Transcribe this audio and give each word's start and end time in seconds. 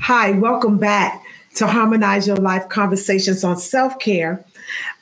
Hi, 0.00 0.32
welcome 0.32 0.76
back 0.76 1.24
to 1.54 1.68
Harmonize 1.68 2.26
Your 2.26 2.36
Life 2.36 2.68
Conversations 2.68 3.44
on 3.44 3.56
Self 3.56 3.98
Care. 4.00 4.44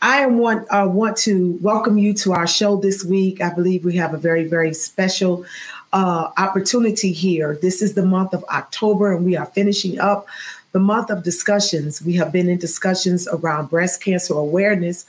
I 0.03 0.27
want 0.27 0.69
uh, 0.71 0.87
want 0.87 1.17
to 1.19 1.59
welcome 1.63 1.97
you 1.97 2.13
to 2.15 2.35
our 2.35 2.47
show 2.47 2.77
this 2.77 3.03
week. 3.03 3.41
I 3.41 3.53
believe 3.53 3.87
we 3.87 3.97
have 3.97 4.13
a 4.13 4.19
very 4.19 4.45
very 4.45 4.75
special 4.75 5.47
uh, 5.95 6.31
opportunity 6.37 7.11
here. 7.11 7.59
This 7.63 7.81
is 7.81 7.95
the 7.95 8.05
month 8.05 8.35
of 8.35 8.45
October, 8.51 9.15
and 9.15 9.25
we 9.25 9.35
are 9.35 9.47
finishing 9.47 9.99
up 9.99 10.27
the 10.73 10.79
month 10.79 11.09
of 11.09 11.23
discussions. 11.23 12.03
We 12.03 12.13
have 12.17 12.31
been 12.31 12.51
in 12.51 12.59
discussions 12.59 13.27
around 13.29 13.71
breast 13.71 14.03
cancer 14.03 14.35
awareness, 14.35 15.07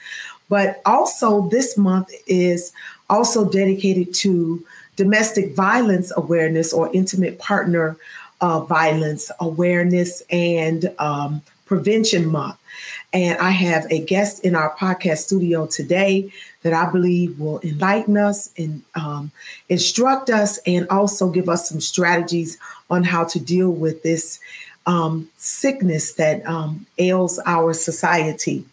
but 0.47 0.81
also 0.85 1.49
this 1.49 1.77
month 1.77 2.09
is 2.25 2.71
also 3.09 3.47
dedicated 3.49 4.13
to 4.15 4.65
domestic 4.95 5.55
violence 5.55 6.13
awareness 6.15 6.71
or 6.71 6.89
intimate 6.93 7.37
partner 7.37 7.97
uh, 8.43 8.59
violence 8.59 9.31
awareness 9.39 10.21
and 10.29 10.93
um, 10.99 11.41
prevention 11.65 12.27
month. 12.27 12.57
And 13.13 13.39
I 13.39 13.51
have 13.51 13.89
a 13.89 14.03
guest 14.03 14.43
in 14.43 14.53
our 14.53 14.75
podcast 14.75 15.19
studio 15.19 15.65
today 15.65 16.29
that 16.63 16.73
I 16.73 16.91
believe 16.91 17.39
will 17.39 17.61
enlighten 17.61 18.17
us 18.17 18.51
and 18.57 18.81
um, 18.95 19.31
instruct 19.69 20.29
us 20.29 20.59
and 20.65 20.87
also 20.89 21.29
give 21.29 21.47
us 21.47 21.69
some 21.69 21.79
strategies 21.79 22.57
on 22.89 23.03
how 23.03 23.23
to 23.25 23.39
deal 23.39 23.71
with 23.71 24.03
this 24.03 24.39
um, 24.87 25.29
sickness 25.37 26.13
that 26.15 26.45
um, 26.45 26.85
ails 26.97 27.39
our 27.45 27.73
society. 27.73 28.65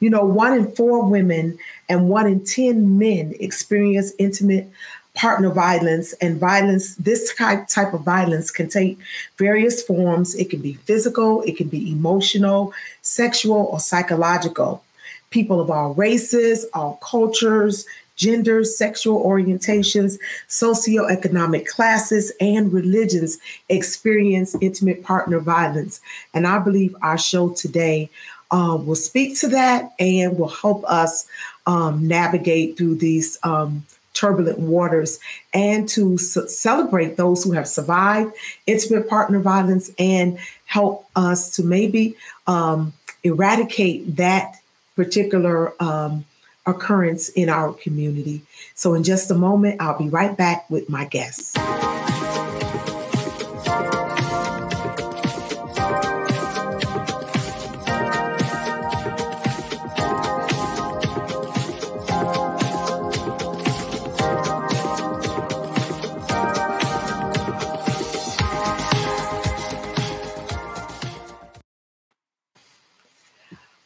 You 0.00 0.10
know, 0.10 0.24
one 0.24 0.54
in 0.54 0.72
four 0.72 1.08
women 1.08 1.56
and 1.88 2.08
one 2.08 2.26
in 2.26 2.44
10 2.44 2.98
men 2.98 3.34
experience 3.38 4.12
intimate 4.18 4.68
partner 5.14 5.50
violence 5.50 6.12
and 6.14 6.38
violence 6.38 6.96
this 6.96 7.32
type 7.34 7.68
type 7.68 7.94
of 7.94 8.00
violence 8.02 8.50
can 8.50 8.68
take 8.68 8.98
various 9.38 9.82
forms. 9.82 10.34
It 10.34 10.50
can 10.50 10.60
be 10.60 10.74
physical 10.74 11.42
it 11.42 11.56
can 11.56 11.68
be 11.68 11.90
emotional 11.90 12.72
sexual 13.02 13.68
or 13.72 13.80
psychological. 13.80 14.82
People 15.30 15.60
of 15.60 15.70
all 15.70 15.94
races 15.94 16.66
all 16.74 16.98
cultures 17.02 17.86
genders 18.16 18.76
sexual 18.76 19.24
orientations 19.24 20.18
socioeconomic 20.48 21.66
classes 21.66 22.32
and 22.40 22.72
religions 22.72 23.38
experience 23.68 24.56
intimate 24.60 25.02
partner 25.02 25.38
violence. 25.38 26.00
And 26.32 26.46
i 26.46 26.58
believe 26.58 26.94
our 27.02 27.18
show 27.18 27.50
today 27.50 28.10
uh, 28.50 28.76
will 28.76 28.94
speak 28.94 29.38
to 29.40 29.48
that 29.48 29.92
and 29.98 30.38
will 30.38 30.48
help 30.48 30.84
us 30.84 31.26
um, 31.66 32.06
navigate 32.06 32.76
through 32.76 32.96
these 32.96 33.38
um, 33.42 33.84
turbulent 34.14 34.58
waters 34.58 35.18
and 35.52 35.88
to 35.88 36.16
c- 36.16 36.48
celebrate 36.48 37.16
those 37.16 37.44
who 37.44 37.52
have 37.52 37.68
survived 37.68 38.32
intimate 38.66 39.08
partner 39.08 39.40
violence 39.40 39.90
and 39.98 40.38
help 40.66 41.06
us 41.14 41.50
to 41.56 41.62
maybe 41.62 42.16
um, 42.46 42.92
eradicate 43.22 44.16
that 44.16 44.58
particular 44.96 45.74
um, 45.82 46.24
occurrence 46.66 47.28
in 47.30 47.48
our 47.48 47.72
community. 47.72 48.42
So, 48.74 48.94
in 48.94 49.02
just 49.02 49.30
a 49.30 49.34
moment, 49.34 49.80
I'll 49.80 49.98
be 49.98 50.08
right 50.08 50.36
back 50.36 50.68
with 50.70 50.88
my 50.88 51.04
guests. 51.04 51.54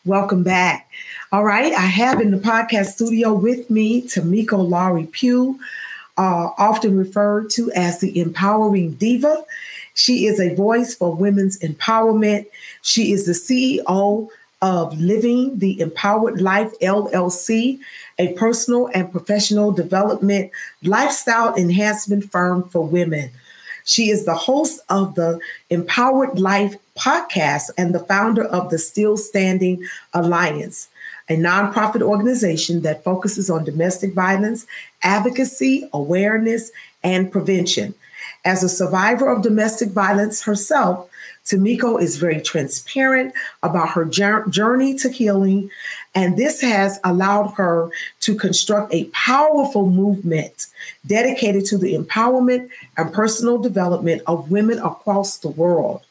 Welcome 0.08 0.42
back. 0.42 0.90
All 1.32 1.44
right, 1.44 1.70
I 1.70 1.82
have 1.82 2.18
in 2.22 2.30
the 2.30 2.38
podcast 2.38 2.86
studio 2.86 3.34
with 3.34 3.68
me 3.68 4.00
Tamiko 4.00 4.66
Lowry 4.66 5.04
Pugh, 5.04 5.60
uh, 6.16 6.48
often 6.56 6.96
referred 6.96 7.50
to 7.50 7.70
as 7.72 8.00
the 8.00 8.18
empowering 8.18 8.92
diva. 8.92 9.44
She 9.92 10.24
is 10.24 10.40
a 10.40 10.54
voice 10.54 10.94
for 10.94 11.14
women's 11.14 11.58
empowerment. 11.58 12.46
She 12.80 13.12
is 13.12 13.26
the 13.26 13.32
CEO 13.32 14.30
of 14.62 14.98
Living 14.98 15.58
the 15.58 15.78
Empowered 15.78 16.40
Life 16.40 16.72
LLC, 16.80 17.78
a 18.18 18.32
personal 18.32 18.88
and 18.94 19.12
professional 19.12 19.72
development 19.72 20.50
lifestyle 20.82 21.54
enhancement 21.54 22.32
firm 22.32 22.66
for 22.70 22.86
women. 22.86 23.30
She 23.88 24.10
is 24.10 24.26
the 24.26 24.34
host 24.34 24.80
of 24.90 25.14
the 25.14 25.40
Empowered 25.70 26.38
Life 26.38 26.76
podcast 26.94 27.70
and 27.78 27.94
the 27.94 28.00
founder 28.00 28.44
of 28.44 28.68
the 28.68 28.76
Still 28.76 29.16
Standing 29.16 29.82
Alliance, 30.12 30.90
a 31.30 31.36
nonprofit 31.36 32.02
organization 32.02 32.82
that 32.82 33.02
focuses 33.02 33.48
on 33.48 33.64
domestic 33.64 34.12
violence, 34.12 34.66
advocacy, 35.02 35.88
awareness, 35.94 36.70
and 37.02 37.32
prevention. 37.32 37.94
As 38.44 38.62
a 38.62 38.68
survivor 38.68 39.30
of 39.30 39.42
domestic 39.42 39.88
violence 39.88 40.42
herself, 40.42 41.08
Tamiko 41.46 41.98
is 41.98 42.18
very 42.18 42.42
transparent 42.42 43.32
about 43.62 43.88
her 43.88 44.04
journey 44.04 44.98
to 44.98 45.08
healing, 45.08 45.70
and 46.14 46.36
this 46.36 46.60
has 46.60 47.00
allowed 47.04 47.54
her 47.56 47.90
to 48.20 48.34
construct 48.34 48.92
a 48.92 49.04
powerful 49.14 49.88
movement 49.88 50.67
dedicated 51.08 51.64
to 51.66 51.78
the 51.78 51.94
empowerment 51.94 52.68
and 52.96 53.12
personal 53.12 53.58
development 53.58 54.22
of 54.26 54.50
women 54.50 54.78
across 54.78 55.38
the 55.38 55.48
world. 55.48 56.02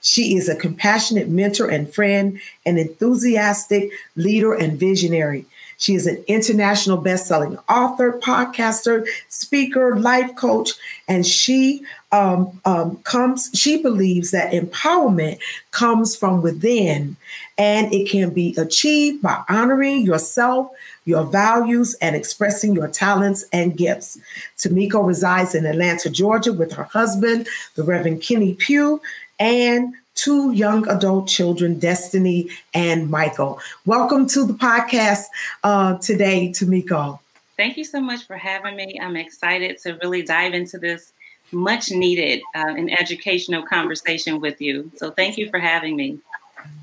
She 0.00 0.36
is 0.36 0.48
a 0.48 0.56
compassionate 0.56 1.28
mentor 1.28 1.68
and 1.68 1.92
friend, 1.92 2.40
an 2.64 2.78
enthusiastic 2.78 3.90
leader 4.14 4.54
and 4.54 4.78
visionary. 4.78 5.46
She 5.78 5.94
is 5.94 6.06
an 6.06 6.24
international 6.26 6.96
best-selling 6.96 7.58
author, 7.68 8.18
podcaster, 8.18 9.06
speaker, 9.28 9.98
life 9.98 10.34
coach, 10.36 10.70
and 11.06 11.26
she 11.26 11.82
um, 12.12 12.60
um, 12.64 12.96
comes. 12.98 13.50
She 13.52 13.82
believes 13.82 14.30
that 14.30 14.52
empowerment 14.52 15.38
comes 15.72 16.16
from 16.16 16.40
within, 16.40 17.16
and 17.58 17.92
it 17.92 18.08
can 18.08 18.30
be 18.30 18.54
achieved 18.56 19.22
by 19.22 19.42
honoring 19.48 20.02
yourself, 20.02 20.70
your 21.06 21.24
values, 21.24 21.94
and 22.02 22.14
expressing 22.14 22.74
your 22.74 22.88
talents 22.88 23.44
and 23.52 23.76
gifts. 23.76 24.18
Tamiko 24.58 25.06
resides 25.06 25.54
in 25.54 25.64
Atlanta, 25.64 26.10
Georgia, 26.10 26.52
with 26.52 26.72
her 26.72 26.84
husband, 26.84 27.48
the 27.76 27.82
Reverend 27.82 28.20
Kenny 28.20 28.52
Pugh, 28.54 29.00
and 29.38 29.94
two 30.14 30.52
young 30.52 30.86
adult 30.88 31.28
children, 31.28 31.78
Destiny 31.78 32.48
and 32.74 33.08
Michael. 33.10 33.60
Welcome 33.84 34.26
to 34.28 34.44
the 34.44 34.54
podcast 34.54 35.24
uh, 35.62 35.96
today, 35.98 36.50
Tamiko. 36.50 37.20
Thank 37.56 37.76
you 37.76 37.84
so 37.84 38.00
much 38.00 38.26
for 38.26 38.36
having 38.36 38.76
me. 38.76 38.98
I'm 39.00 39.16
excited 39.16 39.78
to 39.82 39.98
really 40.02 40.22
dive 40.22 40.52
into 40.52 40.78
this 40.78 41.12
much 41.52 41.90
needed 41.90 42.42
uh, 42.54 42.74
and 42.76 42.90
educational 42.98 43.62
conversation 43.62 44.40
with 44.40 44.60
you. 44.60 44.90
So 44.96 45.10
thank 45.10 45.38
you 45.38 45.48
for 45.48 45.58
having 45.58 45.96
me. 45.96 46.18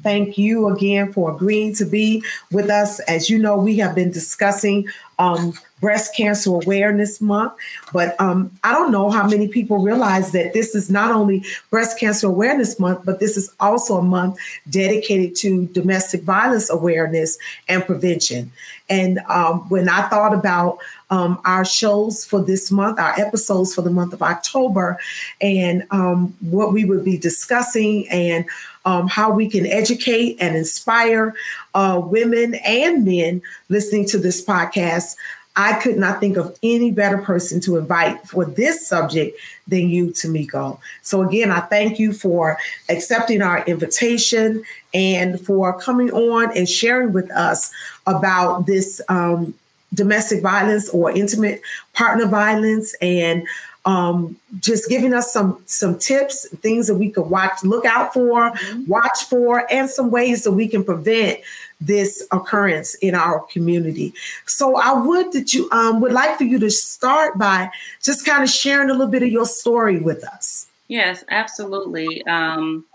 Thank 0.04 0.38
you 0.38 0.68
again 0.68 1.14
for 1.14 1.34
agreeing 1.34 1.74
to 1.76 1.86
be 1.86 2.24
with 2.52 2.70
us. 2.70 3.00
As 3.02 3.30
you 3.30 3.40
know, 3.40 3.58
we 3.58 3.78
have 3.78 3.96
been 3.96 4.12
discussing 4.12 4.88
um, 5.18 5.54
Breast 5.80 6.16
Cancer 6.16 6.50
Awareness 6.50 7.22
Month. 7.22 7.54
But 7.92 8.20
um, 8.20 8.52
I 8.64 8.74
don't 8.74 8.92
know 8.92 9.10
how 9.10 9.28
many 9.28 9.48
people 9.48 9.80
realize 9.80 10.32
that 10.32 10.54
this 10.54 10.76
is 10.76 10.90
not 10.90 11.12
only 11.12 11.46
Breast 11.70 12.00
Cancer 12.00 12.28
Awareness 12.28 12.80
Month, 12.80 13.06
but 13.06 13.20
this 13.20 13.38
is 13.38 13.54
also 13.60 13.98
a 13.98 14.02
month 14.02 14.38
dedicated 14.70 15.36
to 15.38 15.68
domestic 15.68 16.24
violence 16.24 16.70
awareness 16.70 17.38
and 17.68 17.86
prevention. 17.86 18.52
And 18.90 19.20
um, 19.30 19.68
when 19.70 19.88
I 19.88 20.08
thought 20.10 20.34
about 20.34 20.80
um, 21.10 21.40
our 21.46 21.64
shows 21.66 22.26
for 22.26 22.42
this 22.42 22.72
month, 22.72 23.00
our 23.00 23.18
episodes 23.20 23.74
for 23.74 23.82
the 23.82 23.90
month 23.90 24.14
of 24.14 24.22
October, 24.22 25.00
and 25.42 25.86
um, 25.92 26.36
what 26.42 26.74
we 26.74 26.86
would 26.86 27.06
be 27.06 27.18
discussing, 27.18 28.08
and 28.10 28.46
um, 28.86 29.08
how 29.08 29.32
we 29.32 29.50
can 29.50 29.66
educate 29.66 30.38
and 30.40 30.56
inspire 30.56 31.36
uh, 31.74 32.02
women 32.04 32.56
and 32.56 33.06
men 33.06 33.42
listening 33.70 34.06
to 34.08 34.18
this 34.18 34.44
podcast, 34.44 35.16
I 35.56 35.74
could 35.74 35.98
not 35.98 36.20
think 36.20 36.38
of 36.38 36.58
any 36.64 36.92
better 36.92 37.20
person 37.20 37.62
to 37.62 37.78
invite 37.78 38.28
for 38.28 38.44
this 38.44 38.88
subject 38.88 39.38
than 39.68 39.90
you, 39.90 40.08
Tamiko. 40.08 40.80
So, 41.04 41.22
again, 41.22 41.52
I 41.52 41.60
thank 41.62 42.00
you 42.00 42.12
for 42.12 42.58
accepting 42.90 43.42
our 43.42 43.64
invitation 43.66 44.64
and 44.94 45.40
for 45.40 45.80
coming 45.80 46.12
on 46.12 46.56
and 46.58 46.68
sharing 46.68 47.14
with 47.14 47.30
us 47.32 47.72
about 48.08 48.66
this 48.66 49.00
um, 49.10 49.54
domestic 49.94 50.42
violence 50.42 50.90
or 50.90 51.12
intimate 51.12 51.62
partner 51.94 52.26
violence 52.26 52.96
and 53.02 53.46
um, 53.86 54.38
just 54.60 54.90
giving 54.90 55.14
us 55.14 55.32
some 55.32 55.62
some 55.66 55.98
tips, 55.98 56.48
things 56.58 56.88
that 56.88 56.96
we 56.96 57.10
could 57.10 57.28
watch, 57.28 57.64
look 57.64 57.86
out 57.86 58.14
for, 58.14 58.52
mm-hmm. 58.52 58.86
watch 58.86 59.24
for, 59.30 59.72
and 59.72 59.90
some 59.90 60.12
ways 60.12 60.44
that 60.44 60.52
we 60.54 60.68
can 60.68 60.84
prevent 60.84 61.40
this 61.82 62.26
occurrence 62.32 62.96
in 62.96 63.14
our 63.14 63.42
community. 63.42 64.14
So 64.46 64.78
I 64.78 64.94
would 64.94 65.34
that 65.34 65.54
you 65.54 65.70
um, 65.72 66.00
would 66.00 66.14
like 66.14 66.38
for 66.38 66.46
you 66.46 66.60
to 66.60 66.72
start 66.72 67.38
by 67.38 67.70
just 68.02 68.26
kind 68.26 68.42
of 68.42 68.50
sharing 68.50 68.90
a 68.90 68.94
little 68.94 69.08
bit 69.08 69.24
of 69.24 69.30
your 69.30 69.46
story 69.46 70.00
with 70.00 70.24
us. 70.24 70.68
Yes, 70.88 71.24
absolutely. 71.30 72.26
Um, 72.26 72.86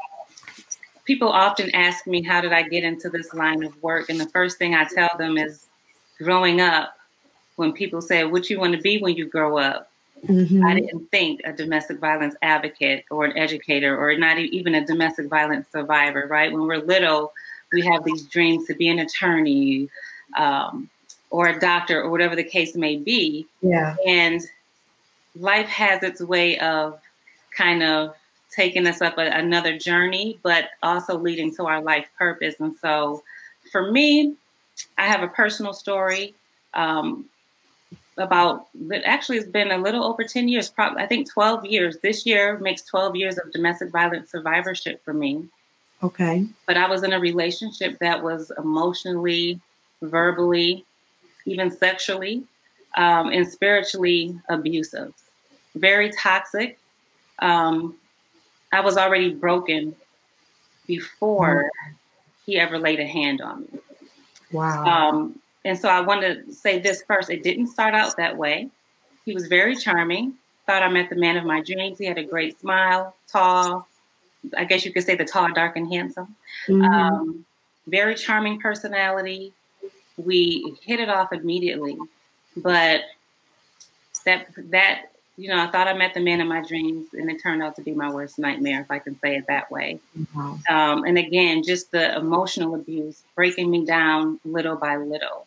people 1.05 1.29
often 1.29 1.71
ask 1.75 2.07
me, 2.07 2.23
How 2.23 2.41
did 2.41 2.53
I 2.53 2.63
get 2.63 2.85
into 2.85 3.11
this 3.11 3.35
line 3.35 3.63
of 3.63 3.83
work? 3.83 4.09
And 4.09 4.19
the 4.19 4.29
first 4.29 4.59
thing 4.59 4.75
I 4.75 4.85
tell 4.85 5.11
them 5.19 5.37
is 5.37 5.67
growing 6.19 6.61
up, 6.61 6.95
when 7.59 7.73
people 7.73 8.01
say, 8.01 8.25
What 8.25 8.49
you 8.49 8.61
want 8.61 8.75
to 8.75 8.81
be 8.81 8.99
when 8.99 9.17
you 9.17 9.27
grow 9.27 9.59
up? 9.59 9.91
Mm-hmm. 10.27 10.65
I 10.65 10.75
didn't 10.81 11.11
think 11.11 11.41
a 11.45 11.53
domestic 11.53 11.99
violence 11.99 12.35
advocate 12.43 13.05
or 13.11 13.25
an 13.25 13.37
educator 13.37 13.97
or 13.97 14.17
not 14.17 14.39
even 14.39 14.75
a 14.75 14.85
domestic 14.85 15.29
violence 15.29 15.67
survivor, 15.71 16.27
right? 16.29 16.53
When 16.53 16.63
we're 16.63 16.79
little, 16.79 17.33
we 17.73 17.83
have 17.83 18.05
these 18.05 18.25
dreams 18.25 18.67
to 18.67 18.75
be 18.75 18.89
an 18.89 18.99
attorney 18.99 19.89
um, 20.37 20.89
or 21.31 21.49
a 21.49 21.61
doctor 21.61 22.03
or 22.03 22.11
whatever 22.11 22.37
the 22.37 22.45
case 22.45 22.75
may 22.75 22.97
be. 22.97 23.47
Yeah. 23.63 23.97
And 24.07 24.43
life 25.37 25.69
has 25.69 26.03
its 26.03 26.21
way 26.21 26.59
of 26.59 27.01
kind 27.57 27.83
of 27.83 28.15
taking 28.55 28.87
us 28.87 29.03
up 29.03 29.19
a, 29.19 29.23
another 29.23 29.79
journey, 29.79 30.39
but 30.43 30.71
also 30.83 31.19
leading 31.19 31.55
to 31.57 31.67
our 31.67 31.83
life 31.83 32.07
purpose. 32.19 32.55
And 32.61 32.75
so 32.77 33.23
for 33.71 33.91
me, 33.91 34.35
I 34.97 35.07
have 35.07 35.23
a 35.23 35.29
personal 35.29 35.73
story. 35.73 36.35
Um, 36.75 37.27
about 38.19 38.69
actually 39.05 39.39
it's 39.39 39.49
been 39.49 39.71
a 39.71 39.79
little 39.79 40.05
over 40.05 40.25
10 40.25 40.49
years 40.49 40.69
probably 40.69 41.03
i 41.03 41.07
think 41.07 41.31
12 41.31 41.65
years 41.67 41.99
this 42.03 42.27
year 42.27 42.59
makes 42.59 42.83
12 42.83 43.17
years 43.17 43.39
of 43.39 43.51
domestic 43.53 43.91
violence 43.91 44.31
survivorship 44.31 45.03
for 45.05 45.15
me 45.15 45.47
okay 46.03 46.47
but 46.67 46.77
i 46.77 46.89
was 46.89 47.03
in 47.03 47.13
a 47.13 47.21
relationship 47.21 47.99
that 47.99 48.23
was 48.23 48.53
emotionally 48.59 49.61
verbally 50.03 50.85
even 51.47 51.71
sexually 51.71 52.45
um, 52.97 53.29
and 53.29 53.47
spiritually 53.49 54.39
abusive 54.49 55.13
very 55.75 56.11
toxic 56.11 56.79
um, 57.41 57.97
I 58.73 58.81
was 58.81 58.97
already 58.97 59.33
broken 59.33 59.95
before 60.87 61.65
mm. 61.65 61.95
he 62.47 62.59
ever 62.59 62.79
laid 62.79 63.01
a 63.01 63.07
hand 63.07 63.41
on 63.41 63.63
me. 63.63 63.79
Wow. 64.53 64.85
Um, 64.85 65.39
and 65.65 65.79
so 65.79 65.89
I 65.89 66.01
want 66.01 66.23
to 66.23 66.53
say 66.53 66.79
this 66.79 67.03
first. 67.07 67.31
It 67.31 67.43
didn't 67.43 67.69
start 67.69 67.95
out 67.95 68.17
that 68.17 68.37
way. 68.37 68.69
He 69.25 69.35
was 69.35 69.47
very 69.47 69.77
charming. 69.77 70.35
Thought 70.67 70.83
I 70.83 70.89
met 70.89 71.11
the 71.11 71.17
man 71.17 71.37
of 71.37 71.45
my 71.45 71.63
dreams. 71.63 71.99
He 71.99 72.05
had 72.05 72.19
a 72.19 72.25
great 72.25 72.61
smile, 72.61 73.15
tall. 73.31 73.89
I 74.57 74.65
guess 74.65 74.85
you 74.85 74.93
could 74.93 75.05
say 75.05 75.17
the 75.17 75.25
tall, 75.25 75.53
dark, 75.53 75.77
and 75.77 75.93
handsome. 75.93 76.37
Mm-hmm. 76.69 76.85
Um, 76.85 77.45
very 77.87 78.15
charming 78.15 78.61
personality. 78.61 79.53
We 80.17 80.77
hit 80.83 81.01
it 81.01 81.09
off 81.09 81.33
immediately, 81.33 81.97
but 82.57 83.03
that 84.25 84.49
that 84.71 85.11
you 85.39 85.49
know, 85.49 85.63
I 85.63 85.69
thought 85.69 85.87
I 85.87 85.93
met 85.93 86.15
the 86.15 86.21
man 86.21 86.41
of 86.41 86.49
my 86.49 86.63
dreams, 86.67 87.07
and 87.13 87.31
it 87.31 87.41
turned 87.41 87.63
out 87.63 87.77
to 87.77 87.83
be 87.83 87.93
my 87.93 88.11
worst 88.11 88.41
nightmare, 88.41 88.81
if 88.81 88.91
I 88.91 88.99
can 88.99 89.19
say 89.21 89.37
it 89.37 89.47
that 89.47 89.71
way. 89.71 90.01
Mm-hmm. 90.19 90.75
Um, 90.75 91.05
and 91.05 91.17
again, 91.17 91.63
just 91.63 91.93
the 91.93 92.17
emotional 92.17 92.75
abuse, 92.75 93.23
breaking 93.37 93.71
me 93.71 93.85
down 93.85 94.41
little 94.45 94.75
by 94.75 94.97
little, 94.97 95.47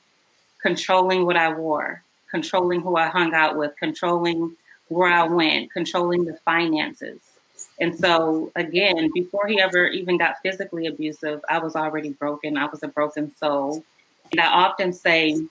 controlling 0.62 1.26
what 1.26 1.38
I 1.38 1.54
wore, 1.54 2.04
controlling 2.30 2.82
who 2.82 2.96
I 2.96 3.08
hung 3.08 3.34
out 3.34 3.58
with, 3.58 3.76
controlling 3.78 4.56
where 4.88 5.12
I 5.12 5.24
went, 5.24 5.72
controlling 5.72 6.26
the 6.26 6.38
finances. 6.46 7.20
And 7.80 7.98
so, 7.98 8.52
again, 8.56 9.10
before 9.14 9.48
he 9.48 9.60
ever 9.60 9.88
even 9.88 10.18
got 10.18 10.36
physically 10.44 10.88
abusive, 10.88 11.42
I 11.50 11.60
was 11.60 11.76
already 11.76 12.10
broken. 12.12 12.58
I 12.58 12.66
was 12.66 12.84
a 12.84 12.88
broken 12.88 13.36
soul. 13.38 13.84
And 14.32 14.40
I 14.40 14.48
often 14.48 14.94
say, 14.94 15.42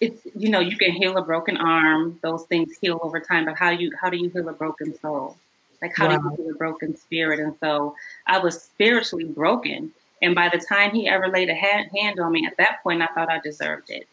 it's 0.00 0.26
you 0.34 0.48
know 0.48 0.60
you 0.60 0.76
can 0.76 0.92
heal 0.92 1.16
a 1.16 1.22
broken 1.22 1.56
arm 1.56 2.18
those 2.22 2.44
things 2.44 2.76
heal 2.80 3.00
over 3.02 3.18
time 3.18 3.44
but 3.44 3.56
how 3.56 3.70
you 3.70 3.92
how 4.00 4.08
do 4.08 4.16
you 4.16 4.28
heal 4.30 4.48
a 4.48 4.52
broken 4.52 4.96
soul 5.00 5.36
like 5.82 5.94
how 5.96 6.08
wow. 6.08 6.18
do 6.18 6.22
you 6.22 6.36
heal 6.36 6.54
a 6.54 6.56
broken 6.56 6.96
spirit 6.96 7.40
and 7.40 7.54
so 7.60 7.94
i 8.26 8.38
was 8.38 8.62
spiritually 8.62 9.24
broken 9.24 9.90
and 10.22 10.34
by 10.34 10.48
the 10.48 10.58
time 10.58 10.90
he 10.92 11.08
ever 11.08 11.28
laid 11.28 11.48
a 11.48 11.54
hand, 11.54 11.90
hand 11.96 12.18
on 12.20 12.32
me 12.32 12.46
at 12.46 12.56
that 12.56 12.82
point 12.82 13.02
i 13.02 13.06
thought 13.08 13.30
i 13.30 13.38
deserved 13.40 13.90
it 13.90 14.06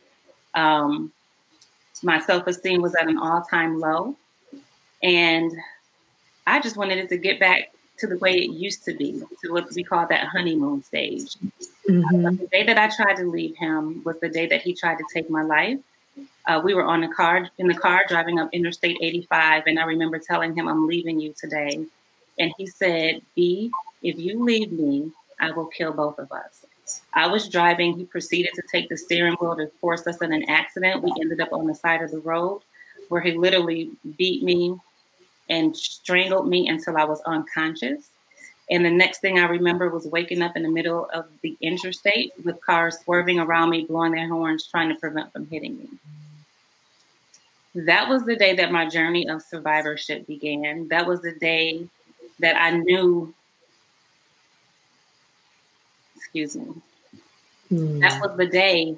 um, 0.53 1.11
my 2.03 2.19
self-esteem 2.19 2.81
was 2.81 2.95
at 2.95 3.07
an 3.07 3.17
all-time 3.17 3.79
low 3.79 4.15
and 5.03 5.51
i 6.47 6.59
just 6.59 6.77
wanted 6.77 6.97
it 6.97 7.09
to 7.09 7.17
get 7.17 7.39
back 7.39 7.71
to 7.97 8.07
the 8.07 8.17
way 8.17 8.33
it 8.33 8.51
used 8.51 8.83
to 8.85 8.93
be, 8.93 9.21
to 9.41 9.51
what 9.51 9.71
we 9.73 9.83
call 9.83 10.05
that 10.07 10.27
honeymoon 10.27 10.83
stage. 10.83 11.35
Mm-hmm. 11.89 12.25
Uh, 12.25 12.31
the 12.31 12.47
day 12.51 12.63
that 12.63 12.77
I 12.77 12.93
tried 12.93 13.15
to 13.17 13.29
leave 13.29 13.55
him 13.55 14.01
was 14.03 14.19
the 14.19 14.29
day 14.29 14.47
that 14.47 14.61
he 14.61 14.73
tried 14.73 14.97
to 14.97 15.05
take 15.13 15.29
my 15.29 15.43
life. 15.43 15.79
Uh, 16.47 16.61
we 16.63 16.73
were 16.73 16.83
on 16.83 17.01
the 17.01 17.07
car 17.07 17.49
in 17.57 17.67
the 17.67 17.73
car 17.73 18.05
driving 18.07 18.39
up 18.39 18.49
Interstate 18.53 18.97
85, 19.01 19.63
and 19.67 19.79
I 19.79 19.83
remember 19.85 20.19
telling 20.19 20.55
him, 20.55 20.67
"I'm 20.67 20.87
leaving 20.87 21.19
you 21.19 21.33
today," 21.33 21.85
and 22.37 22.53
he 22.57 22.67
said, 22.67 23.21
"B, 23.35 23.71
if 24.03 24.17
you 24.17 24.43
leave 24.43 24.71
me, 24.71 25.11
I 25.39 25.51
will 25.51 25.67
kill 25.67 25.93
both 25.93 26.19
of 26.19 26.31
us." 26.31 26.65
I 27.13 27.27
was 27.27 27.49
driving. 27.49 27.97
He 27.97 28.05
proceeded 28.05 28.53
to 28.55 28.63
take 28.71 28.89
the 28.89 28.97
steering 28.97 29.35
wheel 29.35 29.55
to 29.55 29.67
force 29.81 30.05
us 30.07 30.21
in 30.21 30.31
an 30.31 30.47
accident. 30.49 31.01
We 31.01 31.13
ended 31.19 31.41
up 31.41 31.51
on 31.51 31.67
the 31.67 31.75
side 31.75 32.01
of 32.01 32.11
the 32.11 32.19
road 32.19 32.61
where 33.09 33.21
he 33.21 33.31
literally 33.33 33.91
beat 34.17 34.43
me, 34.43 34.79
and 35.49 35.77
strangled 35.77 36.47
me 36.47 36.67
until 36.67 36.97
I 36.97 37.03
was 37.03 37.21
unconscious. 37.21 38.09
And 38.71 38.83
the 38.83 38.89
next 38.89 39.19
thing 39.19 39.37
I 39.37 39.45
remember 39.45 39.89
was 39.89 40.07
waking 40.07 40.41
up 40.41 40.55
in 40.55 40.63
the 40.63 40.69
middle 40.69 41.07
of 41.13 41.27
the 41.41 41.55
interstate 41.61 42.33
with 42.43 42.59
cars 42.65 42.97
swerving 43.03 43.39
around 43.39 43.69
me, 43.69 43.85
blowing 43.85 44.13
their 44.13 44.27
horns, 44.27 44.65
trying 44.65 44.89
to 44.89 44.95
prevent 44.95 45.31
from 45.31 45.45
hitting 45.47 45.77
me. 45.77 45.89
That 47.75 48.09
was 48.09 48.25
the 48.25 48.35
day 48.35 48.55
that 48.55 48.71
my 48.71 48.87
journey 48.89 49.27
of 49.29 49.43
survivorship 49.43 50.25
began. 50.25 50.87
That 50.87 51.05
was 51.05 51.21
the 51.21 51.33
day 51.33 51.87
that 52.39 52.55
I 52.55 52.71
knew, 52.71 53.33
mm. 56.35 58.01
that 58.01 58.21
was 58.21 58.37
the 58.37 58.47
day 58.47 58.97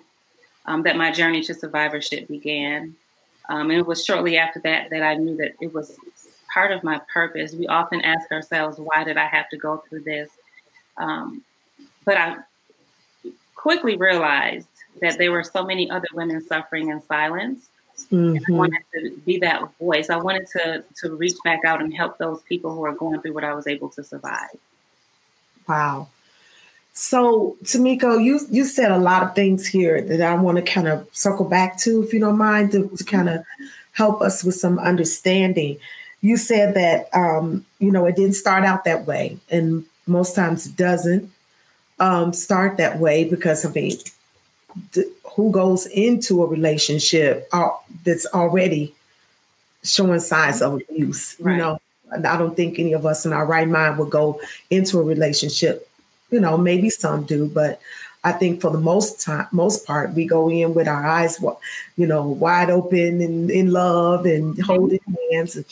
um, 0.66 0.84
that 0.84 0.98
my 0.98 1.12
journey 1.12 1.42
to 1.44 1.54
survivorship 1.54 2.28
began. 2.28 2.96
Um, 3.50 3.70
and 3.72 3.80
it 3.80 3.88
was 3.88 4.04
shortly 4.04 4.38
after 4.38 4.60
that 4.62 4.90
that 4.90 5.04
I 5.04 5.16
knew 5.16 5.38
that 5.38 5.54
it 5.62 5.74
was 5.74 5.98
part 6.54 6.72
of 6.72 6.84
my 6.84 7.00
purpose. 7.14 7.54
We 7.54 7.68
often 7.68 8.02
ask 8.02 8.32
ourselves, 8.32 8.78
why 8.78 9.04
did 9.04 9.18
I 9.18 9.28
have 9.28 9.50
to 9.50 9.58
go 9.58 9.84
through 9.88 10.02
this? 10.02 10.30
Um, 10.98 11.44
but 12.04 12.18
I 12.18 12.38
quickly 13.56 13.96
realized 13.96 14.68
that 15.02 15.18
there 15.18 15.32
were 15.32 15.44
so 15.44 15.64
many 15.64 15.90
other 15.90 16.08
women 16.14 16.42
suffering 16.42 16.90
in 16.90 17.02
silence. 17.04 17.70
Mm-hmm. 18.12 18.54
I 18.54 18.58
wanted 18.58 18.82
to 18.94 19.18
be 19.26 19.40
that 19.40 19.62
voice. 19.80 20.10
I 20.10 20.18
wanted 20.18 20.48
to 20.56 20.84
to 21.02 21.16
reach 21.16 21.38
back 21.44 21.66
out 21.66 21.82
and 21.82 21.94
help 21.94 22.18
those 22.18 22.42
people 22.44 22.74
who 22.74 22.86
are 22.86 22.94
going 22.94 23.22
through 23.22 23.34
what 23.34 23.44
I 23.44 23.54
was 23.54 23.68
able 23.68 23.90
to 23.90 24.04
survive. 24.04 24.56
Wow. 25.68 26.08
So, 27.00 27.58
Tamiko, 27.64 28.24
you 28.24 28.40
you 28.50 28.66
said 28.66 28.92
a 28.92 28.98
lot 28.98 29.24
of 29.24 29.36
things 29.36 29.68
here 29.68 30.02
that 30.02 30.22
I 30.22 30.34
want 30.34 30.58
to 30.58 30.64
kind 30.64 30.88
of 30.88 31.08
circle 31.12 31.46
back 31.46 31.78
to, 31.80 32.04
if 32.04 32.12
you 32.12 32.20
don't 32.20 32.38
mind, 32.38 32.72
to, 32.72 32.90
to 32.90 33.04
kind 33.04 33.30
of 33.30 33.44
help 33.92 34.22
us 34.22 34.44
with 34.44 34.56
some 34.56 34.80
understanding 34.80 35.78
you 36.22 36.38
said 36.38 36.74
that 36.74 37.10
um, 37.14 37.66
you 37.80 37.92
know 37.92 38.06
it 38.06 38.16
didn't 38.16 38.36
start 38.36 38.64
out 38.64 38.84
that 38.86 39.06
way, 39.06 39.38
and 39.50 39.86
most 40.06 40.36
times 40.36 40.66
it 40.66 40.76
doesn't 40.76 41.32
um, 42.00 42.34
start 42.34 42.78
that 42.78 43.00
way 43.00 43.24
because 43.24 43.66
I 43.66 43.70
mean, 43.70 43.98
th- 44.94 45.08
who 45.36 45.52
goes 45.52 45.86
into 45.88 46.44
a 46.44 46.48
relationship 46.48 47.48
uh, 47.52 47.70
that's 48.04 48.26
already 48.34 48.94
showing 49.84 50.20
signs 50.20 50.62
of 50.62 50.82
abuse? 50.90 51.36
Right. 51.40 51.54
You 51.54 51.58
know, 51.60 51.80
I 52.12 52.38
don't 52.38 52.56
think 52.56 52.80
any 52.80 52.94
of 52.94 53.06
us 53.06 53.26
in 53.26 53.34
our 53.34 53.46
right 53.46 53.68
mind 53.68 53.98
would 54.00 54.10
go 54.10 54.42
into 54.70 55.00
a 55.00 55.04
relationship. 55.04 55.87
You 56.30 56.40
know, 56.40 56.58
maybe 56.58 56.90
some 56.90 57.24
do, 57.24 57.48
but 57.48 57.80
I 58.24 58.34
think 58.34 58.60
for 58.60 58.72
the 58.72 58.80
most 58.80 59.22
time, 59.22 59.48
most 59.52 59.86
part, 59.86 60.14
we 60.14 60.26
go 60.26 60.50
in 60.50 60.74
with 60.74 60.88
our 60.88 61.06
eyes, 61.06 61.40
you 61.96 62.06
know, 62.06 62.28
wide 62.28 62.70
open 62.70 63.22
and 63.22 63.50
in 63.50 63.72
love 63.72 64.26
and 64.26 64.54
mm-hmm. 64.54 64.64
holding 64.64 65.00
hands 65.32 65.56
And 65.56 65.66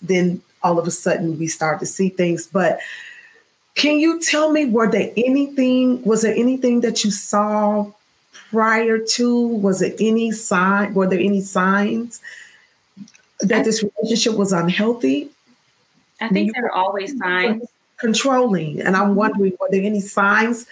then 0.00 0.42
all 0.62 0.78
of 0.78 0.86
a 0.86 0.90
sudden 0.90 1.38
we 1.38 1.48
start 1.48 1.80
to 1.80 1.86
see 1.86 2.08
things. 2.08 2.46
But 2.46 2.78
can 3.74 3.98
you 3.98 4.20
tell 4.20 4.52
me, 4.52 4.66
were 4.66 4.90
there 4.90 5.10
anything, 5.16 6.02
was 6.04 6.22
there 6.22 6.34
anything 6.34 6.80
that 6.82 7.02
you 7.04 7.10
saw 7.10 7.90
prior 8.50 8.98
to? 8.98 9.46
Was 9.48 9.82
it 9.82 9.96
any 9.98 10.30
sign, 10.30 10.94
were 10.94 11.08
there 11.08 11.18
any 11.18 11.40
signs 11.40 12.20
that 13.40 13.64
this 13.64 13.82
relationship 13.82 14.34
was 14.34 14.52
unhealthy? 14.52 15.30
I 16.20 16.28
think 16.28 16.54
there 16.54 16.66
are 16.66 16.72
always 16.72 17.18
signs. 17.18 17.64
Controlling. 17.98 18.80
And 18.80 18.96
I'm 18.96 19.14
wondering, 19.14 19.52
were 19.60 19.68
there 19.70 19.82
any 19.82 20.00
signs 20.00 20.66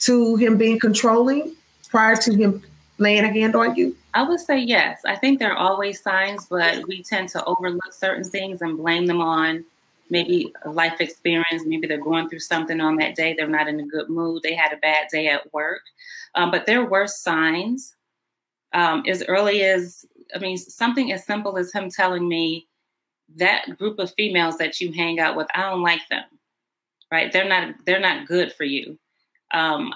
to 0.00 0.36
him 0.36 0.56
being 0.56 0.78
controlling 0.78 1.54
prior 1.90 2.16
to 2.16 2.34
him 2.34 2.62
laying 2.98 3.24
a 3.24 3.28
hand 3.28 3.54
on 3.54 3.74
you? 3.76 3.96
I 4.14 4.22
would 4.22 4.40
say 4.40 4.58
yes. 4.58 5.00
I 5.04 5.16
think 5.16 5.38
there 5.38 5.52
are 5.52 5.56
always 5.56 6.02
signs, 6.02 6.46
but 6.46 6.86
we 6.88 7.02
tend 7.02 7.28
to 7.30 7.44
overlook 7.44 7.92
certain 7.92 8.24
things 8.24 8.62
and 8.62 8.76
blame 8.76 9.06
them 9.06 9.20
on 9.20 9.64
maybe 10.10 10.52
a 10.64 10.70
life 10.70 11.00
experience. 11.00 11.64
Maybe 11.64 11.86
they're 11.86 11.98
going 11.98 12.28
through 12.28 12.40
something 12.40 12.80
on 12.80 12.96
that 12.96 13.14
day. 13.14 13.34
They're 13.34 13.46
not 13.46 13.68
in 13.68 13.78
a 13.78 13.86
good 13.86 14.08
mood. 14.08 14.42
They 14.42 14.54
had 14.54 14.72
a 14.72 14.78
bad 14.78 15.08
day 15.12 15.28
at 15.28 15.52
work. 15.52 15.82
Um, 16.34 16.50
but 16.50 16.66
there 16.66 16.84
were 16.84 17.06
signs 17.06 17.94
um, 18.72 19.04
as 19.06 19.22
early 19.28 19.62
as, 19.62 20.04
I 20.34 20.38
mean, 20.38 20.58
something 20.58 21.12
as 21.12 21.24
simple 21.24 21.56
as 21.56 21.72
him 21.72 21.90
telling 21.90 22.28
me 22.28 22.66
that 23.36 23.78
group 23.78 23.98
of 23.98 24.12
females 24.14 24.58
that 24.58 24.80
you 24.80 24.92
hang 24.92 25.20
out 25.20 25.36
with, 25.36 25.46
I 25.54 25.62
don't 25.62 25.82
like 25.82 26.00
them. 26.08 26.24
Right? 27.10 27.32
They're 27.32 27.48
not 27.48 27.74
they're 27.86 28.00
not 28.00 28.26
good 28.26 28.52
for 28.52 28.64
you. 28.64 28.98
Um, 29.52 29.92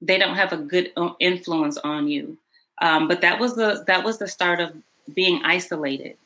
they 0.00 0.18
don't 0.18 0.36
have 0.36 0.52
a 0.52 0.56
good 0.56 0.92
uh, 0.96 1.10
influence 1.20 1.76
on 1.78 2.08
you. 2.08 2.38
Um, 2.80 3.08
but 3.08 3.20
that 3.20 3.38
was 3.38 3.56
the 3.56 3.84
that 3.86 4.04
was 4.04 4.18
the 4.18 4.28
start 4.28 4.60
of 4.60 4.74
being 5.14 5.42
isolated. 5.44 6.16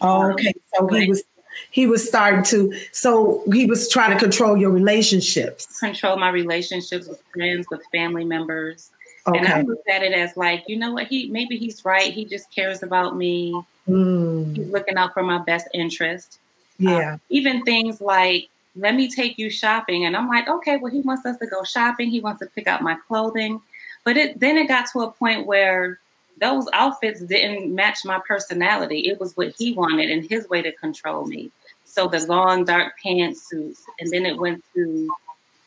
Oh, 0.00 0.32
okay, 0.32 0.52
so 0.74 0.86
he 0.88 1.08
was 1.08 1.22
he 1.70 1.86
was 1.86 2.06
starting 2.06 2.42
to 2.44 2.72
so 2.92 3.42
he 3.52 3.66
was 3.66 3.88
trying 3.88 4.12
to 4.12 4.18
control 4.18 4.56
your 4.56 4.70
relationships 4.70 5.78
control 5.80 6.16
my 6.16 6.28
relationships 6.28 7.08
with 7.08 7.22
friends 7.32 7.66
with 7.70 7.80
family 7.92 8.24
members 8.24 8.90
okay. 9.26 9.38
and 9.38 9.48
i 9.48 9.62
looked 9.62 9.88
at 9.88 10.02
it 10.02 10.12
as 10.12 10.36
like 10.36 10.64
you 10.68 10.76
know 10.76 10.92
what 10.92 11.06
he 11.06 11.28
maybe 11.28 11.56
he's 11.56 11.84
right 11.84 12.12
he 12.12 12.24
just 12.24 12.54
cares 12.54 12.82
about 12.82 13.16
me 13.16 13.58
mm. 13.88 14.56
he's 14.56 14.68
looking 14.68 14.96
out 14.96 15.12
for 15.14 15.22
my 15.22 15.38
best 15.38 15.66
interest 15.72 16.38
yeah 16.78 17.14
um, 17.14 17.20
even 17.30 17.62
things 17.64 18.00
like 18.00 18.48
let 18.74 18.94
me 18.94 19.10
take 19.10 19.38
you 19.38 19.50
shopping 19.50 20.04
and 20.04 20.16
i'm 20.16 20.28
like 20.28 20.48
okay 20.48 20.76
well 20.76 20.92
he 20.92 21.00
wants 21.00 21.24
us 21.24 21.38
to 21.38 21.46
go 21.46 21.62
shopping 21.64 22.10
he 22.10 22.20
wants 22.20 22.40
to 22.40 22.46
pick 22.46 22.66
out 22.66 22.82
my 22.82 22.96
clothing 23.06 23.60
but 24.04 24.16
it 24.16 24.38
then 24.38 24.56
it 24.56 24.68
got 24.68 24.86
to 24.92 25.00
a 25.00 25.10
point 25.10 25.46
where 25.46 25.98
those 26.38 26.66
outfits 26.72 27.20
didn't 27.20 27.74
match 27.74 28.04
my 28.04 28.20
personality. 28.26 29.08
It 29.08 29.18
was 29.18 29.36
what 29.36 29.54
he 29.56 29.72
wanted 29.72 30.10
and 30.10 30.28
his 30.28 30.48
way 30.48 30.62
to 30.62 30.72
control 30.72 31.26
me. 31.26 31.50
So 31.84 32.08
the 32.08 32.20
long 32.26 32.64
dark 32.64 32.94
pantsuits, 33.04 33.80
and 33.98 34.10
then 34.10 34.26
it 34.26 34.36
went 34.36 34.62
to 34.74 35.08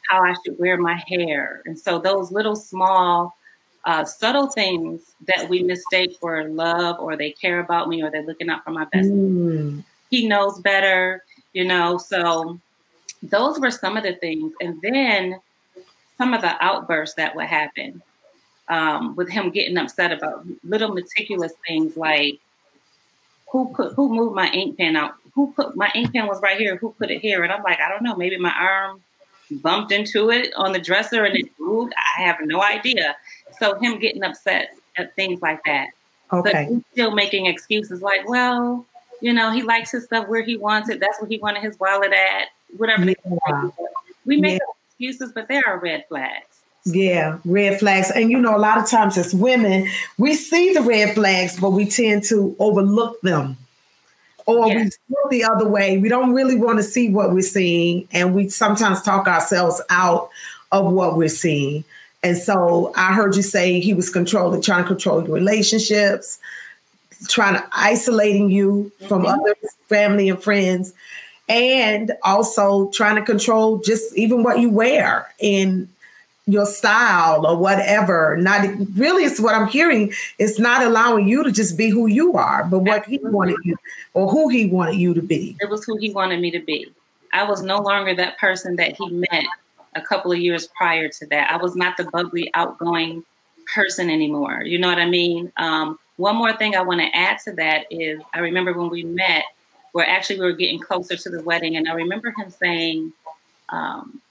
how 0.08 0.24
I 0.24 0.36
should 0.44 0.60
wear 0.60 0.78
my 0.78 1.02
hair. 1.08 1.62
And 1.66 1.80
so 1.80 1.98
those 1.98 2.32
little 2.32 2.56
small, 2.56 3.36
uh, 3.86 4.06
subtle 4.06 4.48
things 4.48 5.02
that 5.28 5.50
we 5.50 5.64
mistake 5.64 6.18
for 6.20 6.44
love, 6.50 7.00
or 7.00 7.16
they 7.16 7.32
care 7.32 7.60
about 7.60 7.90
me, 7.90 8.04
or 8.04 8.12
they're 8.12 8.24
looking 8.24 8.50
out 8.50 8.64
for 8.64 8.72
my 8.72 8.86
best. 8.86 9.10
Mm. 9.10 9.84
He 10.10 10.28
knows 10.28 10.60
better, 10.60 11.24
you 11.54 11.66
know. 11.66 11.98
So 11.98 12.60
those 13.24 13.60
were 13.60 13.72
some 13.72 13.98
of 13.98 14.04
the 14.04 14.14
things, 14.16 14.54
and 14.62 14.82
then 14.82 15.40
some 16.18 16.34
of 16.34 16.42
the 16.42 16.62
outbursts 16.64 17.16
that 17.16 17.36
would 17.36 17.46
happen 17.46 18.02
um, 18.68 19.16
with 19.16 19.30
him 19.30 19.50
getting 19.50 19.78
upset 19.78 20.12
about 20.12 20.46
little 20.64 20.94
meticulous 20.94 21.54
things 21.68 21.98
like 21.98 22.40
who 23.52 23.74
put 23.74 23.94
who 23.94 24.14
moved 24.14 24.36
my 24.36 24.50
ink 24.52 24.78
pen 24.78 24.96
out? 24.96 25.16
Who 25.34 25.52
put 25.54 25.76
my 25.76 25.90
ink 25.96 26.14
pen 26.14 26.28
was 26.28 26.42
right 26.42 26.58
here? 26.58 26.78
Who 26.78 26.92
put 26.92 27.10
it 27.12 27.22
here? 27.22 27.44
And 27.44 27.52
I'm 27.52 27.64
like, 27.64 27.80
I 27.80 27.90
don't 27.90 28.04
know. 28.04 28.16
Maybe 28.16 28.38
my 28.38 28.52
arm 28.52 29.02
bumped 29.52 29.92
into 29.92 30.30
it 30.30 30.54
on 30.56 30.72
the 30.72 30.80
dresser 30.80 31.26
and 31.26 31.36
it 31.36 31.50
moved. 31.60 31.94
I 32.18 32.22
have 32.22 32.38
no 32.42 32.62
idea. 32.62 33.16
So 33.60 33.76
him 33.80 34.00
getting 34.00 34.24
upset 34.24 34.76
at 34.98 35.16
things 35.16 35.42
like 35.42 35.64
that. 35.66 35.90
Okay. 36.32 36.68
But 36.72 36.84
still 36.92 37.12
making 37.12 37.48
excuses 37.48 38.02
like, 38.04 38.28
well, 38.30 38.86
you 39.22 39.34
know, 39.34 39.52
he 39.52 39.62
likes 39.62 39.92
his 39.92 40.06
stuff 40.06 40.28
where 40.28 40.44
he 40.44 40.58
wants 40.58 40.90
it. 40.90 41.00
That's 41.00 41.20
where 41.20 41.28
he 41.28 41.38
wanted 41.40 41.64
his 41.64 41.80
wallet 41.80 42.12
at. 42.14 42.50
Whatever. 42.78 43.06
Yeah. 43.06 43.70
We 44.26 44.40
make 44.40 44.60
yeah. 44.60 45.06
excuses, 45.08 45.32
but 45.34 45.48
there 45.48 45.64
are 45.66 45.80
red 45.80 46.06
flags. 46.08 46.62
Yeah, 46.86 47.40
red 47.46 47.80
flags. 47.80 48.12
And 48.12 48.32
you 48.32 48.40
know, 48.40 48.56
a 48.56 48.60
lot 48.60 48.78
of 48.78 48.90
times 48.90 49.18
as 49.18 49.34
women, 49.34 49.88
we 50.18 50.34
see 50.36 50.74
the 50.74 50.82
red 50.82 51.16
flags, 51.16 51.60
but 51.60 51.72
we 51.72 51.86
tend 51.86 52.24
to 52.26 52.56
overlook 52.60 53.20
them. 53.22 53.58
Or 54.46 54.68
we 54.68 54.84
look 55.10 55.30
the 55.30 55.44
other 55.44 55.68
way. 55.68 56.00
We 56.00 56.10
don't 56.10 56.34
really 56.34 56.56
want 56.56 56.80
to 56.80 56.84
see 56.84 57.10
what 57.12 57.34
we're 57.34 57.42
seeing. 57.42 58.08
And 58.12 58.34
we 58.34 58.50
sometimes 58.50 59.04
talk 59.04 59.28
ourselves 59.28 59.80
out 59.92 60.30
of 60.72 60.92
what 60.92 61.18
we're 61.18 61.30
seeing. 61.30 61.84
And 62.24 62.36
so 62.36 62.92
I 62.96 63.14
heard 63.14 63.36
you 63.36 63.44
say 63.44 63.80
he 63.80 63.94
was 63.94 64.10
controlling, 64.10 64.62
trying 64.62 64.84
to 64.84 64.88
control 64.88 65.24
your 65.24 65.36
relationships, 65.36 66.40
trying 67.28 67.56
to 67.56 67.68
isolating 67.72 68.50
you 68.50 68.92
mm-hmm. 68.96 69.08
from 69.08 69.26
other 69.26 69.56
family 69.88 70.30
and 70.30 70.42
friends, 70.42 70.94
and 71.48 72.12
also 72.24 72.90
trying 72.92 73.16
to 73.16 73.22
control 73.22 73.80
just 73.80 74.16
even 74.16 74.44
what 74.44 74.60
you 74.60 74.70
wear. 74.70 75.34
And 75.42 75.88
your 76.50 76.66
style 76.66 77.46
or 77.46 77.56
whatever. 77.56 78.36
Not 78.38 78.68
really, 78.96 79.24
it's 79.24 79.40
what 79.40 79.54
I'm 79.54 79.68
hearing. 79.68 80.12
It's 80.40 80.60
not 80.60 80.82
allowing 80.82 81.28
you 81.28 81.44
to 81.44 81.52
just 81.52 81.78
be 81.78 81.90
who 81.90 82.08
you 82.08 82.34
are, 82.34 82.64
but 82.64 82.80
what 82.80 83.02
Absolutely. 83.02 83.30
he 83.30 83.36
wanted 83.36 83.58
you 83.64 83.76
or 84.14 84.30
who 84.30 84.50
he 84.50 84.66
wanted 84.68 84.96
you 84.96 85.14
to 85.14 85.22
be. 85.22 85.56
It 85.60 85.70
was 85.70 85.86
who 85.86 85.98
he 85.98 86.12
wanted 86.12 86.42
me 86.42 86.52
to 86.52 86.60
be. 86.60 86.92
I 87.34 87.44
was 87.44 87.62
no 87.62 87.78
longer 87.80 88.16
that 88.16 88.40
person 88.40 88.76
that 88.78 88.96
he 88.98 89.10
met 89.10 89.46
a 89.96 90.02
couple 90.02 90.32
of 90.32 90.40
years 90.40 90.68
prior 90.76 91.08
to 91.08 91.26
that. 91.28 91.52
I 91.52 91.58
was 91.58 91.76
not 91.76 91.98
the 91.98 92.06
bubbly, 92.06 92.50
outgoing 92.56 93.24
person 93.74 94.10
anymore. 94.10 94.64
You 94.64 94.80
know 94.80 94.88
what 94.88 94.98
I 94.98 95.06
mean? 95.06 95.52
Um, 95.58 96.00
one 96.20 96.36
more 96.36 96.52
thing 96.52 96.76
I 96.76 96.82
want 96.82 97.00
to 97.00 97.16
add 97.16 97.40
to 97.46 97.54
that 97.54 97.86
is 97.90 98.20
I 98.34 98.40
remember 98.40 98.74
when 98.74 98.90
we 98.90 99.04
met, 99.04 99.46
where 99.94 100.06
actually 100.06 100.40
we 100.40 100.46
were 100.46 100.52
getting 100.52 100.78
closer 100.78 101.16
to 101.16 101.30
the 101.30 101.42
wedding, 101.42 101.78
and 101.78 101.88
I 101.88 101.94
remember 101.94 102.34
him 102.38 102.50
saying, 102.50 103.14
um, 103.70 104.22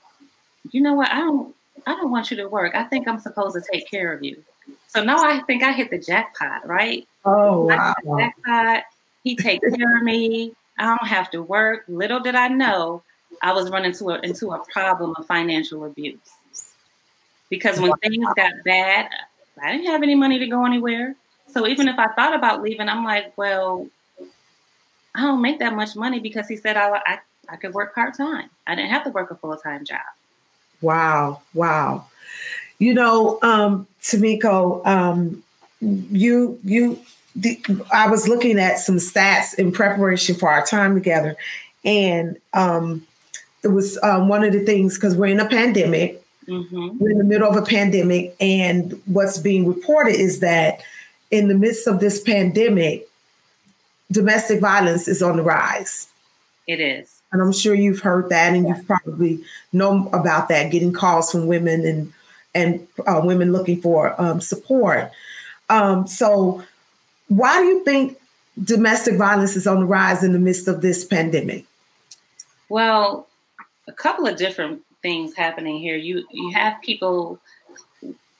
"You 0.71 0.83
know 0.83 0.93
what? 0.93 1.11
I 1.11 1.21
don't. 1.21 1.55
I 1.87 1.95
don't 1.95 2.11
want 2.11 2.31
you 2.31 2.37
to 2.37 2.49
work. 2.49 2.75
I 2.75 2.85
think 2.85 3.09
I'm 3.09 3.19
supposed 3.19 3.55
to 3.55 3.63
take 3.73 3.89
care 3.91 4.13
of 4.13 4.23
you. 4.23 4.45
So 4.89 5.03
now 5.03 5.25
I 5.25 5.41
think 5.47 5.63
I 5.63 5.73
hit 5.73 5.91
the 5.91 5.99
jackpot, 5.99 6.67
right? 6.67 7.09
Oh, 7.25 7.65
wow. 7.67 7.95
jackpot. 8.19 8.83
He 9.25 9.37
takes 9.37 9.67
care 9.77 9.97
of 9.97 10.03
me. 10.03 10.53
I 10.77 10.85
don't 10.85 11.09
have 11.09 11.31
to 11.31 11.43
work. 11.43 11.85
Little 11.89 12.21
did 12.21 12.35
I 12.35 12.49
know, 12.49 13.03
I 13.41 13.53
was 13.53 13.71
running 13.71 13.93
into 13.93 14.11
a, 14.11 14.19
into 14.21 14.51
a 14.51 14.63
problem 14.73 15.15
of 15.17 15.27
financial 15.27 15.85
abuse. 15.85 16.19
Because 17.49 17.81
when 17.81 17.91
wow. 17.91 17.97
things 18.03 18.27
got 18.37 18.53
bad, 18.65 19.09
I 19.63 19.73
didn't 19.73 19.87
have 19.87 20.03
any 20.03 20.17
money 20.17 20.39
to 20.41 20.47
go 20.49 20.67
anywhere. 20.67 21.15
So 21.51 21.67
even 21.67 21.89
if 21.89 21.99
I 21.99 22.09
thought 22.09 22.35
about 22.35 22.63
leaving, 22.63 22.89
I'm 22.89 23.05
like, 23.05 23.37
well, 23.37 23.89
I 25.15 25.23
don't 25.23 25.43
make 25.43 25.59
that 25.59 25.75
much 25.75 25.97
money 25.97 26.21
because 26.21 26.47
he 26.49 26.57
said 26.57 26.77
I, 26.77 27.01
I, 27.07 27.19
I 27.49 27.57
could 27.57 27.75
work 27.75 27.95
part 27.95 28.17
time. 28.17 28.51
I 28.67 28.75
didn't 28.75 28.91
have 28.91 29.05
to 29.05 29.11
work 29.11 29.31
a 29.31 29.35
full 29.35 29.57
time 29.57 29.85
job. 29.85 30.01
Wow, 30.81 31.43
wow. 31.55 32.07
You 32.79 32.95
know, 32.95 33.39
um, 33.43 33.87
Tamiko, 34.01 34.87
um, 34.87 35.43
you 35.81 36.59
you 36.63 37.01
the, 37.35 37.61
I 37.93 38.09
was 38.09 38.29
looking 38.29 38.59
at 38.59 38.79
some 38.79 38.97
stats 38.97 39.55
in 39.55 39.73
preparation 39.73 40.35
for 40.37 40.49
our 40.49 40.65
time 40.65 40.95
together, 40.95 41.37
and 41.85 42.37
um, 42.53 43.07
it 43.65 43.69
was 43.69 43.99
um, 44.03 44.29
one 44.29 44.45
of 44.45 44.53
the 44.53 44.65
things 44.65 44.95
because 44.95 45.17
we're 45.17 45.27
in 45.27 45.41
a 45.41 45.49
pandemic. 45.49 46.23
Mm-hmm. 46.47 46.99
We're 46.99 47.11
in 47.11 47.19
the 47.19 47.25
middle 47.25 47.49
of 47.49 47.57
a 47.57 47.63
pandemic, 47.63 48.37
and 48.41 49.01
what's 49.07 49.39
being 49.39 49.67
reported 49.67 50.15
is 50.15 50.41
that 50.41 50.81
in 51.31 51.49
the 51.49 51.55
midst 51.55 51.87
of 51.87 52.01
this 52.01 52.21
pandemic, 52.21 53.09
domestic 54.11 54.61
violence 54.61 55.09
is 55.09 55.23
on 55.23 55.37
the 55.37 55.43
rise. 55.43 56.09
It 56.67 56.81
is 56.81 57.19
and 57.33 57.43
I'm 57.43 57.53
sure 57.53 57.75
you've 57.75 58.01
heard 58.01 58.31
that, 58.31 58.55
and 58.55 58.67
you've 58.67 58.87
probably 58.87 59.41
known 59.73 60.09
about 60.13 60.49
that, 60.49 60.71
getting 60.71 60.93
calls 60.93 61.31
from 61.31 61.47
women 61.47 61.85
and 61.85 62.13
and 62.55 62.87
uh, 63.07 63.21
women 63.23 63.53
looking 63.53 63.81
for 63.81 64.21
um, 64.21 64.41
support. 64.41 65.11
Um, 65.69 66.07
so, 66.07 66.63
why 67.29 67.61
do 67.61 67.67
you 67.67 67.85
think 67.85 68.19
domestic 68.63 69.17
violence 69.17 69.57
is 69.57 69.67
on 69.67 69.81
the 69.81 69.87
rise 69.87 70.25
in 70.25 70.33
the 70.33 70.39
midst 70.39 70.67
of 70.69 70.81
this 70.81 71.05
pandemic? 71.05 71.67
Well, 72.71 73.29
a 73.87 73.93
couple 73.93 74.27
of 74.27 74.37
different 74.37 74.83
things 75.03 75.35
happening 75.35 75.79
here. 75.79 75.97
You 75.97 76.25
you 76.31 76.51
have 76.53 76.81
people. 76.83 77.41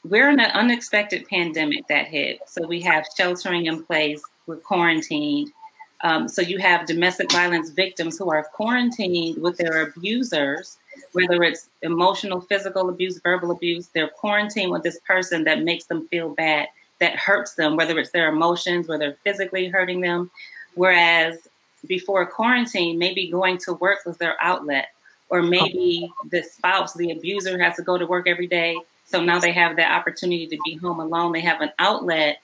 We're 0.09 0.31
in 0.31 0.41
an 0.41 0.51
unexpected 0.53 1.29
pandemic 1.29 1.87
that 1.89 2.07
hit, 2.07 2.41
so 2.47 2.67
we 2.67 2.81
have 2.81 3.05
sheltering 3.15 3.67
in 3.67 3.85
place. 3.85 4.23
We're 4.47 4.57
quarantined. 4.57 5.53
Um, 6.01 6.29
so 6.29 6.41
you 6.41 6.59
have 6.59 6.87
domestic 6.87 7.31
violence 7.31 7.71
victims 7.71 8.17
who 8.17 8.31
are 8.31 8.45
quarantined 8.55 9.43
with 9.43 9.59
their 9.59 9.83
abusers, 9.83 10.79
whether 11.13 11.43
it's 11.43 11.69
emotional, 11.83 12.41
physical 12.41 12.89
abuse, 12.89 13.21
verbal 13.21 13.51
abuse. 13.51 13.89
They're 13.89 14.09
quarantined 14.09 14.71
with 14.71 14.83
this 14.83 14.99
person 15.01 15.45
that 15.45 15.63
makes 15.63 15.85
them 15.87 16.07
feel 16.09 16.31
bad, 16.31 16.69
that 17.01 17.17
hurts 17.17 17.55
them, 17.55 17.77
whether 17.77 17.99
it's 17.99 18.11
their 18.11 18.29
emotions, 18.29 18.89
whether 18.89 19.19
physically 19.25 19.69
hurting 19.69 20.01
them. 20.01 20.31
Whereas 20.75 21.49
before 21.87 22.25
quarantine, 22.25 22.99
maybe 22.99 23.29
going 23.31 23.59
to 23.59 23.75
work 23.75 24.07
was 24.07 24.17
their 24.17 24.37
outlet, 24.41 24.89
or 25.29 25.43
maybe 25.43 26.11
the 26.31 26.43
spouse, 26.43 26.95
the 26.95 27.11
abuser, 27.11 27.59
has 27.63 27.77
to 27.77 27.83
go 27.83 27.99
to 27.99 28.07
work 28.07 28.27
every 28.27 28.47
day. 28.47 28.79
So 29.09 29.23
now 29.23 29.39
they 29.39 29.53
have 29.53 29.77
the 29.77 29.91
opportunity 29.91 30.47
to 30.47 30.59
be 30.65 30.77
home 30.77 31.01
alone. 31.01 31.33
They 31.33 31.41
have 31.41 31.63
an 31.63 31.73
outlet 31.79 32.39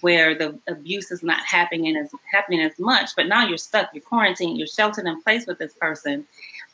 where 0.00 0.34
the 0.34 0.58
abuse 0.68 1.10
is 1.10 1.22
not 1.22 1.44
happening 1.44 1.96
as 1.96 2.10
happening 2.32 2.60
as 2.60 2.78
much, 2.78 3.10
but 3.16 3.26
now 3.26 3.46
you're 3.46 3.58
stuck, 3.58 3.90
you're 3.92 4.02
quarantined, 4.02 4.58
you're 4.58 4.66
sheltered 4.66 5.06
in 5.06 5.22
place 5.22 5.46
with 5.46 5.58
this 5.58 5.74
person. 5.74 6.26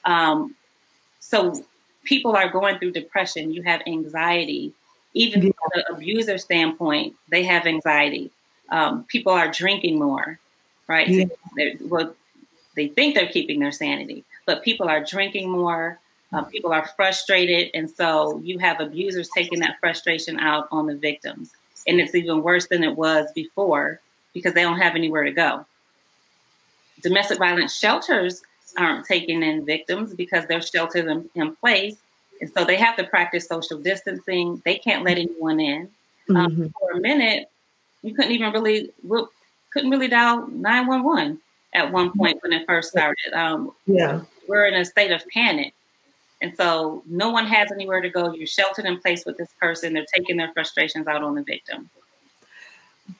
Um, 0.04 0.54
so 1.20 1.64
people 2.04 2.36
are 2.36 2.48
going 2.48 2.78
through 2.78 2.92
depression. 2.92 3.52
You 3.52 3.62
have 3.62 3.82
anxiety. 3.86 4.72
Even 5.14 5.42
yeah. 5.42 5.52
from 5.52 5.70
the 5.74 5.92
abuser 5.94 6.38
standpoint, 6.38 7.14
they 7.28 7.44
have 7.44 7.66
anxiety. 7.66 8.30
Um, 8.70 9.04
people 9.04 9.32
are 9.32 9.50
drinking 9.50 9.98
more, 9.98 10.38
right? 10.88 11.08
Yeah. 11.08 11.26
well, 11.82 12.14
they 12.76 12.88
think 12.88 13.14
they're 13.14 13.28
keeping 13.28 13.60
their 13.60 13.72
sanity, 13.72 14.24
but 14.46 14.62
people 14.62 14.88
are 14.88 15.04
drinking 15.04 15.50
more. 15.50 15.98
Uh, 16.34 16.42
people 16.42 16.72
are 16.72 16.86
frustrated, 16.96 17.70
and 17.74 17.88
so 17.88 18.40
you 18.42 18.58
have 18.58 18.80
abusers 18.80 19.28
taking 19.34 19.60
that 19.60 19.76
frustration 19.80 20.38
out 20.40 20.68
on 20.70 20.86
the 20.86 20.96
victims 20.96 21.52
and 21.86 22.00
it's 22.00 22.14
even 22.14 22.42
worse 22.42 22.66
than 22.68 22.82
it 22.82 22.96
was 22.96 23.30
before 23.32 24.00
because 24.32 24.54
they 24.54 24.62
don't 24.62 24.78
have 24.78 24.94
anywhere 24.94 25.24
to 25.24 25.32
go. 25.32 25.64
Domestic 27.02 27.38
violence 27.38 27.76
shelters 27.76 28.42
aren't 28.76 29.06
taking 29.06 29.42
in 29.42 29.64
victims 29.64 30.14
because 30.14 30.46
they're 30.46 30.62
sheltered 30.62 31.06
in, 31.06 31.28
in 31.34 31.54
place. 31.56 31.96
And 32.40 32.50
so 32.50 32.64
they 32.64 32.76
have 32.76 32.96
to 32.96 33.04
practice 33.04 33.46
social 33.46 33.78
distancing. 33.78 34.60
They 34.64 34.76
can't 34.76 35.04
let 35.04 35.18
anyone 35.18 35.60
in. 35.60 35.90
Um, 36.30 36.36
mm-hmm. 36.36 36.66
For 36.78 36.90
a 36.92 37.00
minute, 37.00 37.50
you 38.02 38.14
couldn't 38.14 38.32
even 38.32 38.52
really 38.52 38.90
couldn't 39.70 39.90
really 39.90 40.08
dial 40.08 40.46
nine 40.48 40.86
one 40.86 41.04
one 41.04 41.38
at 41.74 41.92
one 41.92 42.12
point 42.16 42.38
when 42.42 42.52
it 42.52 42.66
first 42.66 42.90
started. 42.90 43.32
Um, 43.34 43.72
yeah, 43.86 44.22
we're 44.48 44.66
in 44.66 44.74
a 44.74 44.84
state 44.84 45.10
of 45.10 45.22
panic, 45.28 45.74
and 46.40 46.54
so 46.56 47.02
no 47.06 47.30
one 47.30 47.46
has 47.46 47.70
anywhere 47.72 48.00
to 48.00 48.10
go. 48.10 48.32
You're 48.32 48.46
sheltered 48.46 48.84
in 48.84 48.98
place 48.98 49.24
with 49.24 49.36
this 49.38 49.48
person. 49.60 49.94
They're 49.94 50.06
taking 50.14 50.36
their 50.36 50.52
frustrations 50.52 51.06
out 51.06 51.22
on 51.22 51.34
the 51.34 51.42
victim. 51.42 51.90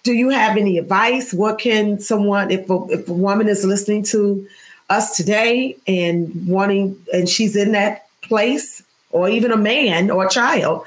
Do 0.02 0.12
you 0.12 0.30
have 0.30 0.56
any 0.56 0.78
advice? 0.78 1.32
What 1.34 1.58
can 1.58 2.00
someone, 2.00 2.50
if 2.50 2.68
a, 2.70 2.86
if 2.90 3.08
a 3.08 3.12
woman 3.12 3.48
is 3.48 3.64
listening 3.64 4.02
to 4.04 4.46
us 4.90 5.16
today 5.16 5.76
and 5.86 6.46
wanting, 6.46 6.98
and 7.12 7.28
she's 7.28 7.56
in 7.56 7.72
that 7.72 8.06
place, 8.22 8.82
or 9.10 9.28
even 9.28 9.52
a 9.52 9.56
man 9.56 10.10
or 10.10 10.26
a 10.26 10.30
child, 10.30 10.84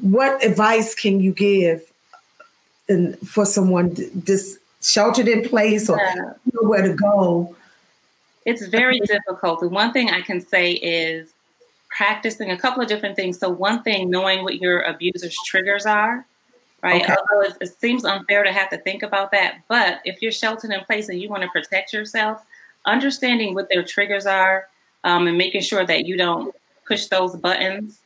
what 0.00 0.44
advice 0.44 0.94
can 0.94 1.20
you 1.20 1.32
give 1.32 1.82
in, 2.88 3.14
for 3.16 3.46
someone 3.46 3.96
just 4.24 4.58
sheltered 4.82 5.28
in 5.28 5.48
place 5.48 5.88
or 5.88 5.98
yeah. 5.98 6.32
nowhere 6.52 6.82
to 6.82 6.94
go? 6.94 7.56
It's 8.50 8.66
very 8.66 9.00
difficult. 9.00 9.60
The 9.60 9.68
one 9.68 9.92
thing 9.92 10.10
I 10.10 10.20
can 10.20 10.40
say 10.40 10.72
is 10.72 11.32
practicing 11.88 12.50
a 12.50 12.56
couple 12.56 12.82
of 12.82 12.88
different 12.88 13.16
things. 13.16 13.38
So, 13.38 13.48
one 13.50 13.82
thing, 13.82 14.10
knowing 14.10 14.42
what 14.42 14.60
your 14.60 14.80
abuser's 14.82 15.36
triggers 15.46 15.86
are, 15.86 16.26
right? 16.82 17.02
Okay. 17.02 17.14
Although 17.14 17.46
it, 17.46 17.56
it, 17.60 17.80
seems 17.80 18.04
unfair 18.04 18.42
to 18.42 18.52
have 18.52 18.70
to 18.70 18.78
think 18.78 19.02
about 19.02 19.30
that, 19.32 19.58
but 19.68 20.00
if 20.04 20.22
you're 20.22 20.32
sheltered 20.32 20.70
in 20.70 20.80
place 20.84 21.08
and 21.08 21.20
you 21.20 21.28
want 21.28 21.42
to 21.42 21.48
protect 21.48 21.92
yourself, 21.92 22.44
understanding 22.86 23.54
what 23.54 23.68
their 23.68 23.82
triggers 23.82 24.26
are 24.26 24.66
um, 25.04 25.26
and 25.26 25.36
making 25.36 25.62
sure 25.62 25.84
that 25.84 26.06
you 26.06 26.16
don't 26.16 26.54
push 26.86 27.06
those 27.06 27.36
buttons, 27.36 28.00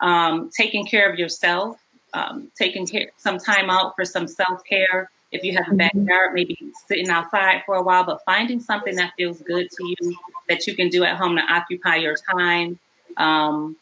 um, 0.00 0.50
taking 0.56 0.86
care 0.86 1.10
of 1.10 1.18
yourself, 1.18 1.78
um, 2.14 2.50
taking 2.56 2.86
care, 2.86 3.10
some 3.16 3.38
time 3.38 3.70
out 3.70 3.94
for 3.96 4.04
some 4.04 4.26
self 4.26 4.64
care. 4.64 5.10
If 5.32 5.44
you 5.44 5.56
have 5.56 5.66
a 5.66 5.70
mm-hmm. 5.70 6.06
backyard, 6.06 6.34
maybe 6.34 6.58
sitting 6.86 7.08
outside 7.08 7.62
for 7.64 7.76
a 7.76 7.82
while, 7.82 8.04
but 8.04 8.24
finding 8.24 8.60
something 8.60 8.96
that 8.96 9.12
feels 9.16 9.40
good 9.42 9.70
to 9.70 9.86
you 9.86 10.16
that 10.48 10.66
you 10.66 10.74
can 10.74 10.88
do 10.88 11.04
at 11.04 11.16
home 11.16 11.36
to 11.36 11.42
occupy 11.42 11.96
your 11.96 12.16
time. 12.34 12.78
Um, 13.16 13.76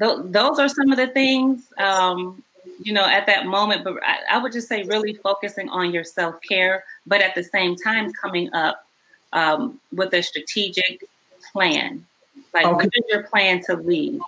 th- 0.00 0.18
those 0.24 0.58
are 0.58 0.68
some 0.68 0.90
of 0.90 0.96
the 0.96 1.08
things, 1.08 1.72
um, 1.78 2.42
you 2.82 2.92
know, 2.92 3.04
at 3.04 3.26
that 3.26 3.46
moment. 3.46 3.84
But 3.84 4.02
I, 4.02 4.36
I 4.36 4.42
would 4.42 4.52
just 4.52 4.68
say 4.68 4.84
really 4.84 5.14
focusing 5.14 5.68
on 5.68 5.92
your 5.92 6.04
self 6.04 6.40
care, 6.40 6.84
but 7.06 7.20
at 7.20 7.34
the 7.34 7.44
same 7.44 7.76
time 7.76 8.12
coming 8.12 8.52
up 8.54 8.86
um, 9.34 9.78
with 9.92 10.14
a 10.14 10.22
strategic 10.22 11.04
plan. 11.52 12.06
Like, 12.54 12.64
okay. 12.64 12.74
what 12.74 12.86
is 12.86 13.04
your 13.08 13.24
plan 13.24 13.62
to 13.64 13.76
leave? 13.76 14.20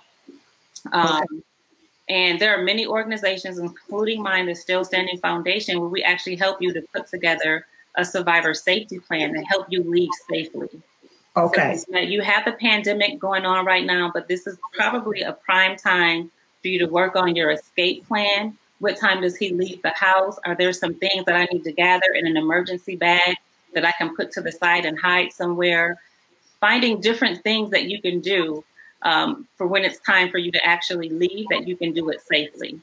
Um. 0.91 1.43
And 2.09 2.39
there 2.39 2.57
are 2.57 2.63
many 2.63 2.87
organizations, 2.87 3.57
including 3.57 4.21
mine, 4.21 4.45
the 4.45 4.55
Still 4.55 4.85
Standing 4.85 5.19
Foundation, 5.19 5.79
where 5.79 5.89
we 5.89 6.03
actually 6.03 6.37
help 6.37 6.61
you 6.61 6.73
to 6.73 6.81
put 6.93 7.07
together 7.07 7.65
a 7.95 8.05
survivor 8.05 8.53
safety 8.53 8.99
plan 8.99 9.33
to 9.33 9.41
help 9.41 9.67
you 9.69 9.83
leave 9.83 10.09
safely. 10.29 10.69
Okay. 11.35 11.77
So 11.77 11.97
you 11.99 12.21
have 12.21 12.45
the 12.45 12.53
pandemic 12.53 13.19
going 13.19 13.45
on 13.45 13.65
right 13.65 13.85
now, 13.85 14.09
but 14.13 14.27
this 14.27 14.47
is 14.47 14.57
probably 14.73 15.21
a 15.21 15.33
prime 15.33 15.75
time 15.77 16.31
for 16.61 16.67
you 16.69 16.79
to 16.79 16.85
work 16.85 17.15
on 17.15 17.35
your 17.35 17.51
escape 17.51 18.07
plan. 18.07 18.57
What 18.79 18.97
time 18.97 19.21
does 19.21 19.35
he 19.35 19.51
leave 19.51 19.81
the 19.81 19.93
house? 19.95 20.39
Are 20.45 20.55
there 20.55 20.73
some 20.73 20.93
things 20.93 21.25
that 21.25 21.35
I 21.35 21.47
need 21.51 21.63
to 21.65 21.71
gather 21.71 22.13
in 22.15 22.25
an 22.25 22.37
emergency 22.37 22.95
bag 22.95 23.35
that 23.73 23.85
I 23.85 23.91
can 23.91 24.15
put 24.15 24.31
to 24.31 24.41
the 24.41 24.51
side 24.51 24.85
and 24.85 24.97
hide 24.97 25.31
somewhere? 25.31 25.99
Finding 26.59 27.01
different 27.01 27.43
things 27.43 27.71
that 27.71 27.85
you 27.85 28.01
can 28.01 28.19
do 28.19 28.63
um, 29.03 29.47
for 29.55 29.67
when 29.67 29.85
it's 29.85 29.99
time 29.99 30.29
for 30.29 30.37
you 30.37 30.51
to 30.51 30.65
actually 30.65 31.09
leave, 31.09 31.45
that 31.49 31.67
you 31.67 31.75
can 31.75 31.93
do 31.93 32.09
it 32.09 32.21
safely. 32.21 32.79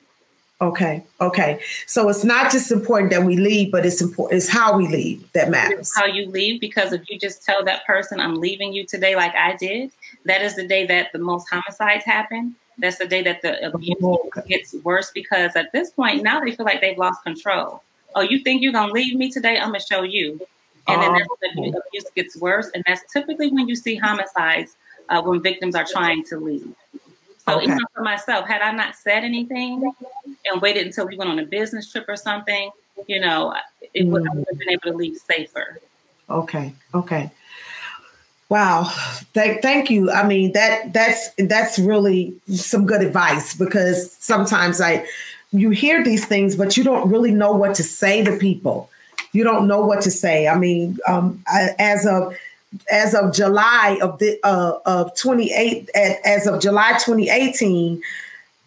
Okay. 0.61 1.05
Okay. 1.21 1.61
So 1.87 2.09
it's 2.09 2.25
not 2.25 2.51
just 2.51 2.71
important 2.71 3.11
that 3.11 3.25
we 3.25 3.37
leave, 3.37 3.73
but 3.73 3.85
it's 3.85 4.01
important. 4.01 4.39
It's 4.39 4.49
how 4.49 4.77
we 4.77 4.87
leave 4.87 5.31
that 5.33 5.51
matters. 5.51 5.81
It's 5.81 5.97
how 5.97 6.07
you 6.07 6.27
leave, 6.31 6.61
because 6.61 6.93
if 6.93 7.03
you 7.11 7.19
just 7.19 7.45
tell 7.45 7.65
that 7.65 7.85
person, 7.85 8.21
"I'm 8.21 8.37
leaving 8.37 8.73
you 8.73 8.87
today," 8.87 9.17
like 9.17 9.35
I 9.35 9.57
did, 9.57 9.91
that 10.25 10.43
is 10.43 10.55
the 10.55 10.67
day 10.67 10.87
that 10.87 11.13
the 11.13 11.19
most 11.19 11.49
homicides 11.51 12.05
happen. 12.05 12.55
That's 12.79 12.99
the 12.99 13.07
day 13.07 13.23
that 13.23 13.43
the 13.43 13.67
abuse 13.67 13.97
okay. 14.01 14.43
gets 14.49 14.75
worse 14.83 15.11
because 15.13 15.55
at 15.55 15.73
this 15.73 15.91
point 15.91 16.23
now 16.23 16.41
they 16.41 16.53
feel 16.53 16.67
like 16.67 16.81
they've 16.81 16.99
lost 16.99 17.23
control. 17.25 17.83
Oh, 18.15 18.23
you 18.23 18.39
think 18.39 18.63
you're 18.63 18.73
gonna 18.73 18.93
leave 18.93 19.17
me 19.17 19.31
today? 19.31 19.59
I'm 19.59 19.69
gonna 19.69 19.81
show 19.81 20.03
you. 20.03 20.41
And 20.87 21.03
then 21.03 21.13
that's 21.15 21.29
when 21.41 21.73
the 21.73 21.79
abuse 21.79 22.05
gets 22.15 22.37
worse, 22.37 22.71
and 22.75 22.85
that's 22.87 23.03
typically 23.13 23.51
when 23.51 23.69
you 23.69 23.75
see 23.75 23.97
homicides 23.97 24.77
uh, 25.09 25.23
when 25.23 25.43
victims 25.43 25.75
are 25.75 25.87
trying 25.91 26.25
to 26.25 26.39
leave. 26.39 26.75
So 27.47 27.57
okay. 27.57 27.65
even 27.65 27.79
for 27.95 28.03
myself, 28.03 28.47
had 28.47 28.63
I 28.63 28.73
not 28.73 28.97
said 28.97 29.23
anything 29.23 29.93
and 30.51 30.63
waited 30.63 30.87
until 30.87 31.07
we 31.07 31.17
went 31.17 31.31
on 31.31 31.39
a 31.39 31.45
business 31.45 31.91
trip 31.91 32.07
or 32.09 32.17
something, 32.17 32.71
you 33.07 33.21
know, 33.21 33.55
it 33.93 34.07
would, 34.07 34.27
I 34.27 34.35
would 34.35 34.47
have 34.49 34.59
been 34.59 34.71
able 34.71 34.93
to 34.93 34.97
leave 34.97 35.17
safer. 35.19 35.79
Okay. 36.31 36.73
Okay. 36.95 37.31
Wow. 38.49 38.85
Thank 39.35 39.63
thank 39.63 39.91
you. 39.91 40.11
I 40.11 40.27
mean 40.27 40.53
that 40.53 40.93
that's 40.93 41.31
that's 41.39 41.79
really 41.79 42.35
some 42.49 42.87
good 42.87 43.03
advice 43.03 43.55
because 43.55 44.13
sometimes 44.13 44.81
I 44.81 45.07
you 45.53 45.71
hear 45.71 46.03
these 46.03 46.25
things, 46.27 46.57
but 46.57 46.77
you 46.77 46.85
don't 46.85 47.09
really 47.09 47.31
know 47.31 47.53
what 47.53 47.75
to 47.77 47.83
say 47.83 48.25
to 48.25 48.37
people. 48.37 48.91
You 49.33 49.45
don't 49.45 49.67
know 49.67 49.81
what 49.81 50.03
to 50.03 50.11
say. 50.11 50.47
I 50.49 50.59
mean, 50.59 50.99
um, 51.09 51.43
I, 51.47 51.71
as 51.79 52.07
of 52.07 52.35
as 52.91 53.15
of 53.15 53.35
July 53.35 53.99
of 54.03 54.19
the 54.19 54.39
uh, 54.43 54.79
of 54.87 55.17
28 55.17 55.91
as 55.95 56.47
of 56.47 56.61
July 56.61 56.93
2018 57.05 58.03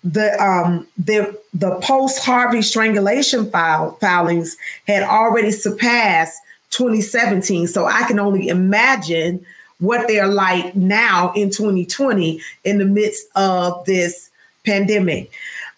the 0.04 0.44
um 0.44 0.88
the 0.98 1.38
the 1.54 1.76
post 1.82 2.24
Harvey 2.24 2.62
strangulation 2.62 3.50
file 3.50 3.98
filings 4.00 4.58
had 4.88 5.04
already 5.04 5.52
surpassed 5.52 6.40
2017 6.70 7.68
so 7.68 7.86
I 7.86 8.04
can 8.04 8.20
only 8.20 8.48
imagine 8.48 9.46
what 9.80 10.08
they're 10.08 10.28
like 10.28 10.76
now 10.76 11.32
in 11.36 11.50
2020 11.50 12.42
in 12.64 12.78
the 12.78 12.86
midst 12.86 13.28
of 13.36 13.86
this 13.86 14.30
pandemic. 14.66 15.32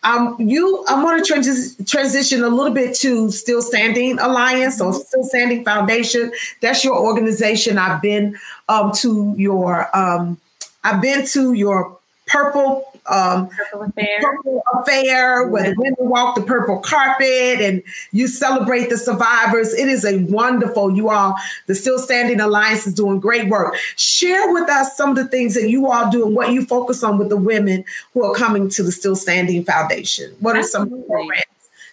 Um, 0.04 0.38
you, 0.40 0.86
I 0.88 1.04
want 1.04 1.24
to 1.24 1.34
trans- 1.34 1.76
transition 1.86 2.44
a 2.44 2.50
little 2.50 2.74
bit 2.74 2.96
to 2.98 3.32
Still 3.32 3.62
Standing 3.62 4.18
Alliance 4.20 4.80
or 4.80 4.94
Still 4.94 5.24
Standing 5.24 5.66
Foundation. 5.66 6.32
That's 6.62 6.84
your 6.86 6.98
organization. 6.98 7.78
I've 7.78 8.02
been 8.02 8.38
um, 8.70 8.94
to 8.98 9.36
your, 9.38 9.96
um, 9.98 10.40
I've 10.84 11.02
been 11.02 11.26
to 11.28 11.54
your 11.54 11.98
Purple 12.28 12.86
um, 13.10 13.50
purple 13.50 13.84
affair, 13.84 14.20
purple 14.22 14.64
affair 14.74 15.48
where 15.48 15.64
the 15.64 15.76
women 15.78 15.96
walk 16.00 16.36
the 16.36 16.42
purple 16.42 16.80
carpet 16.80 17.62
and 17.62 17.84
you 18.12 18.28
celebrate 18.28 18.90
the 18.90 18.98
survivors. 18.98 19.74
It 19.74 19.88
is 19.88 20.06
a 20.06 20.20
wonderful, 20.26 20.96
you 20.96 21.10
all, 21.10 21.36
the 21.68 21.76
Still 21.76 22.00
Standing 22.00 22.40
Alliance 22.40 22.88
is 22.88 22.94
doing 22.94 23.20
great 23.20 23.50
work. 23.50 23.76
Share 23.96 24.54
with 24.54 24.70
us 24.70 24.96
some 24.96 25.10
of 25.10 25.16
the 25.16 25.28
things 25.28 25.56
that 25.56 25.70
you 25.70 25.92
all 25.92 26.10
do 26.12 26.26
and 26.26 26.36
what 26.36 26.52
you 26.52 26.66
focus 26.66 27.04
on 27.04 27.18
with 27.18 27.30
the 27.30 27.38
women 27.38 27.84
who 28.14 28.24
are 28.24 28.36
coming 28.36 28.70
to 28.70 28.84
the 28.84 28.92
Still 28.92 29.16
Standing 29.16 29.64
Foundation. 29.64 30.36
What 30.40 30.56
are 30.56 30.60
Absolutely. 30.60 31.00
some 31.00 31.08
programs? 31.08 31.44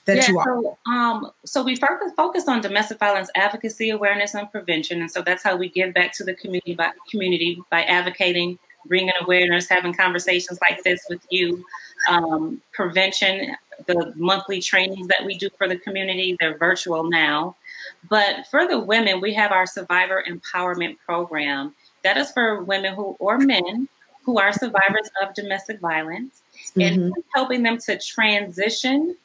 That 0.05 0.18
yeah, 0.18 0.29
you 0.29 0.38
are? 0.38 0.44
So, 0.44 0.79
um, 0.87 1.33
so 1.44 1.64
we 1.64 1.74
focus, 1.74 2.12
focus 2.16 2.46
on 2.46 2.61
domestic 2.61 3.00
violence 3.00 3.29
advocacy, 3.35 3.90
awareness, 3.90 4.35
and 4.35 4.48
prevention, 4.52 5.00
and 5.00 5.11
so 5.11 5.20
that's 5.20 5.42
how 5.42 5.57
we 5.57 5.68
give 5.68 5.94
back 5.94 6.12
to 6.14 6.24
the 6.24 6.33
community 6.35 6.74
by 6.74 6.92
community 7.11 7.61
by 7.70 7.83
advocating 7.83 8.57
bringing 8.87 9.12
awareness, 9.20 9.68
having 9.68 9.92
conversations 9.92 10.59
like 10.68 10.83
this 10.83 11.05
with 11.09 11.25
you. 11.31 11.64
Um, 12.09 12.61
prevention, 12.72 13.57
the 13.87 14.12
monthly 14.16 14.61
trainings 14.61 15.09
that 15.09 15.25
we 15.25 15.37
do 15.37 15.49
for 15.57 15.68
the 15.68 15.77
community, 15.79 16.37
they're 16.38 16.59
virtual 16.59 17.05
now. 17.05 17.57
But 18.09 18.46
for 18.51 18.66
the 18.66 18.79
women, 18.79 19.20
we 19.20 19.33
have 19.35 19.53
our 19.53 19.66
Survivor 19.66 20.25
Empowerment 20.29 20.96
Program. 21.05 21.75
That 22.05 22.16
is 22.16 22.31
for 22.31 22.62
women 22.62 22.94
who 22.94 23.16
or 23.18 23.38
men 23.38 23.88
who 24.25 24.38
are 24.38 24.53
survivors 24.53 25.09
of 25.22 25.35
domestic 25.35 25.81
violence 25.81 26.42
mm-hmm. 26.77 26.81
and 26.81 27.14
helping 27.35 27.62
them 27.62 27.79
to 27.79 27.99
transition 27.99 29.16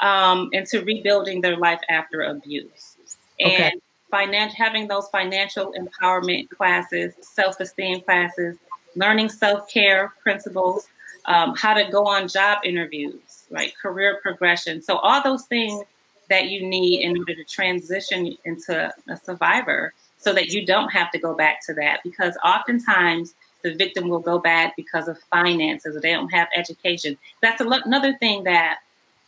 um, 0.00 0.48
into 0.52 0.84
rebuilding 0.84 1.40
their 1.40 1.56
life 1.56 1.80
after 1.88 2.22
abuse. 2.22 2.96
Okay. 3.40 3.72
And 3.72 3.82
finan- 4.12 4.52
having 4.52 4.88
those 4.88 5.08
financial 5.08 5.72
empowerment 5.72 6.50
classes, 6.50 7.14
self 7.20 7.60
esteem 7.60 8.00
classes, 8.02 8.56
learning 8.98 9.28
self 9.28 9.70
care 9.72 10.12
principles, 10.22 10.88
um, 11.26 11.54
how 11.56 11.74
to 11.74 11.90
go 11.90 12.06
on 12.06 12.28
job 12.28 12.58
interviews, 12.64 13.46
right? 13.50 13.72
Career 13.80 14.18
progression. 14.22 14.82
So, 14.82 14.98
all 14.98 15.22
those 15.22 15.44
things 15.46 15.82
that 16.28 16.48
you 16.48 16.66
need 16.66 17.02
in 17.02 17.16
order 17.16 17.34
to 17.34 17.44
transition 17.44 18.36
into 18.44 18.92
a 19.08 19.16
survivor 19.16 19.94
so 20.18 20.32
that 20.34 20.48
you 20.48 20.66
don't 20.66 20.90
have 20.90 21.10
to 21.12 21.18
go 21.18 21.34
back 21.34 21.64
to 21.66 21.74
that 21.74 22.00
because 22.04 22.36
oftentimes 22.44 23.34
the 23.62 23.74
victim 23.74 24.08
will 24.08 24.20
go 24.20 24.38
back 24.38 24.76
because 24.76 25.08
of 25.08 25.18
finances 25.30 25.96
or 25.96 26.00
they 26.00 26.12
don't 26.12 26.32
have 26.32 26.48
education. 26.54 27.16
That's 27.40 27.60
another 27.60 28.16
thing 28.18 28.44
that 28.44 28.78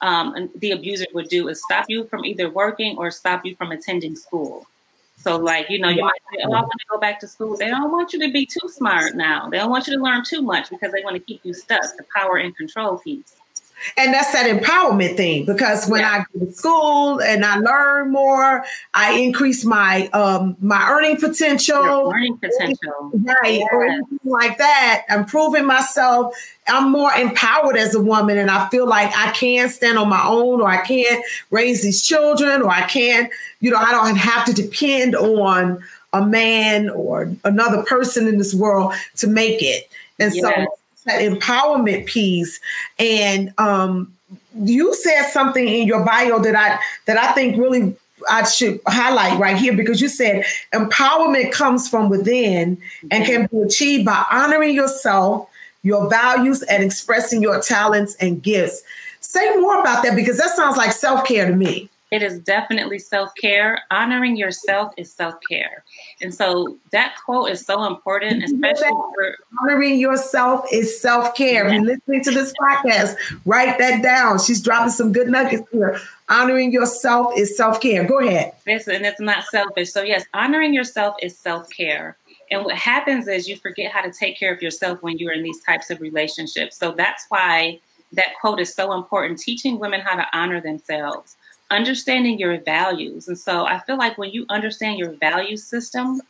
um, 0.02 0.50
the 0.56 0.72
abuser 0.72 1.06
would 1.14 1.28
do 1.28 1.48
is 1.48 1.62
stop 1.62 1.86
you 1.88 2.04
from 2.04 2.24
either 2.24 2.48
working 2.50 2.96
or 2.96 3.10
stop 3.10 3.44
you 3.44 3.56
from 3.56 3.72
attending 3.72 4.16
school. 4.16 4.66
So, 5.20 5.36
like, 5.36 5.68
you 5.68 5.78
know, 5.78 5.90
you 5.90 6.02
might 6.02 6.20
say, 6.32 6.42
oh, 6.44 6.52
I 6.52 6.60
want 6.60 6.72
to 6.72 6.86
go 6.90 6.98
back 6.98 7.20
to 7.20 7.28
school. 7.28 7.56
They 7.56 7.68
don't 7.68 7.92
want 7.92 8.14
you 8.14 8.18
to 8.20 8.32
be 8.32 8.46
too 8.46 8.68
smart 8.68 9.14
now. 9.14 9.50
They 9.50 9.58
don't 9.58 9.70
want 9.70 9.86
you 9.86 9.96
to 9.96 10.02
learn 10.02 10.24
too 10.24 10.40
much 10.40 10.70
because 10.70 10.92
they 10.92 11.04
want 11.04 11.16
to 11.16 11.20
keep 11.20 11.40
you 11.44 11.52
stuck, 11.52 11.82
the 11.98 12.04
power 12.14 12.36
and 12.36 12.56
control 12.56 12.98
piece. 12.98 13.34
And 13.96 14.12
that's 14.12 14.32
that 14.32 14.46
empowerment 14.46 15.16
thing 15.16 15.46
because 15.46 15.88
when 15.88 16.00
yeah. 16.00 16.24
I 16.32 16.38
go 16.38 16.44
to 16.44 16.52
school 16.52 17.22
and 17.22 17.44
I 17.44 17.56
learn 17.56 18.12
more, 18.12 18.64
I 18.92 19.18
increase 19.18 19.64
my 19.64 20.08
um 20.08 20.56
my 20.60 20.86
earning 20.90 21.16
potential. 21.16 21.82
Your 21.82 22.14
earning 22.14 22.38
potential. 22.38 23.10
Right. 23.14 23.60
Yes. 23.60 23.68
Or 23.72 23.84
anything 23.84 24.18
like 24.24 24.58
that. 24.58 25.04
I'm 25.08 25.24
proving 25.24 25.64
myself. 25.64 26.36
I'm 26.68 26.90
more 26.90 27.12
empowered 27.12 27.76
as 27.76 27.94
a 27.94 28.02
woman 28.02 28.36
and 28.36 28.50
I 28.50 28.68
feel 28.68 28.86
like 28.86 29.16
I 29.16 29.30
can 29.32 29.68
stand 29.70 29.98
on 29.98 30.08
my 30.08 30.24
own 30.26 30.60
or 30.60 30.68
I 30.68 30.84
can't 30.84 31.24
raise 31.50 31.82
these 31.82 32.02
children 32.02 32.62
or 32.62 32.70
I 32.70 32.82
can't, 32.82 33.32
you 33.60 33.70
know, 33.70 33.76
I 33.76 33.92
don't 33.92 34.16
have 34.16 34.44
to 34.46 34.52
depend 34.52 35.14
on 35.14 35.82
a 36.12 36.24
man 36.24 36.90
or 36.90 37.30
another 37.44 37.82
person 37.84 38.26
in 38.26 38.38
this 38.38 38.54
world 38.54 38.94
to 39.16 39.26
make 39.26 39.62
it. 39.62 39.88
And 40.18 40.34
yes. 40.34 40.42
so 40.42 40.66
that 41.06 41.20
empowerment 41.20 42.06
piece. 42.06 42.60
And 42.98 43.52
um, 43.58 44.12
you 44.54 44.94
said 44.94 45.30
something 45.30 45.66
in 45.66 45.86
your 45.86 46.04
bio 46.04 46.38
that 46.40 46.54
I 46.54 46.78
that 47.06 47.16
I 47.16 47.32
think 47.32 47.56
really 47.56 47.96
I 48.28 48.44
should 48.44 48.80
highlight 48.86 49.38
right 49.38 49.56
here 49.56 49.74
because 49.74 50.00
you 50.00 50.08
said 50.08 50.44
empowerment 50.74 51.52
comes 51.52 51.88
from 51.88 52.10
within 52.10 52.78
and 53.10 53.24
can 53.24 53.46
be 53.46 53.62
achieved 53.62 54.04
by 54.04 54.24
honoring 54.30 54.74
yourself, 54.74 55.48
your 55.82 56.08
values, 56.10 56.62
and 56.62 56.82
expressing 56.82 57.40
your 57.40 57.60
talents 57.60 58.14
and 58.16 58.42
gifts. 58.42 58.82
Say 59.20 59.56
more 59.56 59.80
about 59.80 60.02
that 60.04 60.16
because 60.16 60.38
that 60.38 60.54
sounds 60.54 60.76
like 60.76 60.92
self 60.92 61.26
care 61.26 61.46
to 61.48 61.56
me. 61.56 61.88
It 62.10 62.24
is 62.24 62.40
definitely 62.40 62.98
self 62.98 63.30
care. 63.40 63.82
Honoring 63.90 64.36
yourself 64.36 64.92
is 64.96 65.12
self 65.12 65.34
care. 65.48 65.84
And 66.20 66.34
so 66.34 66.76
that 66.90 67.14
quote 67.24 67.50
is 67.50 67.64
so 67.64 67.84
important, 67.84 68.42
especially 68.42 68.88
for 68.88 69.36
honoring 69.62 69.98
yourself 69.98 70.66
is 70.72 71.00
self 71.00 71.36
care. 71.36 71.68
If 71.68 71.74
you're 71.74 71.84
listening 71.84 72.24
to 72.24 72.32
this 72.32 72.52
podcast, 72.60 73.16
write 73.46 73.78
that 73.78 74.02
down. 74.02 74.40
She's 74.40 74.60
dropping 74.60 74.90
some 74.90 75.12
good 75.12 75.28
nuggets 75.28 75.62
here. 75.70 76.00
Honoring 76.28 76.72
yourself 76.72 77.32
is 77.36 77.56
self 77.56 77.80
care. 77.80 78.04
Go 78.04 78.18
ahead. 78.18 78.54
Yes, 78.66 78.88
and 78.88 79.06
it's 79.06 79.20
not 79.20 79.44
selfish. 79.44 79.92
So, 79.92 80.02
yes, 80.02 80.24
honoring 80.34 80.74
yourself 80.74 81.14
is 81.22 81.38
self 81.38 81.70
care. 81.70 82.16
And 82.50 82.64
what 82.64 82.74
happens 82.74 83.28
is 83.28 83.48
you 83.48 83.54
forget 83.54 83.92
how 83.92 84.02
to 84.02 84.10
take 84.10 84.36
care 84.36 84.52
of 84.52 84.60
yourself 84.60 85.00
when 85.00 85.18
you're 85.18 85.32
in 85.32 85.44
these 85.44 85.60
types 85.60 85.90
of 85.90 86.00
relationships. 86.00 86.76
So, 86.76 86.90
that's 86.90 87.26
why 87.28 87.78
that 88.12 88.34
quote 88.40 88.58
is 88.58 88.74
so 88.74 88.94
important 88.94 89.38
teaching 89.38 89.78
women 89.78 90.00
how 90.00 90.16
to 90.16 90.26
honor 90.32 90.60
themselves 90.60 91.36
understanding 91.70 92.38
your 92.38 92.60
values. 92.60 93.28
And 93.28 93.38
so 93.38 93.64
I 93.64 93.80
feel 93.80 93.96
like 93.96 94.18
when 94.18 94.30
you 94.30 94.46
understand 94.48 94.98
your 94.98 95.12
value 95.12 95.56
system, 95.56 96.20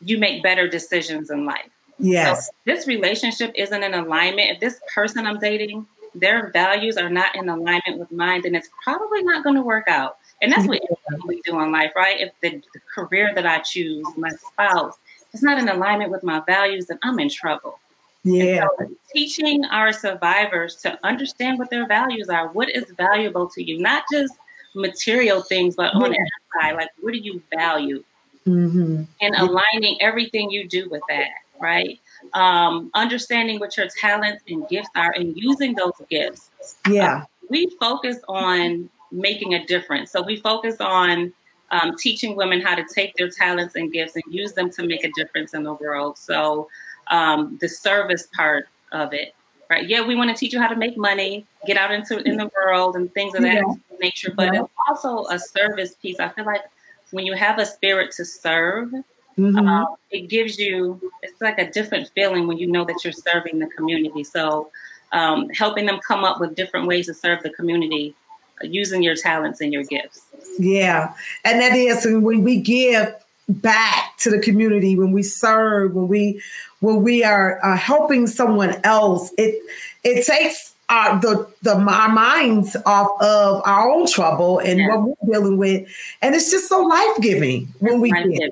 you 0.00 0.18
make 0.18 0.42
better 0.42 0.68
decisions 0.68 1.30
in 1.30 1.46
life. 1.46 1.70
Yes. 1.98 2.46
So 2.46 2.52
this 2.66 2.86
relationship 2.86 3.52
isn't 3.54 3.82
in 3.82 3.94
alignment. 3.94 4.50
If 4.50 4.60
this 4.60 4.80
person 4.94 5.26
I'm 5.26 5.38
dating, 5.38 5.86
their 6.14 6.50
values 6.50 6.96
are 6.96 7.08
not 7.08 7.34
in 7.34 7.48
alignment 7.48 7.98
with 7.98 8.10
mine, 8.12 8.42
then 8.42 8.54
it's 8.54 8.68
probably 8.82 9.22
not 9.22 9.42
going 9.42 9.56
to 9.56 9.62
work 9.62 9.88
out. 9.88 10.18
And 10.42 10.52
that's 10.52 10.66
what 10.66 10.80
we 11.26 11.40
do 11.42 11.60
in 11.60 11.72
life, 11.72 11.92
right? 11.96 12.20
If 12.20 12.32
the, 12.42 12.62
the 12.72 12.80
career 12.94 13.32
that 13.34 13.46
I 13.46 13.60
choose, 13.60 14.06
my 14.16 14.30
spouse, 14.30 14.96
is 15.32 15.42
not 15.42 15.58
in 15.58 15.68
alignment 15.68 16.10
with 16.10 16.22
my 16.22 16.40
values, 16.46 16.86
then 16.86 16.98
I'm 17.02 17.18
in 17.18 17.28
trouble. 17.28 17.78
Yeah. 18.24 18.66
So 18.78 18.90
teaching 19.12 19.64
our 19.66 19.92
survivors 19.92 20.76
to 20.76 20.98
understand 21.04 21.58
what 21.58 21.70
their 21.70 21.86
values 21.86 22.28
are, 22.28 22.48
what 22.48 22.70
is 22.70 22.84
valuable 22.96 23.48
to 23.50 23.62
you, 23.62 23.78
not 23.78 24.04
just 24.10 24.34
material 24.74 25.42
things, 25.42 25.76
but 25.76 25.94
on 25.94 26.12
yeah. 26.12 26.18
the 26.18 26.30
inside, 26.60 26.76
like 26.76 26.90
what 27.00 27.12
do 27.12 27.18
you 27.18 27.42
value? 27.54 28.02
Mm-hmm. 28.46 29.04
And 29.20 29.34
aligning 29.36 29.98
everything 30.00 30.50
you 30.50 30.68
do 30.68 30.88
with 30.90 31.02
that, 31.08 31.28
right? 31.60 31.98
Um, 32.32 32.90
understanding 32.94 33.60
what 33.60 33.76
your 33.76 33.86
talents 34.00 34.42
and 34.48 34.68
gifts 34.68 34.90
are 34.96 35.12
and 35.12 35.36
using 35.36 35.74
those 35.74 35.92
gifts. 36.10 36.50
Yeah. 36.88 37.22
Uh, 37.22 37.24
we 37.48 37.74
focus 37.78 38.18
on 38.28 38.90
making 39.12 39.54
a 39.54 39.64
difference. 39.66 40.10
So 40.10 40.22
we 40.22 40.36
focus 40.36 40.76
on 40.80 41.32
um, 41.70 41.96
teaching 41.96 42.36
women 42.36 42.60
how 42.60 42.74
to 42.74 42.84
take 42.84 43.14
their 43.16 43.28
talents 43.30 43.74
and 43.76 43.92
gifts 43.92 44.14
and 44.16 44.24
use 44.28 44.52
them 44.52 44.70
to 44.70 44.86
make 44.86 45.04
a 45.04 45.10
difference 45.12 45.54
in 45.54 45.62
the 45.62 45.74
world. 45.74 46.18
So 46.18 46.68
um, 47.08 47.58
the 47.60 47.68
service 47.68 48.28
part 48.36 48.68
of 48.92 49.12
it, 49.12 49.34
right? 49.70 49.88
Yeah, 49.88 50.06
we 50.06 50.14
want 50.14 50.30
to 50.30 50.36
teach 50.36 50.52
you 50.52 50.60
how 50.60 50.68
to 50.68 50.76
make 50.76 50.96
money, 50.96 51.46
get 51.66 51.76
out 51.76 51.90
into 51.90 52.22
in 52.22 52.36
the 52.36 52.50
world, 52.56 52.96
and 52.96 53.12
things 53.14 53.34
of 53.34 53.42
that 53.42 53.54
yeah. 53.54 53.74
nature. 54.00 54.32
But 54.34 54.54
yeah. 54.54 54.62
it's 54.62 54.72
also 54.88 55.26
a 55.26 55.38
service 55.38 55.94
piece. 55.94 56.20
I 56.20 56.28
feel 56.30 56.44
like 56.44 56.62
when 57.10 57.26
you 57.26 57.34
have 57.34 57.58
a 57.58 57.66
spirit 57.66 58.12
to 58.12 58.24
serve, 58.24 58.90
mm-hmm. 59.38 59.58
um, 59.58 59.96
it 60.10 60.28
gives 60.28 60.58
you 60.58 61.00
it's 61.22 61.40
like 61.40 61.58
a 61.58 61.70
different 61.70 62.08
feeling 62.14 62.46
when 62.46 62.58
you 62.58 62.66
know 62.66 62.84
that 62.84 63.04
you're 63.04 63.12
serving 63.12 63.58
the 63.58 63.66
community. 63.68 64.24
So, 64.24 64.70
um, 65.12 65.48
helping 65.50 65.86
them 65.86 66.00
come 66.06 66.24
up 66.24 66.40
with 66.40 66.54
different 66.54 66.86
ways 66.86 67.06
to 67.06 67.14
serve 67.14 67.42
the 67.42 67.50
community 67.50 68.14
uh, 68.62 68.66
using 68.66 69.02
your 69.02 69.16
talents 69.16 69.60
and 69.60 69.72
your 69.72 69.84
gifts. 69.84 70.22
Yeah, 70.58 71.14
and 71.44 71.60
that 71.60 71.72
is 71.72 72.04
when 72.04 72.42
we 72.42 72.60
give 72.60 73.14
back 73.48 74.16
to 74.18 74.30
the 74.30 74.38
community 74.38 74.96
when 74.96 75.12
we 75.12 75.22
serve 75.22 75.94
when 75.94 76.08
we 76.08 76.40
when 76.80 77.02
we 77.02 77.22
are 77.22 77.58
uh, 77.64 77.76
helping 77.76 78.26
someone 78.26 78.80
else 78.84 79.32
it 79.36 79.62
it 80.02 80.24
takes 80.26 80.74
our 80.88 81.20
the 81.20 81.46
the 81.62 81.74
our 81.74 82.08
minds 82.08 82.76
off 82.86 83.10
of 83.20 83.62
our 83.64 83.90
own 83.90 84.06
trouble 84.06 84.58
and 84.58 84.78
yeah. 84.78 84.96
what 84.96 85.16
we're 85.22 85.32
dealing 85.32 85.58
with. 85.58 85.88
And 86.22 86.34
it's 86.34 86.50
just 86.50 86.68
so 86.68 86.82
life-giving 86.82 87.66
when 87.78 88.00
we 88.00 88.10
give 88.10 88.50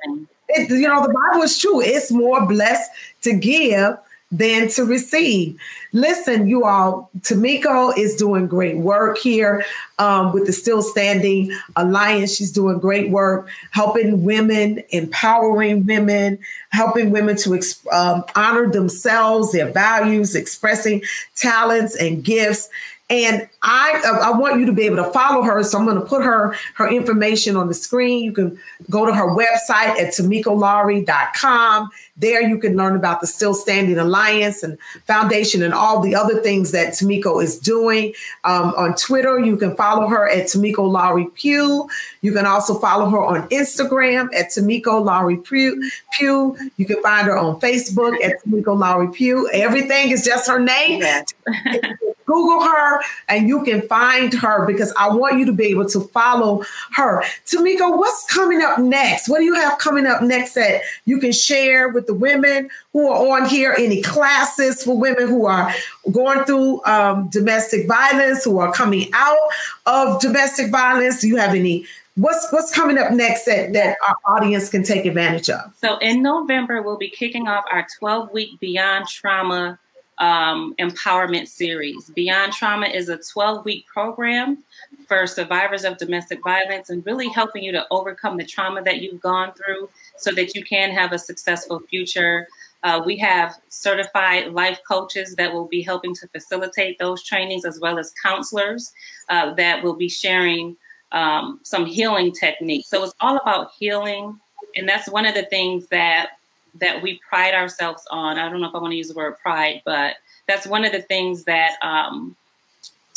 it, 0.48 0.70
you 0.70 0.88
know 0.88 1.02
the 1.02 1.14
bible 1.30 1.44
is 1.44 1.58
true. 1.58 1.80
It's 1.80 2.10
more 2.10 2.46
blessed 2.46 2.90
to 3.22 3.34
give 3.34 3.96
than 4.32 4.68
to 4.68 4.84
receive. 4.84 5.56
Listen, 5.92 6.48
you 6.48 6.64
all, 6.64 7.10
Tamiko 7.20 7.96
is 7.96 8.16
doing 8.16 8.46
great 8.46 8.78
work 8.78 9.18
here 9.18 9.62
um, 9.98 10.32
with 10.32 10.46
the 10.46 10.52
Still 10.52 10.80
Standing 10.80 11.52
Alliance. 11.76 12.34
She's 12.34 12.50
doing 12.50 12.78
great 12.78 13.10
work 13.10 13.46
helping 13.72 14.24
women, 14.24 14.82
empowering 14.88 15.84
women, 15.84 16.38
helping 16.70 17.10
women 17.10 17.36
to 17.36 17.60
um, 17.92 18.24
honor 18.34 18.70
themselves, 18.70 19.52
their 19.52 19.70
values, 19.70 20.34
expressing 20.34 21.02
talents 21.34 21.94
and 21.94 22.24
gifts. 22.24 22.70
And 23.12 23.46
I 23.60 24.00
I 24.22 24.32
want 24.38 24.58
you 24.58 24.64
to 24.64 24.72
be 24.72 24.84
able 24.84 24.96
to 24.96 25.10
follow 25.12 25.42
her. 25.42 25.62
So 25.62 25.78
I'm 25.78 25.84
going 25.84 26.00
to 26.00 26.06
put 26.06 26.24
her 26.24 26.56
her 26.76 26.88
information 26.88 27.56
on 27.56 27.68
the 27.68 27.74
screen. 27.74 28.24
You 28.24 28.32
can 28.32 28.58
go 28.88 29.04
to 29.04 29.14
her 29.14 29.26
website 29.26 30.00
at 30.00 30.14
tamikolowry.com. 30.14 31.90
There 32.16 32.40
you 32.40 32.58
can 32.58 32.74
learn 32.74 32.96
about 32.96 33.20
the 33.20 33.26
Still 33.26 33.52
Standing 33.52 33.98
Alliance 33.98 34.62
and 34.62 34.78
Foundation 35.06 35.62
and 35.62 35.74
all 35.74 36.00
the 36.00 36.14
other 36.14 36.40
things 36.40 36.70
that 36.70 36.94
Tamiko 36.94 37.42
is 37.42 37.58
doing. 37.58 38.14
Um, 38.44 38.72
on 38.76 38.94
Twitter, 38.94 39.38
you 39.38 39.58
can 39.58 39.76
follow 39.76 40.06
her 40.08 40.28
at 40.28 40.46
Tamiko 40.46 40.90
Lowry 40.90 41.26
Pugh. 41.34 41.88
You 42.22 42.32
can 42.32 42.46
also 42.46 42.78
follow 42.78 43.10
her 43.10 43.22
on 43.22 43.46
Instagram 43.50 44.28
at 44.34 44.50
Tamiko 44.50 45.44
Pugh. 45.44 45.90
Pugh. 46.18 46.56
You 46.78 46.86
can 46.86 47.02
find 47.02 47.26
her 47.26 47.36
on 47.36 47.60
Facebook 47.60 48.22
at 48.24 48.42
Tamiko 48.42 48.78
Lowry 48.78 49.08
Pugh. 49.08 49.50
Everything 49.52 50.10
is 50.10 50.24
just 50.24 50.48
her 50.48 50.58
name. 50.58 51.04
Google 52.32 52.64
her 52.64 53.00
and 53.28 53.48
you 53.48 53.62
can 53.62 53.82
find 53.82 54.32
her 54.34 54.66
because 54.66 54.92
I 54.96 55.08
want 55.14 55.38
you 55.38 55.44
to 55.46 55.52
be 55.52 55.64
able 55.66 55.88
to 55.90 56.00
follow 56.00 56.64
her. 56.92 57.22
Tamiko, 57.46 57.96
what's 57.96 58.26
coming 58.32 58.62
up 58.62 58.78
next? 58.78 59.28
What 59.28 59.38
do 59.38 59.44
you 59.44 59.54
have 59.54 59.78
coming 59.78 60.06
up 60.06 60.22
next 60.22 60.54
that 60.54 60.82
you 61.04 61.18
can 61.18 61.32
share 61.32 61.88
with 61.90 62.06
the 62.06 62.14
women 62.14 62.70
who 62.92 63.08
are 63.08 63.40
on 63.40 63.48
here? 63.48 63.74
Any 63.78 64.02
classes 64.02 64.82
for 64.82 64.96
women 64.96 65.28
who 65.28 65.46
are 65.46 65.72
going 66.10 66.44
through 66.44 66.84
um, 66.84 67.28
domestic 67.28 67.86
violence, 67.86 68.44
who 68.44 68.58
are 68.58 68.72
coming 68.72 69.10
out 69.12 69.38
of 69.86 70.20
domestic 70.20 70.70
violence? 70.70 71.20
Do 71.20 71.28
you 71.28 71.36
have 71.36 71.54
any 71.54 71.86
what's 72.16 72.50
what's 72.50 72.74
coming 72.74 72.98
up 72.98 73.12
next 73.12 73.44
that, 73.44 73.72
that 73.72 73.96
our 74.06 74.36
audience 74.36 74.68
can 74.68 74.82
take 74.82 75.04
advantage 75.04 75.50
of? 75.50 75.72
So 75.80 75.98
in 75.98 76.22
November, 76.22 76.82
we'll 76.82 76.98
be 76.98 77.10
kicking 77.10 77.48
off 77.48 77.64
our 77.70 77.86
12 77.98 78.32
week 78.32 78.60
Beyond 78.60 79.06
Trauma 79.08 79.78
um, 80.22 80.72
empowerment 80.78 81.48
series. 81.48 82.08
Beyond 82.10 82.52
Trauma 82.52 82.86
is 82.86 83.08
a 83.08 83.18
12 83.18 83.64
week 83.64 83.86
program 83.86 84.62
for 85.08 85.26
survivors 85.26 85.82
of 85.84 85.98
domestic 85.98 86.42
violence 86.44 86.90
and 86.90 87.04
really 87.04 87.28
helping 87.28 87.64
you 87.64 87.72
to 87.72 87.84
overcome 87.90 88.36
the 88.36 88.46
trauma 88.46 88.82
that 88.84 89.02
you've 89.02 89.20
gone 89.20 89.52
through 89.52 89.90
so 90.16 90.30
that 90.30 90.54
you 90.54 90.64
can 90.64 90.90
have 90.92 91.12
a 91.12 91.18
successful 91.18 91.80
future. 91.90 92.46
Uh, 92.84 93.02
we 93.04 93.16
have 93.16 93.56
certified 93.68 94.52
life 94.52 94.78
coaches 94.86 95.34
that 95.34 95.52
will 95.52 95.66
be 95.66 95.82
helping 95.82 96.14
to 96.14 96.28
facilitate 96.28 97.00
those 97.00 97.24
trainings, 97.24 97.64
as 97.64 97.80
well 97.80 97.98
as 97.98 98.14
counselors 98.22 98.92
uh, 99.28 99.52
that 99.54 99.82
will 99.82 99.94
be 99.94 100.08
sharing 100.08 100.76
um, 101.10 101.58
some 101.64 101.84
healing 101.84 102.30
techniques. 102.30 102.88
So 102.88 103.02
it's 103.02 103.14
all 103.20 103.38
about 103.38 103.72
healing. 103.76 104.38
And 104.76 104.88
that's 104.88 105.08
one 105.08 105.26
of 105.26 105.34
the 105.34 105.46
things 105.46 105.88
that 105.88 106.38
that 106.74 107.02
we 107.02 107.20
pride 107.28 107.54
ourselves 107.54 108.06
on. 108.10 108.38
I 108.38 108.48
don't 108.48 108.60
know 108.60 108.68
if 108.68 108.74
I 108.74 108.78
want 108.78 108.92
to 108.92 108.96
use 108.96 109.08
the 109.08 109.14
word 109.14 109.38
pride, 109.38 109.82
but 109.84 110.16
that's 110.48 110.66
one 110.66 110.84
of 110.84 110.92
the 110.92 111.02
things 111.02 111.44
that 111.44 111.72
um, 111.82 112.36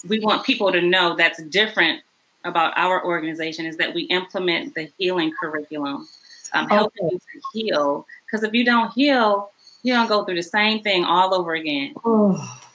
we 0.08 0.20
want 0.20 0.46
people 0.46 0.72
to 0.72 0.82
know 0.82 1.16
that's 1.16 1.42
different 1.44 2.02
about 2.44 2.78
our 2.78 3.04
organization 3.04 3.66
is 3.66 3.78
that 3.78 3.94
we 3.94 4.04
implement 4.04 4.76
the 4.76 4.90
healing 4.98 5.32
curriculum, 5.40 6.08
um, 6.54 6.70
helping 6.70 7.06
okay. 7.06 7.16
you 7.16 7.20
to 7.20 7.42
heal. 7.54 8.08
Because 8.26 8.44
if 8.44 8.54
you 8.54 8.64
don't 8.64 8.92
heal, 8.94 9.52
you 9.84 9.94
don't 9.94 10.08
go 10.08 10.24
through 10.24 10.36
the 10.36 10.44
same 10.44 10.82
thing 10.82 11.04
all 11.04 11.34
over 11.34 11.54
again. 11.54 11.94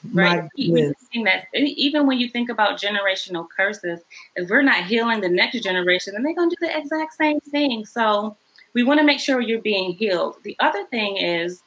Oh, 0.03 0.14
right. 0.14 0.49
That, 0.57 1.47
even 1.53 2.07
when 2.07 2.19
you 2.19 2.31
think 2.31 2.49
about 2.49 2.81
generational 2.81 3.47
curses, 3.55 4.01
if 4.35 4.49
we're 4.49 4.62
not 4.62 4.87
healing 4.87 5.21
the 5.21 5.29
next 5.29 5.61
generation, 5.61 6.14
then 6.14 6.23
they're 6.23 6.35
going 6.35 6.49
to 6.49 6.57
do 6.59 6.66
the 6.66 6.79
exact 6.79 7.12
same 7.12 7.38
thing. 7.40 7.85
So 7.85 8.35
we 8.74 8.83
want 8.83 9.00
to 9.00 9.06
make 9.06 9.20
sure 9.20 9.40
you're 9.40 9.61
being 9.61 9.92
healed. 9.92 10.37
The 10.42 10.56
other 10.61 10.85
thing 10.87 11.16
is 11.16 11.62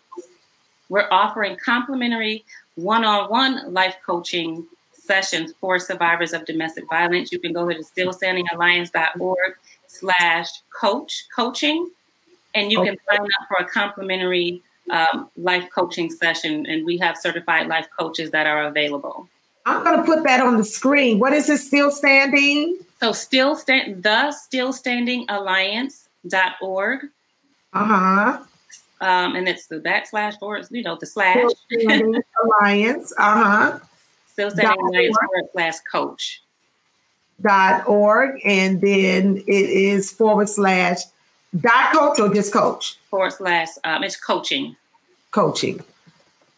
we're 0.89 1.07
offering 1.11 1.57
complimentary 1.63 2.45
one-on-one 2.75 3.73
life 3.73 3.95
coaching 4.05 4.65
sessions 4.93 5.53
for 5.59 5.79
survivors 5.79 6.33
of 6.33 6.45
domestic 6.45 6.87
violence. 6.89 7.31
You 7.31 7.39
can 7.39 7.53
go 7.53 7.67
to 7.67 7.75
stillstandingalliance.org 7.75 9.53
slash 9.87 10.49
coach 10.79 11.25
coaching, 11.35 11.89
and 12.55 12.71
you 12.71 12.79
okay. 12.79 12.89
can 12.89 12.97
sign 13.09 13.21
up 13.21 13.47
for 13.47 13.63
a 13.63 13.69
complimentary 13.69 14.61
um, 14.89 15.29
life 15.37 15.67
coaching 15.73 16.09
session. 16.09 16.65
And 16.65 16.85
we 16.85 16.97
have 16.97 17.17
certified 17.17 17.67
life 17.67 17.87
coaches 17.97 18.31
that 18.31 18.47
are 18.47 18.63
available. 18.63 19.27
I'm 19.65 19.83
going 19.83 19.97
to 19.97 20.03
put 20.03 20.23
that 20.23 20.41
on 20.41 20.57
the 20.57 20.65
screen. 20.65 21.19
What 21.19 21.33
is 21.33 21.49
it? 21.49 21.59
Still 21.59 21.91
standing? 21.91 22.77
So 22.99 23.11
still 23.11 23.55
stand 23.55 24.03
the 24.03 24.31
still 24.31 24.73
standing 24.73 25.25
alliance.org. 26.23 27.05
Uh-huh. 27.73 28.43
Um, 29.01 29.35
and 29.35 29.49
it's 29.49 29.67
the 29.67 29.79
backslash 29.79 30.39
forward, 30.39 30.67
you 30.71 30.83
know, 30.83 30.97
the 30.99 31.05
slash. 31.05 31.51
Alliance, 32.61 33.13
uh-huh. 33.17 33.79
Still 34.31 34.51
Standing 34.51 34.85
Alliance 34.87 35.17
forward 35.17 35.49
slash 35.51 35.75
coach. 35.91 36.41
Dot 37.41 37.87
org, 37.87 38.39
and 38.45 38.79
then 38.79 39.37
it 39.37 39.69
is 39.69 40.11
forward 40.11 40.47
slash 40.47 40.99
dot 41.59 41.93
coach 41.93 42.19
or 42.19 42.33
just 42.33 42.53
coach? 42.53 42.97
Forward 43.09 43.33
slash, 43.33 43.69
um, 43.83 44.03
it's 44.03 44.15
coaching. 44.15 44.75
Coaching. 45.31 45.83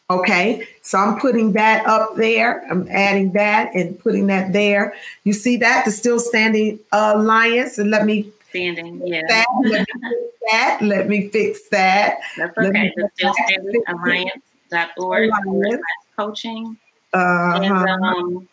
Okay, 0.08 0.68
so 0.84 1.00
I'm 1.00 1.20
putting 1.20 1.54
that 1.54 1.88
up 1.88 2.16
there. 2.16 2.64
I'm 2.70 2.88
adding 2.92 3.32
that 3.34 3.74
and 3.74 3.98
putting 3.98 4.28
that 4.28 4.54
there. 4.54 4.94
You 5.24 5.34
see 5.34 5.58
that 5.58 5.86
the 5.86 5.92
Still 5.92 6.20
Standing 6.20 6.80
Alliance, 6.92 7.80
and 7.80 7.90
let 7.90 8.06
me 8.06 8.32
standing. 8.56 9.02
Yeah. 9.06 9.22
That. 9.28 9.46
Let 9.64 9.80
me 9.80 10.10
fix 10.10 10.34
that. 10.50 10.80
Let 10.82 11.10
me 11.10 11.30
fix 11.30 11.70
that. 11.70 12.18
That's 12.38 12.58
okay. 12.58 12.94
The 12.96 13.10
Still 13.16 13.34
Standing 13.48 13.84
Alliance.org 13.88 15.30
Alliance. 15.46 15.82
coaching. 16.18 16.78
Uh-huh. 17.14 17.62
And 17.62 17.90
um, 18.04 18.50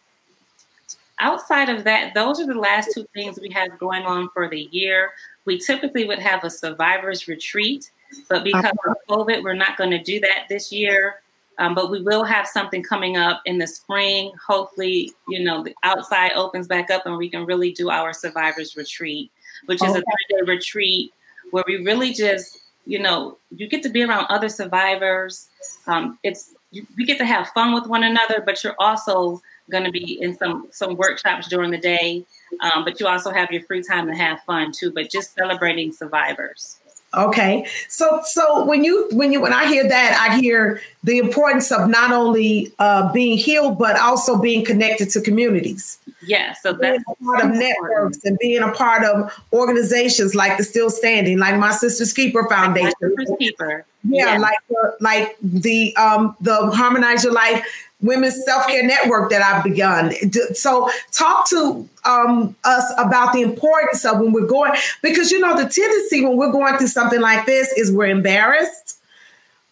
outside 1.19 1.69
of 1.69 1.85
that, 1.85 2.15
those 2.15 2.41
are 2.41 2.47
the 2.47 2.59
last 2.59 2.91
two 2.95 3.07
things 3.15 3.39
we 3.41 3.51
have 3.51 3.79
going 3.79 4.03
on 4.03 4.29
for 4.35 4.49
the 4.49 4.69
year. 4.73 5.11
We 5.45 5.59
typically 5.59 6.07
would 6.07 6.21
have 6.21 6.45
a 6.45 6.51
survivors 6.51 7.29
retreat, 7.29 7.91
but 8.29 8.45
because 8.45 8.65
uh-huh. 8.65 8.93
of 8.93 8.97
COVID, 9.09 9.43
we're 9.43 9.55
not 9.55 9.77
going 9.77 9.91
to 9.91 10.03
do 10.03 10.21
that 10.21 10.47
this 10.49 10.73
year. 10.73 11.17
Um, 11.59 11.75
but 11.75 11.91
we 11.91 12.01
will 12.03 12.25
have 12.25 12.49
something 12.49 12.83
coming 12.83 13.19
up 13.19 13.43
in 13.45 13.59
the 13.59 13.67
spring. 13.67 14.33
Hopefully, 14.45 15.13
you 15.29 15.45
know, 15.45 15.63
the 15.63 15.75
outside 15.83 16.33
opens 16.35 16.67
back 16.67 16.91
up 16.91 17.05
and 17.05 17.19
we 17.19 17.29
can 17.29 17.45
really 17.45 17.73
do 17.73 17.91
our 17.91 18.15
survivors 18.15 18.75
retreat 18.75 19.31
which 19.67 19.83
is 19.83 19.91
okay. 19.91 19.99
a 19.99 20.03
three 20.03 20.37
day 20.39 20.53
retreat 20.53 21.15
where 21.51 21.65
we 21.67 21.85
really 21.85 22.13
just, 22.13 22.59
you 22.87 22.99
know, 22.99 23.39
you 23.51 23.69
get 23.69 23.83
to 23.85 23.89
be 23.89 24.03
around 24.03 24.27
other 24.29 24.49
survivors. 24.49 25.49
Um, 25.87 26.19
it's 26.23 26.55
you, 26.71 26.87
we 26.97 27.05
get 27.05 27.19
to 27.19 27.27
have 27.27 27.49
fun 27.51 27.75
with 27.75 27.87
one 27.87 28.03
another, 28.03 28.43
but 28.45 28.65
you're 28.65 28.77
also 28.79 29.41
going 29.71 29.85
to 29.85 29.91
be 29.91 30.21
in 30.21 30.37
some 30.37 30.69
some 30.71 30.97
workshops 30.97 31.49
during 31.49 31.71
the 31.71 31.79
day. 31.79 32.25
Um, 32.61 32.85
but 32.85 32.99
you 32.99 33.07
also 33.07 33.31
have 33.31 33.51
your 33.51 33.63
free 33.63 33.83
time 33.83 34.07
to 34.07 34.15
have 34.15 34.41
fun 34.43 34.73
too. 34.73 34.91
But 34.91 35.11
just 35.11 35.35
celebrating 35.35 35.93
survivors. 35.93 36.79
Okay. 37.15 37.67
So 37.89 38.21
so 38.25 38.65
when 38.65 38.85
you 38.85 39.09
when 39.13 39.33
you 39.33 39.41
when 39.41 39.53
I 39.53 39.67
hear 39.67 39.87
that, 39.87 40.29
I 40.31 40.37
hear 40.37 40.81
the 41.05 41.19
importance 41.19 41.71
of 41.71 41.89
not 41.89 42.13
only 42.13 42.73
uh, 42.79 43.13
being 43.13 43.37
healed 43.37 43.79
but 43.79 43.99
also 43.99 44.39
being 44.39 44.65
connected 44.65 45.11
to 45.11 45.21
communities. 45.21 45.99
Yeah, 46.25 46.55
so 46.55 46.73
that's 46.73 46.81
being 46.81 47.05
a 47.09 47.25
part 47.25 47.45
of 47.45 47.51
networks 47.51 48.25
and 48.25 48.39
being 48.39 48.63
a 48.63 48.71
part 48.71 49.05
of 49.05 49.33
organizations 49.53 50.37
like 50.37 50.57
the 50.57 50.63
Still 50.63 50.89
Standing, 50.89 51.39
like 51.39 51.59
my 51.59 51.73
Sister's 51.73 52.13
Keeper 52.13 52.47
Foundation. 52.49 52.93
Sister's 53.01 53.37
Keeper. 53.39 53.85
Yeah, 54.05 54.35
yeah, 54.35 54.39
like 54.39 54.57
the, 54.69 54.97
like 55.01 55.37
the 55.43 55.95
um 55.97 56.37
the 56.41 56.71
Harmonize 56.71 57.25
Your 57.25 57.33
Life 57.33 57.67
Women's 58.03 58.45
Self 58.45 58.67
Care 58.67 58.85
Network 58.85 59.31
that 59.31 59.43
I've 59.43 59.65
begun. 59.65 60.13
So, 60.55 60.91
talk 61.13 61.49
to 61.51 61.89
um, 62.05 62.55
us 62.65 62.93
about 62.99 63.33
the 63.33 63.43
importance 63.43 64.05
of 64.05 64.19
when 64.19 64.33
we're 64.33 64.47
going, 64.47 64.73
because 65.03 65.31
you 65.31 65.39
know, 65.41 65.57
the 65.57 65.69
tendency 65.69 66.25
when 66.25 66.37
we're 66.37 66.53
going 66.53 66.77
through 66.77 66.89
something 66.89 67.21
like 67.21 67.47
this 67.47 67.73
is 67.73 67.93
we're 67.93 68.07
embarrassed. 68.07 68.99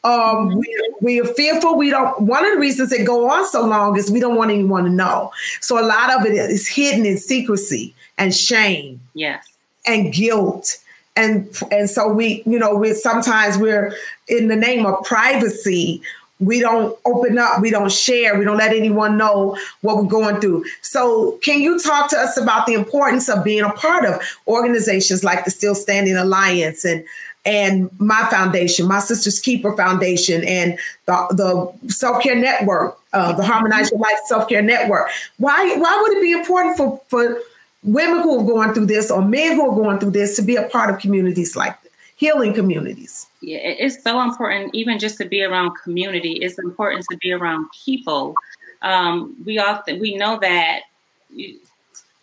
Um, 0.02 0.54
we, 0.56 0.92
we 1.02 1.20
are 1.20 1.26
fearful. 1.26 1.76
We 1.76 1.90
don't. 1.90 2.22
One 2.22 2.44
of 2.44 2.52
the 2.54 2.58
reasons 2.58 2.92
it 2.92 3.06
go 3.06 3.28
on 3.28 3.46
so 3.46 3.66
long 3.66 3.98
is 3.98 4.10
we 4.10 4.20
don't 4.20 4.36
want 4.36 4.50
anyone 4.50 4.84
to 4.84 4.90
know. 4.90 5.32
So 5.60 5.78
a 5.78 5.84
lot 5.84 6.18
of 6.18 6.24
it 6.24 6.32
is 6.32 6.66
hidden 6.66 7.04
in 7.04 7.18
secrecy 7.18 7.94
and 8.16 8.34
shame. 8.34 9.00
Yes. 9.14 9.46
And 9.86 10.12
guilt 10.12 10.78
and 11.16 11.60
and 11.70 11.90
so 11.90 12.08
we 12.08 12.42
you 12.46 12.58
know 12.58 12.74
we 12.74 12.92
sometimes 12.94 13.58
we're 13.58 13.94
in 14.28 14.48
the 14.48 14.56
name 14.56 14.86
of 14.86 15.02
privacy 15.04 16.00
we 16.40 16.60
don't 16.60 16.98
open 17.04 17.38
up, 17.38 17.60
we 17.60 17.70
don't 17.70 17.92
share, 17.92 18.38
we 18.38 18.44
don't 18.44 18.56
let 18.56 18.74
anyone 18.74 19.16
know 19.16 19.56
what 19.82 19.96
we're 19.96 20.04
going 20.04 20.40
through. 20.40 20.64
So, 20.80 21.32
can 21.42 21.60
you 21.60 21.78
talk 21.78 22.10
to 22.10 22.18
us 22.18 22.36
about 22.36 22.66
the 22.66 22.74
importance 22.74 23.28
of 23.28 23.44
being 23.44 23.62
a 23.62 23.72
part 23.72 24.04
of 24.04 24.20
organizations 24.48 25.22
like 25.22 25.44
the 25.44 25.50
Still 25.50 25.74
Standing 25.74 26.16
Alliance 26.16 26.84
and 26.84 27.04
and 27.46 27.90
my 27.98 28.28
foundation, 28.30 28.86
my 28.86 29.00
Sister's 29.00 29.40
Keeper 29.40 29.74
Foundation, 29.74 30.44
and 30.44 30.78
the, 31.06 31.72
the 31.82 31.90
Self 31.90 32.22
Care 32.22 32.36
Network, 32.36 32.98
uh, 33.14 33.32
the 33.32 33.42
Harmonize 33.42 33.90
Your 33.90 34.00
Life 34.00 34.18
Self 34.26 34.48
Care 34.48 34.62
Network? 34.62 35.08
Why 35.38 35.76
why 35.76 35.98
would 36.02 36.18
it 36.18 36.22
be 36.22 36.32
important 36.32 36.76
for 36.76 37.00
for 37.08 37.40
women 37.82 38.22
who 38.22 38.40
are 38.40 38.44
going 38.44 38.74
through 38.74 38.86
this 38.86 39.10
or 39.10 39.22
men 39.22 39.56
who 39.56 39.70
are 39.70 39.74
going 39.74 39.98
through 39.98 40.10
this 40.10 40.36
to 40.36 40.42
be 40.42 40.56
a 40.56 40.68
part 40.68 40.90
of 40.90 41.00
communities 41.00 41.56
like 41.56 41.79
healing 42.20 42.52
communities? 42.52 43.28
Yeah, 43.40 43.60
it's 43.60 44.02
so 44.04 44.20
important, 44.20 44.74
even 44.74 44.98
just 44.98 45.16
to 45.18 45.24
be 45.24 45.42
around 45.42 45.72
community. 45.82 46.32
It's 46.32 46.58
important 46.58 47.06
to 47.10 47.16
be 47.16 47.32
around 47.32 47.66
people. 47.84 48.34
Um, 48.82 49.34
we 49.46 49.58
often 49.58 49.98
we 49.98 50.14
know 50.16 50.38
that 50.40 50.82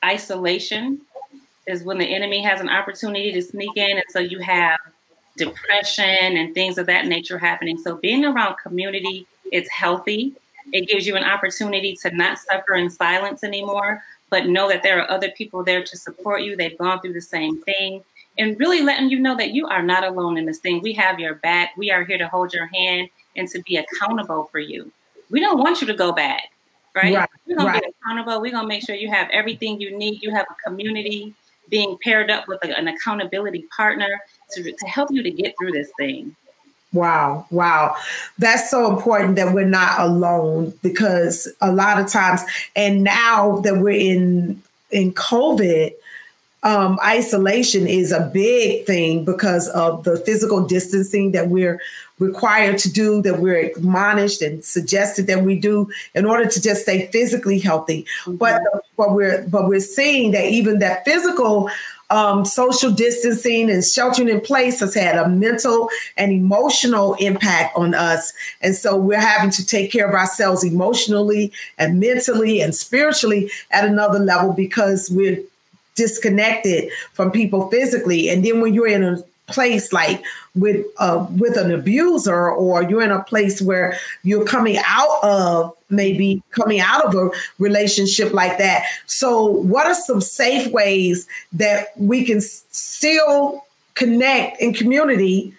isolation 0.06 1.02
is 1.66 1.84
when 1.84 1.98
the 1.98 2.06
enemy 2.06 2.44
has 2.44 2.62
an 2.62 2.70
opportunity 2.70 3.32
to 3.32 3.42
sneak 3.42 3.76
in, 3.76 3.98
and 3.98 4.06
so 4.10 4.20
you 4.20 4.40
have 4.40 4.78
depression 5.36 6.38
and 6.38 6.54
things 6.54 6.78
of 6.78 6.86
that 6.86 7.08
nature 7.08 7.40
happening. 7.40 7.80
So 7.80 7.96
being 7.96 8.24
around 8.24 8.58
community, 8.62 9.26
it's 9.52 9.70
healthy. 9.72 10.34
It 10.74 10.88
gives 10.88 11.08
you 11.08 11.16
an 11.16 11.24
opportunity 11.24 11.96
to 12.04 12.16
not 12.16 12.38
suffer 12.38 12.76
in 12.76 12.92
silence 12.92 13.44
anymore, 13.44 14.04
but 14.30 14.46
know 14.46 14.70
that 14.70 14.84
there 14.84 15.02
are 15.02 15.10
other 15.10 15.32
people 15.32 15.64
there 15.64 15.84
to 15.84 15.98
support 15.98 16.44
you. 16.44 16.56
They've 16.56 16.78
gone 16.78 17.02
through 17.02 17.14
the 17.14 17.22
same 17.22 17.64
thing 17.64 18.04
and 18.38 18.60
really 18.60 18.82
letting 18.82 19.10
you 19.10 19.20
know 19.20 19.36
that 19.36 19.52
you 19.52 19.68
are 19.68 19.82
not 19.82 20.04
alone 20.04 20.38
in 20.38 20.46
this 20.46 20.60
thing. 20.60 20.82
We 20.82 20.94
have 20.94 21.20
your 21.20 21.36
back. 21.36 21.76
We 21.78 21.92
are 21.92 22.04
here 22.04 22.18
to 22.18 22.28
hold 22.28 22.54
your 22.54 22.68
hand 22.68 23.10
and 23.36 23.48
to 23.50 23.62
be 23.64 23.78
accountable 23.78 24.50
for 24.52 24.60
you. 24.60 24.92
We 25.30 25.40
don't 25.40 25.58
want 25.58 25.82
you 25.82 25.88
to 25.88 25.94
go 25.94 26.12
back, 26.12 26.52
right? 26.96 27.14
right 27.14 27.30
We're 27.46 27.56
gonna 27.56 27.80
be 27.80 27.88
accountable. 27.88 28.42
We're 28.42 28.52
gonna 28.52 28.68
make 28.68 28.86
sure 28.86 28.96
you 28.96 29.10
have 29.10 29.30
everything 29.32 29.82
you 29.82 29.98
need. 29.98 30.22
You 30.22 30.34
have 30.34 30.46
a 30.50 30.70
community 30.70 31.34
being 31.70 31.98
paired 32.04 32.32
up 32.32 32.48
with 32.48 32.64
a, 32.64 32.78
an 32.78 32.88
accountability 32.88 33.66
partner 33.76 34.22
to, 34.52 34.64
to 34.64 34.88
help 34.88 35.12
you 35.12 35.22
to 35.24 35.32
get 35.32 35.56
through 35.60 35.72
this 35.72 35.92
thing. 35.98 36.36
Wow, 36.94 37.46
wow. 37.52 37.96
That's 38.40 38.72
so 38.72 38.90
important 38.90 39.36
that 39.36 39.54
we're 39.54 39.66
not 39.66 40.00
alone 40.00 40.74
because 40.82 41.48
a 41.60 41.72
lot 41.72 42.00
of 42.00 42.08
times, 42.08 42.42
and 42.76 43.04
now 43.04 43.58
that 43.60 43.78
we're 43.80 43.90
in 43.90 44.62
in 44.92 45.14
COVID, 45.14 45.92
um, 46.68 47.00
isolation 47.02 47.88
is 47.88 48.12
a 48.12 48.30
big 48.34 48.86
thing 48.86 49.24
because 49.24 49.70
of 49.70 50.04
the 50.04 50.18
physical 50.18 50.68
distancing 50.68 51.32
that 51.32 51.48
we're 51.48 51.80
required 52.20 52.78
to 52.80 52.92
do, 52.92 53.22
that 53.22 53.40
we're 53.40 53.56
admonished 53.58 54.42
and 54.42 54.66
suggested 54.66 55.28
that 55.28 55.44
we 55.44 55.58
do 55.58 55.90
in 56.14 56.26
order 56.26 56.46
to 56.46 56.62
just 56.62 56.82
stay 56.82 57.08
physically 57.08 57.58
healthy. 57.58 58.06
Mm-hmm. 58.26 58.36
But 58.36 58.62
but 58.98 59.14
we're 59.14 59.48
but 59.48 59.70
we're 59.70 59.80
seeing 59.80 60.32
that 60.32 60.44
even 60.44 60.80
that 60.80 61.06
physical 61.06 61.70
um, 62.10 62.44
social 62.44 62.92
distancing 62.92 63.70
and 63.70 63.84
sheltering 63.84 64.28
in 64.28 64.42
place 64.42 64.82
has 64.82 64.94
had 64.94 65.16
a 65.16 65.30
mental 65.30 65.90
and 66.18 66.34
emotional 66.34 67.14
impact 67.16 67.78
on 67.78 67.94
us. 67.94 68.34
And 68.62 68.76
so 68.76 68.98
we're 68.98 69.22
having 69.22 69.52
to 69.52 69.66
take 69.66 69.92
care 69.92 70.08
of 70.08 70.14
ourselves 70.14 70.66
emotionally 70.66 71.54
and 71.78 72.00
mentally 72.02 72.60
and 72.60 72.76
spiritually 72.76 73.52
at 73.72 73.86
another 73.86 74.20
level 74.20 74.52
because 74.52 75.10
we're 75.10 75.42
disconnected 75.98 76.90
from 77.12 77.32
people 77.32 77.70
physically. 77.70 78.30
And 78.30 78.46
then 78.46 78.62
when 78.62 78.74
you're 78.74 78.88
in 78.88 79.04
a 79.04 79.22
place 79.48 79.94
like 79.94 80.24
with 80.56 80.86
uh, 80.98 81.26
with 81.38 81.58
an 81.58 81.72
abuser 81.72 82.52
or 82.52 82.84
you're 82.84 83.02
in 83.02 83.12
a 83.12 83.24
place 83.24 83.62
where 83.62 83.98
you're 84.24 84.46
coming 84.46 84.78
out 84.86 85.24
of 85.24 85.76
maybe 85.90 86.44
coming 86.52 86.80
out 86.80 87.06
of 87.06 87.16
a 87.16 87.32
relationship 87.60 88.34
like 88.34 88.58
that. 88.58 88.86
So, 89.06 89.46
what 89.46 89.88
are 89.88 89.96
some 89.96 90.22
safe 90.22 90.72
ways 90.72 91.28
that 91.54 91.88
we 91.98 92.26
can 92.26 92.42
still 92.42 93.66
connect 93.96 94.62
in 94.62 94.74
community? 94.74 95.54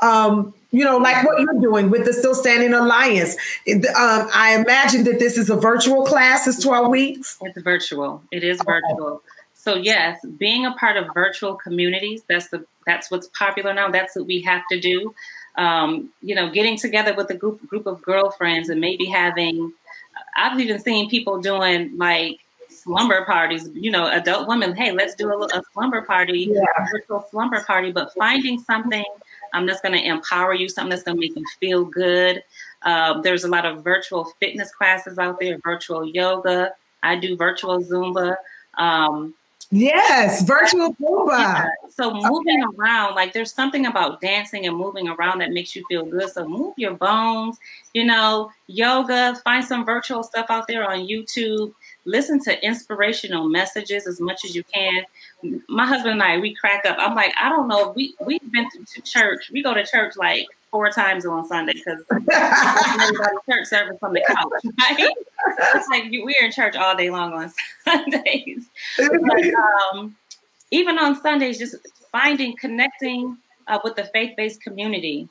Um, 0.00 0.54
you 0.72 0.84
know, 0.84 0.96
like 0.96 1.24
what 1.24 1.38
you're 1.38 1.60
doing 1.60 1.90
with 1.90 2.06
the 2.06 2.14
Still 2.14 2.34
Standing 2.34 2.72
Alliance. 2.72 3.34
Um, 3.68 4.28
I 4.32 4.56
imagine 4.58 5.04
that 5.04 5.18
this 5.18 5.36
is 5.36 5.50
a 5.50 5.56
virtual 5.56 6.06
class, 6.06 6.46
it's 6.46 6.62
12 6.62 6.88
weeks. 6.90 7.36
It's 7.42 7.60
virtual. 7.60 8.22
It 8.32 8.42
is 8.42 8.58
virtual. 8.64 9.22
So 9.62 9.76
yes, 9.76 10.18
being 10.38 10.66
a 10.66 10.72
part 10.72 10.96
of 10.96 11.14
virtual 11.14 11.54
communities, 11.54 12.24
that's 12.28 12.48
the 12.48 12.66
that's 12.84 13.12
what's 13.12 13.28
popular 13.28 13.72
now. 13.72 13.90
That's 13.90 14.16
what 14.16 14.26
we 14.26 14.40
have 14.42 14.62
to 14.72 14.80
do. 14.80 15.14
Um, 15.56 16.10
you 16.20 16.34
know, 16.34 16.50
getting 16.50 16.76
together 16.76 17.14
with 17.14 17.30
a 17.30 17.34
group 17.34 17.64
group 17.68 17.86
of 17.86 18.02
girlfriends 18.02 18.70
and 18.70 18.80
maybe 18.80 19.06
having 19.06 19.72
I've 20.34 20.58
even 20.58 20.80
seen 20.80 21.08
people 21.08 21.40
doing 21.40 21.96
like 21.96 22.40
slumber 22.68 23.24
parties, 23.24 23.70
you 23.72 23.92
know, 23.92 24.08
adult 24.08 24.48
women, 24.48 24.74
hey, 24.74 24.90
let's 24.90 25.14
do 25.14 25.30
a, 25.30 25.38
a 25.38 25.62
slumber 25.72 26.02
party, 26.02 26.50
yeah. 26.50 26.62
a 26.78 26.90
virtual 26.90 27.24
slumber 27.30 27.62
party, 27.62 27.92
but 27.92 28.12
finding 28.14 28.58
something 28.58 29.04
um, 29.52 29.66
that's 29.66 29.80
going 29.80 29.94
to 29.94 30.04
empower 30.04 30.54
you, 30.54 30.68
something 30.68 30.90
that's 30.90 31.04
going 31.04 31.16
to 31.16 31.20
make 31.20 31.36
you 31.36 31.44
feel 31.60 31.84
good. 31.84 32.42
Um, 32.82 33.22
there's 33.22 33.44
a 33.44 33.48
lot 33.48 33.64
of 33.64 33.84
virtual 33.84 34.24
fitness 34.40 34.74
classes 34.74 35.18
out 35.18 35.38
there, 35.38 35.58
virtual 35.62 36.04
yoga. 36.04 36.72
I 37.04 37.14
do 37.14 37.36
virtual 37.36 37.80
Zumba. 37.84 38.36
Um, 38.76 39.34
Yes, 39.74 40.42
virtual 40.42 40.94
Zumba. 40.94 41.38
Yeah. 41.38 41.68
So 41.88 42.12
moving 42.12 42.62
okay. 42.62 42.76
around, 42.76 43.14
like 43.14 43.32
there's 43.32 43.52
something 43.52 43.86
about 43.86 44.20
dancing 44.20 44.66
and 44.66 44.76
moving 44.76 45.08
around 45.08 45.38
that 45.38 45.50
makes 45.50 45.74
you 45.74 45.82
feel 45.88 46.04
good. 46.04 46.30
So 46.30 46.46
move 46.46 46.74
your 46.76 46.92
bones, 46.92 47.56
you 47.94 48.04
know, 48.04 48.52
yoga, 48.66 49.34
find 49.42 49.64
some 49.64 49.86
virtual 49.86 50.22
stuff 50.22 50.46
out 50.50 50.68
there 50.68 50.88
on 50.88 51.06
YouTube. 51.06 51.72
Listen 52.04 52.38
to 52.44 52.64
inspirational 52.64 53.48
messages 53.48 54.06
as 54.06 54.20
much 54.20 54.44
as 54.44 54.54
you 54.54 54.62
can. 54.64 55.04
My 55.68 55.86
husband 55.86 56.12
and 56.12 56.22
I, 56.22 56.38
we 56.38 56.54
crack 56.54 56.84
up. 56.84 56.98
I'm 56.98 57.14
like, 57.14 57.32
I 57.40 57.48
don't 57.48 57.66
know. 57.66 57.94
We 57.96 58.14
we've 58.26 58.52
been 58.52 58.68
to 58.94 59.00
church. 59.00 59.50
We 59.50 59.62
go 59.62 59.72
to 59.72 59.86
church 59.86 60.16
like 60.18 60.48
four 60.72 60.90
times 60.90 61.24
on 61.24 61.46
Sunday 61.46 61.74
because 61.74 62.02
church 63.48 63.66
service 63.66 63.98
from 64.00 64.14
the 64.14 64.24
couch, 64.26 64.72
right? 64.98 65.10
it's 65.74 65.88
like 65.88 66.04
we're 66.10 66.44
in 66.44 66.50
church 66.50 66.74
all 66.74 66.96
day 66.96 67.10
long 67.10 67.32
on 67.34 67.52
Sundays. 67.84 68.66
But, 68.96 69.54
um, 69.92 70.16
even 70.72 70.98
on 70.98 71.20
Sundays, 71.20 71.58
just 71.58 71.76
finding, 72.10 72.56
connecting 72.56 73.36
uh, 73.68 73.78
with 73.84 73.94
the 73.94 74.04
faith 74.04 74.34
based 74.36 74.62
community 74.62 75.28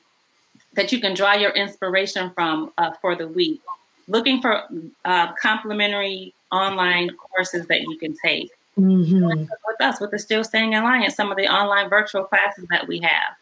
that 0.74 0.92
you 0.92 1.00
can 1.00 1.12
draw 1.14 1.34
your 1.34 1.50
inspiration 1.50 2.30
from 2.30 2.72
uh, 2.78 2.92
for 3.02 3.14
the 3.14 3.28
week. 3.28 3.60
Looking 4.08 4.40
for 4.40 4.62
uh, 5.04 5.32
complimentary 5.34 6.34
online 6.50 7.10
courses 7.10 7.66
that 7.66 7.82
you 7.82 7.98
can 7.98 8.14
take. 8.24 8.50
Mm-hmm. 8.78 9.24
With 9.26 9.80
us, 9.80 10.00
with 10.00 10.12
the 10.12 10.18
Still 10.18 10.44
Standing 10.44 10.74
Alliance, 10.74 11.14
some 11.14 11.30
of 11.30 11.36
the 11.36 11.46
online 11.46 11.90
virtual 11.90 12.24
classes 12.24 12.66
that 12.70 12.88
we 12.88 13.00
have. 13.00 13.36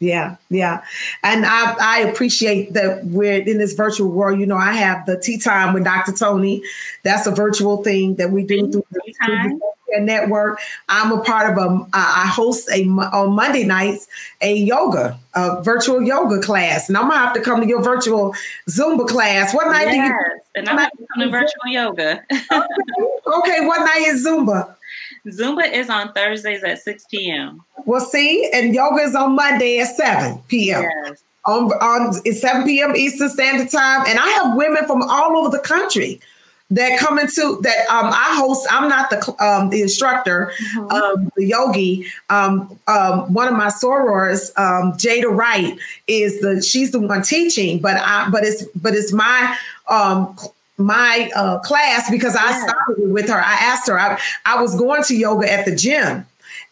Yeah, 0.00 0.36
yeah. 0.50 0.82
And 1.22 1.46
I, 1.46 1.76
I 1.80 2.00
appreciate 2.00 2.72
that 2.74 3.04
we're 3.06 3.40
in 3.40 3.58
this 3.58 3.74
virtual 3.74 4.10
world. 4.10 4.38
You 4.40 4.46
know, 4.46 4.56
I 4.56 4.72
have 4.72 5.06
the 5.06 5.18
tea 5.18 5.38
time 5.38 5.72
with 5.72 5.84
Dr. 5.84 6.12
Tony. 6.12 6.62
That's 7.04 7.26
a 7.26 7.30
virtual 7.30 7.82
thing 7.82 8.16
that 8.16 8.30
we 8.30 8.44
do 8.44 8.70
through 8.70 8.84
the, 8.90 9.14
through 9.24 9.60
the 9.94 10.00
network. 10.00 10.58
I'm 10.88 11.12
a 11.12 11.20
part 11.20 11.52
of 11.52 11.58
a, 11.58 11.86
I 11.92 12.26
host 12.26 12.68
a, 12.70 12.84
on 12.86 13.32
Monday 13.34 13.64
nights, 13.64 14.08
a 14.40 14.54
yoga, 14.54 15.18
a 15.34 15.62
virtual 15.62 16.02
yoga 16.02 16.40
class. 16.40 16.88
And 16.88 16.98
I'm 16.98 17.04
going 17.04 17.14
to 17.14 17.18
have 17.18 17.34
to 17.34 17.40
come 17.40 17.60
to 17.60 17.66
your 17.66 17.82
virtual 17.82 18.34
Zumba 18.68 19.06
class. 19.06 19.54
What 19.54 19.68
night 19.68 19.86
yes, 19.86 19.92
do 19.92 19.96
you? 19.96 20.40
And 20.56 20.68
I'm 20.68 20.76
going 20.76 20.90
to 20.90 21.06
come 21.14 21.22
to 21.22 21.30
virtual 21.30 21.66
yoga. 21.66 22.22
okay. 22.32 22.66
okay, 23.26 23.66
what 23.66 23.80
night 23.80 24.06
is 24.08 24.26
Zumba? 24.26 24.74
Zumba 25.26 25.70
is 25.72 25.88
on 25.88 26.12
Thursdays 26.12 26.62
at 26.62 26.82
6 26.82 27.06
p.m. 27.10 27.62
Well, 27.86 28.00
see, 28.00 28.48
and 28.52 28.74
yoga 28.74 29.02
is 29.02 29.14
on 29.14 29.34
Monday 29.34 29.80
at 29.80 29.96
7 29.96 30.38
p.m. 30.48 30.82
Yes. 30.82 31.22
On, 31.46 31.72
on 31.72 32.20
it's 32.24 32.40
7 32.40 32.64
p.m. 32.64 32.94
Eastern 32.96 33.28
Standard 33.28 33.70
Time. 33.70 34.04
And 34.06 34.18
I 34.18 34.28
have 34.28 34.56
women 34.56 34.86
from 34.86 35.02
all 35.02 35.36
over 35.36 35.54
the 35.54 35.62
country 35.62 36.20
that 36.70 36.98
come 36.98 37.18
into 37.18 37.60
that 37.62 37.86
um, 37.90 38.06
I 38.06 38.36
host. 38.38 38.66
I'm 38.70 38.88
not 38.88 39.10
the 39.10 39.44
um, 39.44 39.70
the 39.70 39.82
instructor, 39.82 40.52
mm-hmm. 40.74 40.90
um, 40.90 41.32
the 41.36 41.44
yogi. 41.44 42.06
Um, 42.30 42.78
um, 42.88 43.32
one 43.32 43.48
of 43.48 43.54
my 43.54 43.68
sorors, 43.68 44.50
um, 44.58 44.92
Jada 44.94 45.34
Wright, 45.34 45.78
is 46.06 46.40
the 46.40 46.62
she's 46.62 46.90
the 46.90 47.00
one 47.00 47.22
teaching, 47.22 47.80
but 47.80 47.96
I 47.96 48.28
but 48.30 48.44
it's 48.44 48.64
but 48.74 48.94
it's 48.94 49.12
my 49.12 49.56
my 50.76 51.30
uh, 51.34 51.58
class 51.60 52.10
because 52.10 52.36
I 52.36 52.52
started 52.52 53.12
with 53.12 53.28
her. 53.28 53.38
I 53.38 53.54
asked 53.54 53.88
her, 53.88 53.98
I, 53.98 54.20
I 54.44 54.60
was 54.60 54.74
going 54.74 55.02
to 55.04 55.16
yoga 55.16 55.50
at 55.50 55.64
the 55.64 55.74
gym. 55.74 56.26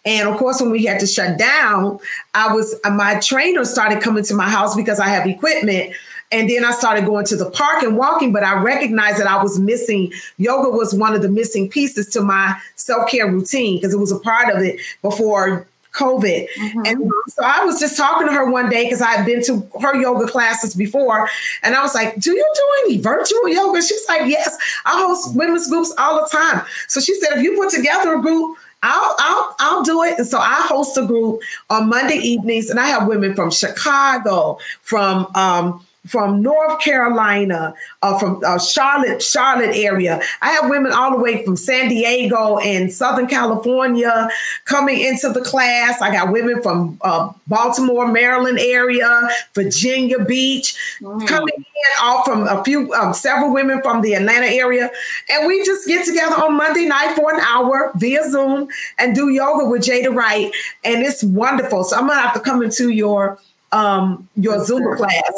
And 0.04 0.28
of 0.28 0.36
course, 0.36 0.60
when 0.60 0.70
we 0.70 0.84
had 0.84 0.98
to 1.00 1.06
shut 1.06 1.38
down, 1.38 2.00
I 2.34 2.52
was 2.52 2.74
my 2.90 3.20
trainer 3.20 3.64
started 3.64 4.02
coming 4.02 4.24
to 4.24 4.34
my 4.34 4.48
house 4.48 4.74
because 4.74 4.98
I 4.98 5.08
have 5.08 5.26
equipment. 5.26 5.94
And 6.32 6.48
then 6.48 6.64
I 6.64 6.72
started 6.72 7.04
going 7.04 7.26
to 7.26 7.36
the 7.36 7.50
park 7.50 7.82
and 7.82 7.96
walking, 7.96 8.32
but 8.32 8.42
I 8.42 8.54
recognized 8.54 9.20
that 9.20 9.26
I 9.26 9.40
was 9.42 9.58
missing 9.58 10.12
yoga 10.38 10.70
was 10.70 10.94
one 10.94 11.14
of 11.14 11.20
the 11.20 11.28
missing 11.28 11.68
pieces 11.68 12.08
to 12.10 12.22
my 12.22 12.58
self-care 12.76 13.30
routine 13.30 13.76
because 13.76 13.92
it 13.92 13.98
was 13.98 14.10
a 14.10 14.18
part 14.18 14.52
of 14.54 14.62
it 14.62 14.80
before 15.02 15.66
COVID. 15.92 16.48
Mm-hmm. 16.48 16.86
And 16.86 17.10
so 17.28 17.44
I 17.44 17.64
was 17.64 17.78
just 17.78 17.96
talking 17.96 18.26
to 18.26 18.32
her 18.32 18.50
one 18.50 18.68
day 18.68 18.84
because 18.84 19.00
I 19.00 19.12
had 19.12 19.26
been 19.26 19.42
to 19.44 19.68
her 19.80 19.94
yoga 19.94 20.26
classes 20.26 20.74
before. 20.74 21.28
And 21.62 21.74
I 21.74 21.82
was 21.82 21.94
like, 21.94 22.18
Do 22.18 22.32
you 22.32 22.52
do 22.54 22.68
any 22.84 22.98
virtual 22.98 23.48
yoga? 23.48 23.82
She's 23.82 24.06
like, 24.08 24.22
Yes, 24.26 24.56
I 24.84 25.02
host 25.06 25.36
women's 25.36 25.68
groups 25.68 25.92
all 25.98 26.20
the 26.20 26.28
time. 26.28 26.64
So 26.88 27.00
she 27.00 27.14
said, 27.20 27.36
If 27.36 27.42
you 27.42 27.56
put 27.56 27.70
together 27.70 28.14
a 28.14 28.20
group, 28.20 28.56
I'll 28.82 29.14
I'll 29.18 29.56
I'll 29.60 29.82
do 29.82 30.02
it. 30.02 30.18
And 30.18 30.26
so 30.26 30.38
I 30.38 30.66
host 30.66 30.96
a 30.98 31.06
group 31.06 31.40
on 31.70 31.88
Monday 31.88 32.16
evenings, 32.16 32.68
and 32.68 32.80
I 32.80 32.86
have 32.86 33.06
women 33.06 33.34
from 33.36 33.50
Chicago, 33.50 34.58
from 34.82 35.28
um, 35.36 35.86
from 36.06 36.42
North 36.42 36.80
Carolina, 36.80 37.74
uh, 38.02 38.18
from 38.18 38.42
uh, 38.44 38.58
Charlotte, 38.58 39.22
Charlotte 39.22 39.76
area. 39.76 40.20
I 40.40 40.50
have 40.50 40.68
women 40.68 40.92
all 40.92 41.12
the 41.12 41.18
way 41.18 41.44
from 41.44 41.56
San 41.56 41.88
Diego 41.88 42.58
and 42.58 42.92
Southern 42.92 43.28
California 43.28 44.28
coming 44.64 45.00
into 45.00 45.28
the 45.28 45.42
class. 45.42 46.00
I 46.02 46.10
got 46.10 46.32
women 46.32 46.60
from 46.60 46.98
uh, 47.02 47.32
Baltimore, 47.46 48.08
Maryland 48.08 48.58
area, 48.58 49.28
Virginia 49.54 50.24
Beach 50.24 50.76
mm. 51.00 51.26
coming 51.28 51.54
in, 51.56 52.00
all 52.00 52.24
from 52.24 52.48
a 52.48 52.64
few, 52.64 52.92
um, 52.94 53.14
several 53.14 53.52
women 53.52 53.80
from 53.82 54.02
the 54.02 54.14
Atlanta 54.14 54.46
area, 54.46 54.90
and 55.30 55.46
we 55.46 55.64
just 55.64 55.86
get 55.86 56.04
together 56.04 56.34
on 56.34 56.56
Monday 56.56 56.86
night 56.86 57.14
for 57.14 57.32
an 57.32 57.40
hour 57.40 57.92
via 57.94 58.28
Zoom 58.28 58.68
and 58.98 59.14
do 59.14 59.28
yoga 59.28 59.64
with 59.66 59.82
Jada 59.82 60.14
Wright, 60.14 60.52
and 60.84 61.02
it's 61.02 61.22
wonderful. 61.22 61.84
So 61.84 61.96
I'm 61.96 62.08
gonna 62.08 62.20
have 62.20 62.34
to 62.34 62.40
come 62.40 62.62
into 62.62 62.88
your 62.88 63.38
um, 63.72 64.28
your 64.36 64.56
Zumba 64.58 64.96
class 64.96 65.32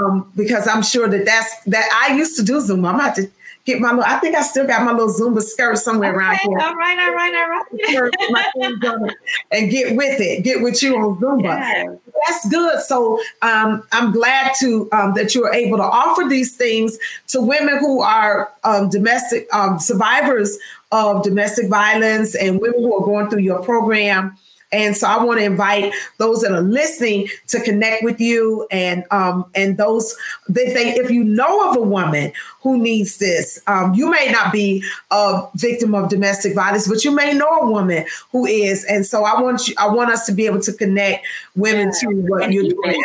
um, 0.00 0.30
because 0.36 0.66
I'm 0.66 0.82
sure 0.82 1.08
that 1.08 1.24
that's 1.24 1.64
that 1.64 1.88
I 2.08 2.14
used 2.14 2.36
to 2.36 2.42
do 2.42 2.54
Zumba. 2.60 2.88
I'm 2.88 2.94
about 2.96 3.14
to 3.16 3.30
get 3.64 3.80
my 3.80 3.90
little. 3.90 4.04
I 4.04 4.18
think 4.18 4.34
I 4.34 4.42
still 4.42 4.66
got 4.66 4.84
my 4.84 4.92
little 4.92 5.12
Zumba 5.12 5.42
skirt 5.42 5.78
somewhere 5.78 6.10
okay, 6.10 6.18
around 6.18 6.36
here. 6.38 6.58
All 6.58 6.74
right, 6.74 6.98
all 6.98 7.14
right, 7.14 7.34
all 7.34 7.48
right. 7.50 9.14
and 9.52 9.70
get 9.70 9.96
with 9.96 10.20
it. 10.20 10.42
Get 10.42 10.62
with 10.62 10.82
you 10.82 10.96
on 10.96 11.18
Zumba. 11.18 11.44
Yes. 11.44 11.98
That's 12.26 12.48
good. 12.48 12.80
So 12.80 13.20
um, 13.42 13.84
I'm 13.92 14.10
glad 14.12 14.52
to 14.60 14.88
um, 14.92 15.14
that 15.14 15.34
you 15.34 15.44
are 15.44 15.54
able 15.54 15.76
to 15.78 15.84
offer 15.84 16.24
these 16.28 16.56
things 16.56 16.98
to 17.28 17.40
women 17.40 17.78
who 17.78 18.00
are 18.00 18.52
um, 18.64 18.88
domestic 18.88 19.52
um, 19.54 19.78
survivors 19.78 20.58
of 20.90 21.22
domestic 21.22 21.68
violence 21.68 22.34
and 22.34 22.60
women 22.60 22.80
who 22.80 22.94
are 22.94 23.04
going 23.04 23.28
through 23.28 23.42
your 23.42 23.62
program. 23.62 24.36
And 24.70 24.96
so 24.96 25.06
I 25.06 25.22
want 25.24 25.40
to 25.40 25.44
invite 25.46 25.94
those 26.18 26.42
that 26.42 26.52
are 26.52 26.60
listening 26.60 27.28
to 27.48 27.60
connect 27.60 28.02
with 28.02 28.20
you 28.20 28.66
and 28.70 29.04
um, 29.10 29.50
and 29.54 29.78
those 29.78 30.14
that 30.48 30.74
they 30.74 30.94
if 30.94 31.10
you 31.10 31.24
know 31.24 31.70
of 31.70 31.76
a 31.76 31.80
woman 31.80 32.32
who 32.62 32.76
needs 32.76 33.18
this, 33.18 33.62
um, 33.66 33.94
you 33.94 34.10
may 34.10 34.30
not 34.30 34.52
be 34.52 34.84
a 35.10 35.46
victim 35.54 35.94
of 35.94 36.10
domestic 36.10 36.54
violence, 36.54 36.86
but 36.86 37.04
you 37.04 37.10
may 37.10 37.32
know 37.32 37.48
a 37.48 37.70
woman 37.70 38.04
who 38.30 38.44
is. 38.44 38.84
And 38.84 39.06
so 39.06 39.24
I 39.24 39.40
want 39.40 39.68
you 39.68 39.74
I 39.78 39.88
want 39.88 40.10
us 40.10 40.26
to 40.26 40.32
be 40.32 40.44
able 40.44 40.60
to 40.60 40.72
connect 40.72 41.26
women 41.56 41.90
yeah. 42.02 42.10
to 42.10 42.16
what 42.28 42.42
and 42.42 42.52
you're 42.52 42.64
even, 42.64 42.76
doing. 42.82 43.04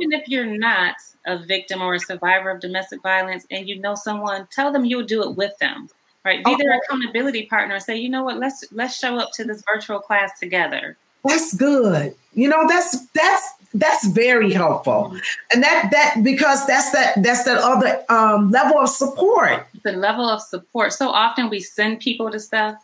Even 0.00 0.12
if 0.12 0.28
you're 0.28 0.46
not 0.46 0.96
a 1.26 1.38
victim 1.38 1.82
or 1.82 1.94
a 1.94 2.00
survivor 2.00 2.50
of 2.50 2.60
domestic 2.60 3.02
violence 3.02 3.46
and 3.50 3.68
you 3.68 3.78
know 3.78 3.94
someone, 3.94 4.46
tell 4.50 4.72
them 4.72 4.84
you'll 4.84 5.04
do 5.04 5.22
it 5.22 5.36
with 5.36 5.56
them 5.58 5.88
right. 6.24 6.44
Be 6.44 6.54
okay. 6.54 6.62
their 6.62 6.78
accountability 6.78 7.46
partner. 7.46 7.74
And 7.74 7.84
say 7.84 7.96
you 7.96 8.08
know 8.08 8.24
what? 8.24 8.38
Let's 8.38 8.64
let's 8.72 8.98
show 8.98 9.16
up 9.18 9.32
to 9.32 9.44
this 9.44 9.62
virtual 9.66 10.00
class 10.00 10.38
together. 10.38 10.96
That's 11.24 11.54
good. 11.54 12.14
You 12.34 12.48
know 12.48 12.66
that's 12.68 13.06
that's 13.08 13.48
that's 13.74 14.06
very 14.08 14.52
helpful. 14.52 15.16
And 15.52 15.62
that 15.62 15.90
that 15.90 16.22
because 16.22 16.66
that's 16.66 16.90
that 16.92 17.22
that's 17.22 17.44
that 17.44 17.58
other 17.58 18.04
um, 18.08 18.50
level 18.50 18.78
of 18.78 18.88
support. 18.88 19.66
The 19.82 19.92
level 19.92 20.28
of 20.28 20.40
support. 20.40 20.92
So 20.92 21.08
often 21.08 21.48
we 21.48 21.60
send 21.60 22.00
people 22.00 22.30
to 22.30 22.40
stuff. 22.40 22.76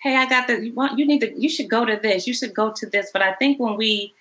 Hey 0.00 0.14
i 0.14 0.28
got 0.28 0.46
the 0.46 0.64
you 0.64 0.72
want 0.74 0.96
you 0.96 1.04
need 1.04 1.20
to 1.20 1.40
you 1.40 1.48
should 1.48 1.68
go 1.68 1.84
to 1.84 1.96
this. 1.96 2.26
You 2.26 2.34
should 2.34 2.54
go 2.54 2.72
to 2.72 2.86
this. 2.86 3.10
But 3.12 3.22
i 3.22 3.32
think 3.34 3.58
when 3.58 3.76
we 3.76 4.14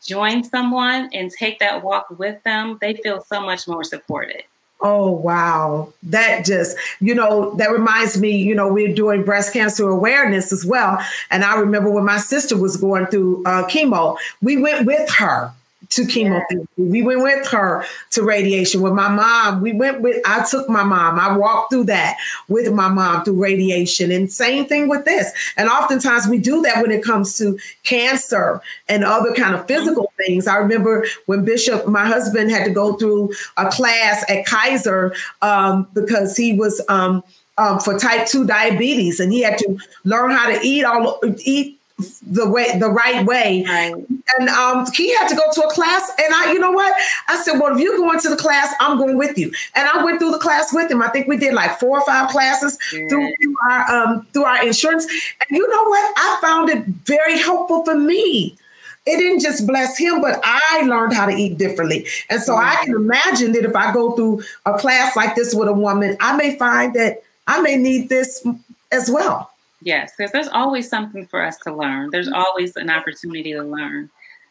join 0.00 0.42
someone 0.42 1.10
and 1.12 1.30
take 1.30 1.58
that 1.58 1.82
walk 1.82 2.06
with 2.18 2.42
them 2.44 2.78
they 2.80 2.94
feel 2.94 3.20
so 3.20 3.40
much 3.40 3.68
more 3.68 3.84
supported 3.84 4.42
Oh, 4.82 5.10
wow. 5.12 5.92
That 6.02 6.44
just, 6.44 6.76
you 7.00 7.14
know, 7.14 7.54
that 7.54 7.70
reminds 7.70 8.18
me, 8.18 8.36
you 8.36 8.54
know, 8.54 8.72
we're 8.72 8.92
doing 8.92 9.22
breast 9.22 9.52
cancer 9.52 9.88
awareness 9.88 10.52
as 10.52 10.66
well. 10.66 10.98
And 11.30 11.44
I 11.44 11.54
remember 11.56 11.88
when 11.88 12.04
my 12.04 12.18
sister 12.18 12.56
was 12.56 12.76
going 12.76 13.06
through 13.06 13.44
uh, 13.44 13.68
chemo, 13.68 14.16
we 14.40 14.56
went 14.56 14.84
with 14.86 15.08
her 15.10 15.52
to 15.94 16.06
chemotherapy. 16.06 16.66
Yeah. 16.76 16.84
We 16.86 17.02
went 17.02 17.22
with 17.22 17.46
her 17.48 17.84
to 18.12 18.22
radiation. 18.22 18.80
With 18.80 18.94
my 18.94 19.08
mom, 19.08 19.60
we 19.60 19.72
went 19.72 20.00
with, 20.00 20.20
I 20.26 20.44
took 20.48 20.68
my 20.68 20.82
mom, 20.82 21.18
I 21.18 21.36
walked 21.36 21.72
through 21.72 21.84
that 21.84 22.18
with 22.48 22.72
my 22.72 22.88
mom 22.88 23.24
through 23.24 23.42
radiation. 23.42 24.10
And 24.10 24.32
same 24.32 24.66
thing 24.66 24.88
with 24.88 25.04
this. 25.04 25.32
And 25.56 25.68
oftentimes 25.68 26.26
we 26.28 26.38
do 26.38 26.62
that 26.62 26.82
when 26.82 26.90
it 26.90 27.02
comes 27.02 27.36
to 27.38 27.58
cancer 27.82 28.60
and 28.88 29.04
other 29.04 29.34
kind 29.34 29.54
of 29.54 29.66
physical 29.66 30.12
things. 30.16 30.46
I 30.46 30.56
remember 30.56 31.06
when 31.26 31.44
Bishop, 31.44 31.86
my 31.86 32.06
husband, 32.06 32.50
had 32.50 32.64
to 32.64 32.70
go 32.70 32.94
through 32.94 33.32
a 33.56 33.70
class 33.70 34.24
at 34.28 34.46
Kaiser 34.46 35.14
um, 35.42 35.88
because 35.94 36.36
he 36.36 36.54
was. 36.54 36.82
Um, 36.88 37.22
um, 37.58 37.80
for 37.80 37.98
type 37.98 38.26
2 38.26 38.46
diabetes 38.46 39.20
and 39.20 39.30
he 39.30 39.42
had 39.42 39.58
to 39.58 39.76
learn 40.04 40.30
how 40.30 40.48
to 40.48 40.58
eat 40.62 40.84
all 40.84 41.20
eat 41.44 41.78
the 42.22 42.48
way 42.48 42.78
the 42.78 42.90
right 42.90 43.24
way. 43.26 43.64
Right. 43.66 43.94
and 44.38 44.48
um, 44.48 44.86
he 44.94 45.14
had 45.14 45.28
to 45.28 45.36
go 45.36 45.42
to 45.52 45.62
a 45.62 45.70
class 45.70 46.10
and 46.18 46.34
i 46.34 46.52
you 46.52 46.58
know 46.58 46.70
what? 46.70 46.94
I 47.28 47.42
said 47.42 47.58
well 47.58 47.74
if 47.74 47.80
you're 47.80 47.96
going 47.96 48.20
to 48.20 48.28
the 48.28 48.36
class 48.36 48.74
i'm 48.80 48.98
going 48.98 49.16
with 49.16 49.38
you. 49.38 49.52
And 49.74 49.88
i 49.88 50.04
went 50.04 50.18
through 50.18 50.32
the 50.32 50.38
class 50.38 50.72
with 50.72 50.90
him. 50.90 51.02
I 51.02 51.08
think 51.08 51.28
we 51.28 51.36
did 51.36 51.54
like 51.54 51.78
four 51.78 51.98
or 51.98 52.06
five 52.06 52.30
classes 52.30 52.78
through, 52.90 53.08
through, 53.08 53.56
our 53.70 53.90
um, 53.90 54.26
through 54.32 54.44
our 54.44 54.64
insurance. 54.66 55.04
And 55.04 55.56
you 55.56 55.68
know 55.68 55.84
what? 55.84 56.12
I 56.16 56.38
found 56.40 56.68
it 56.70 56.84
very 56.86 57.38
helpful 57.38 57.84
for 57.84 57.94
me. 57.94 58.56
It 59.04 59.16
didn't 59.16 59.40
just 59.40 59.66
bless 59.66 59.98
him, 59.98 60.20
but 60.20 60.40
I 60.44 60.82
learned 60.86 61.12
how 61.12 61.26
to 61.26 61.34
eat 61.34 61.58
differently. 61.58 62.06
And 62.30 62.40
so 62.40 62.54
I 62.54 62.76
can 62.84 62.94
imagine 62.94 63.52
that 63.52 63.64
if 63.64 63.74
I 63.74 63.92
go 63.92 64.14
through 64.14 64.44
a 64.64 64.78
class 64.78 65.16
like 65.16 65.34
this 65.34 65.54
with 65.54 65.68
a 65.68 65.72
woman, 65.72 66.16
I 66.20 66.36
may 66.36 66.56
find 66.56 66.94
that 66.94 67.22
I 67.48 67.60
may 67.60 67.76
need 67.76 68.08
this 68.08 68.46
as 68.92 69.10
well. 69.10 69.51
Yes, 69.84 70.12
because 70.16 70.32
there's 70.32 70.48
always 70.48 70.88
something 70.88 71.26
for 71.26 71.42
us 71.42 71.56
to 71.58 71.74
learn. 71.74 72.10
There's 72.10 72.28
mm-hmm. 72.28 72.42
always 72.42 72.76
an 72.76 72.90
opportunity 72.90 73.52
to 73.52 73.62
learn. 73.62 74.10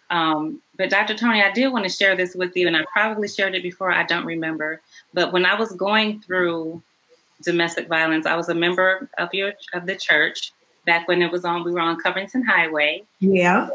Um, 0.09 0.61
but 0.77 0.89
Dr. 0.89 1.15
Tony, 1.15 1.41
I 1.41 1.51
did 1.51 1.71
want 1.71 1.85
to 1.85 1.89
share 1.89 2.15
this 2.17 2.35
with 2.35 2.55
you, 2.55 2.67
and 2.67 2.75
I 2.75 2.83
probably 2.91 3.29
shared 3.29 3.55
it 3.55 3.63
before. 3.63 3.91
I 3.91 4.03
don't 4.03 4.25
remember. 4.25 4.81
But 5.13 5.31
when 5.31 5.45
I 5.45 5.55
was 5.55 5.71
going 5.71 6.19
through 6.21 6.81
domestic 7.43 7.87
violence, 7.87 8.25
I 8.25 8.35
was 8.35 8.49
a 8.49 8.55
member 8.55 9.09
of 9.17 9.33
your 9.33 9.53
of 9.73 9.85
the 9.85 9.95
church 9.95 10.51
back 10.85 11.07
when 11.07 11.21
it 11.21 11.31
was 11.31 11.45
on. 11.45 11.63
We 11.63 11.71
were 11.71 11.79
on 11.79 11.97
Covington 11.97 12.43
Highway. 12.43 13.03
Yeah. 13.19 13.69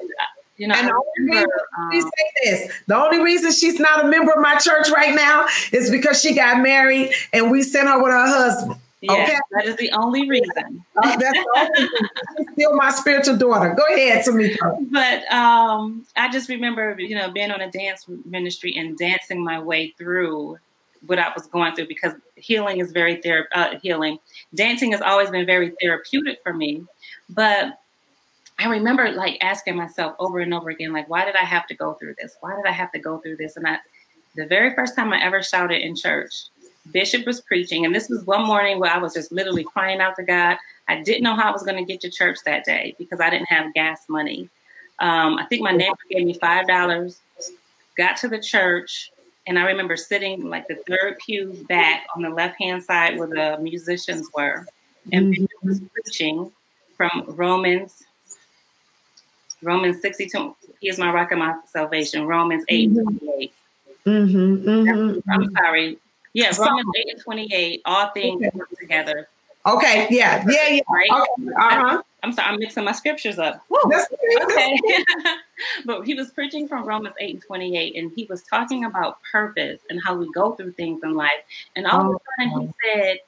You 0.58 0.68
know, 0.68 0.74
and 0.74 0.90
remember, 1.18 1.52
um, 1.78 1.90
say 1.92 2.10
this. 2.44 2.72
The 2.86 2.96
only 2.96 3.22
reason 3.22 3.52
she's 3.52 3.78
not 3.78 4.06
a 4.06 4.08
member 4.08 4.32
of 4.32 4.40
my 4.40 4.56
church 4.56 4.88
right 4.90 5.14
now 5.14 5.46
is 5.70 5.90
because 5.90 6.20
she 6.20 6.34
got 6.34 6.62
married 6.62 7.12
and 7.34 7.50
we 7.50 7.62
sent 7.62 7.88
her 7.88 8.02
with 8.02 8.12
her 8.12 8.26
husband. 8.26 8.80
Yeah, 9.08 9.22
okay. 9.22 9.38
that 9.52 9.64
is 9.66 9.76
the 9.76 9.92
only 9.92 10.28
reason. 10.28 10.84
uh, 10.96 11.16
that's 11.16 11.38
still 12.52 12.74
my 12.76 12.90
spiritual 12.90 13.36
daughter. 13.36 13.74
Go 13.74 13.94
ahead, 13.94 14.24
Tamiko. 14.24 14.90
But 14.90 15.32
um, 15.32 16.06
I 16.16 16.30
just 16.30 16.48
remember, 16.48 16.96
you 16.98 17.14
know, 17.14 17.30
being 17.30 17.50
on 17.50 17.60
a 17.60 17.70
dance 17.70 18.06
ministry 18.24 18.74
and 18.76 18.96
dancing 18.96 19.44
my 19.44 19.60
way 19.60 19.94
through 19.96 20.58
what 21.06 21.18
I 21.18 21.32
was 21.34 21.46
going 21.46 21.74
through 21.74 21.88
because 21.88 22.14
healing 22.36 22.78
is 22.78 22.92
very 22.92 23.20
ther- 23.20 23.48
uh, 23.54 23.78
healing. 23.80 24.18
Dancing 24.54 24.92
has 24.92 25.00
always 25.00 25.30
been 25.30 25.46
very 25.46 25.72
therapeutic 25.80 26.40
for 26.42 26.52
me, 26.52 26.84
but 27.28 27.78
I 28.58 28.68
remember 28.68 29.10
like 29.12 29.38
asking 29.42 29.76
myself 29.76 30.16
over 30.18 30.40
and 30.40 30.54
over 30.54 30.70
again, 30.70 30.92
like, 30.92 31.08
why 31.08 31.24
did 31.24 31.36
I 31.36 31.44
have 31.44 31.66
to 31.68 31.74
go 31.74 31.94
through 31.94 32.14
this? 32.18 32.36
Why 32.40 32.56
did 32.56 32.66
I 32.66 32.72
have 32.72 32.90
to 32.92 32.98
go 32.98 33.18
through 33.18 33.36
this? 33.36 33.56
And 33.56 33.66
I, 33.66 33.78
the 34.34 34.46
very 34.46 34.74
first 34.74 34.96
time 34.96 35.12
I 35.12 35.22
ever 35.22 35.42
shouted 35.42 35.82
in 35.82 35.94
church, 35.94 36.32
Bishop 36.92 37.26
was 37.26 37.40
preaching, 37.40 37.84
and 37.84 37.94
this 37.94 38.08
was 38.08 38.24
one 38.24 38.46
morning 38.46 38.78
where 38.78 38.92
I 38.92 38.98
was 38.98 39.14
just 39.14 39.32
literally 39.32 39.64
crying 39.64 40.00
out 40.00 40.16
to 40.16 40.22
God. 40.22 40.56
I 40.88 41.02
didn't 41.02 41.22
know 41.22 41.34
how 41.34 41.48
I 41.48 41.52
was 41.52 41.62
going 41.62 41.76
to 41.76 41.84
get 41.84 42.00
to 42.02 42.10
church 42.10 42.38
that 42.44 42.64
day 42.64 42.94
because 42.98 43.20
I 43.20 43.30
didn't 43.30 43.48
have 43.48 43.74
gas 43.74 44.08
money. 44.08 44.48
Um, 44.98 45.38
I 45.38 45.46
think 45.46 45.62
my 45.62 45.72
neighbor 45.72 45.96
gave 46.10 46.24
me 46.24 46.34
five 46.34 46.66
dollars. 46.66 47.20
Got 47.96 48.16
to 48.18 48.28
the 48.28 48.40
church, 48.40 49.10
and 49.46 49.58
I 49.58 49.64
remember 49.64 49.96
sitting 49.96 50.48
like 50.48 50.68
the 50.68 50.76
third 50.86 51.18
pew 51.24 51.64
back 51.68 52.06
on 52.14 52.22
the 52.22 52.30
left 52.30 52.60
hand 52.60 52.82
side 52.82 53.18
where 53.18 53.28
the 53.28 53.62
musicians 53.62 54.28
were, 54.34 54.66
and 55.12 55.32
mm-hmm. 55.32 55.44
Bishop 55.44 55.64
was 55.64 55.80
preaching 55.92 56.50
from 56.96 57.24
Romans. 57.28 58.04
Romans 59.62 60.00
62, 60.02 60.54
he 60.80 60.88
is 60.88 60.98
my 60.98 61.10
rock 61.10 61.30
and 61.30 61.40
my 61.40 61.54
salvation. 61.66 62.26
Romans 62.26 62.64
8 62.68 62.90
mm-hmm. 62.90 63.16
28. 63.18 63.54
Mm-hmm, 64.06 64.68
mm-hmm. 64.68 65.30
I'm 65.30 65.50
sorry, 65.52 65.98
yeah, 66.36 66.52
Romans 66.58 66.90
8 66.94 67.12
and 67.12 67.20
28, 67.22 67.82
all 67.86 68.10
things 68.10 68.44
okay. 68.44 68.50
work 68.54 68.68
together. 68.78 69.26
Okay, 69.64 70.06
yeah, 70.10 70.44
yeah, 70.46 70.68
yeah. 70.68 70.80
Right? 70.86 71.10
Okay. 71.10 71.52
Uh-huh. 71.56 72.02
I'm 72.22 72.32
sorry, 72.32 72.48
I'm 72.52 72.60
mixing 72.60 72.84
my 72.84 72.92
scriptures 72.92 73.38
up. 73.38 73.64
Okay. 73.86 74.78
but 75.86 76.04
he 76.04 76.12
was 76.12 76.30
preaching 76.32 76.68
from 76.68 76.84
Romans 76.84 77.14
8 77.18 77.34
and 77.36 77.42
28, 77.42 77.96
and 77.96 78.12
he 78.14 78.26
was 78.26 78.42
talking 78.42 78.84
about 78.84 79.18
purpose 79.32 79.80
and 79.88 79.98
how 80.04 80.14
we 80.14 80.30
go 80.32 80.52
through 80.52 80.72
things 80.72 81.00
in 81.02 81.14
life. 81.14 81.30
And 81.74 81.86
all 81.86 82.10
of 82.10 82.16
a 82.16 82.44
sudden 82.44 82.66
he 82.66 82.72
said, 82.84 83.18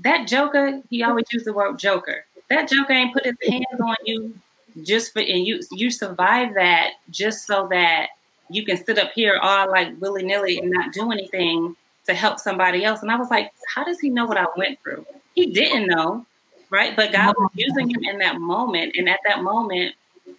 That 0.00 0.28
joker, 0.28 0.82
he 0.90 1.02
always 1.02 1.24
used 1.32 1.46
the 1.46 1.54
word 1.54 1.78
joker. 1.78 2.26
That 2.50 2.68
joker 2.68 2.92
ain't 2.92 3.14
put 3.14 3.24
his 3.24 3.36
hands 3.48 3.80
on 3.80 3.96
you 4.04 4.34
just 4.82 5.14
for 5.14 5.20
and 5.20 5.46
you 5.46 5.60
you 5.72 5.90
survive 5.90 6.54
that 6.54 6.90
just 7.08 7.46
so 7.46 7.68
that 7.68 8.10
you 8.50 8.64
can 8.64 8.76
sit 8.76 8.98
up 8.98 9.10
here 9.14 9.36
all 9.42 9.68
like 9.68 10.00
willy 10.00 10.22
nilly 10.22 10.58
and 10.58 10.70
not 10.70 10.92
do 10.92 11.10
anything 11.10 11.74
to 12.06 12.14
help 12.14 12.38
somebody 12.38 12.84
else. 12.84 13.02
And 13.02 13.10
I 13.10 13.16
was 13.16 13.30
like, 13.30 13.52
how 13.74 13.84
does 13.84 14.00
he 14.00 14.10
know 14.10 14.26
what 14.26 14.36
I 14.36 14.46
went 14.56 14.80
through? 14.82 15.06
He 15.34 15.46
didn't 15.46 15.86
know, 15.86 16.26
right? 16.70 16.94
But 16.96 17.12
God 17.12 17.34
was 17.38 17.50
using 17.54 17.88
him 17.90 18.02
in 18.04 18.18
that 18.18 18.40
moment. 18.40 18.96
And 18.96 19.08
at 19.08 19.20
that 19.26 19.42
moment, 19.42 19.94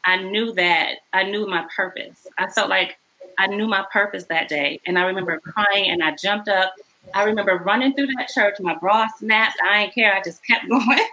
I 0.05 0.17
knew 0.17 0.51
that 0.53 0.95
I 1.13 1.23
knew 1.23 1.47
my 1.47 1.65
purpose. 1.75 2.27
I 2.37 2.47
felt 2.47 2.69
like 2.69 2.97
I 3.37 3.47
knew 3.47 3.67
my 3.67 3.85
purpose 3.91 4.25
that 4.25 4.49
day. 4.49 4.79
And 4.85 4.97
I 4.97 5.03
remember 5.05 5.39
crying 5.39 5.89
and 5.89 6.03
I 6.03 6.15
jumped 6.15 6.47
up. 6.47 6.73
I 7.13 7.23
remember 7.23 7.57
running 7.57 7.93
through 7.93 8.07
that 8.17 8.29
church. 8.29 8.55
My 8.59 8.75
bra 8.75 9.07
snapped. 9.17 9.57
I 9.63 9.83
didn't 9.83 9.95
care. 9.95 10.13
I 10.13 10.21
just 10.21 10.45
kept 10.45 10.67
going. 10.69 11.07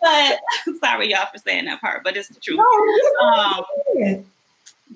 but 0.00 0.40
sorry 0.80 1.10
y'all 1.10 1.26
for 1.32 1.38
saying 1.38 1.64
that 1.66 1.80
part, 1.80 2.04
but 2.04 2.16
it's 2.16 2.28
the 2.28 2.40
truth. 2.40 2.60
Um, 3.20 4.24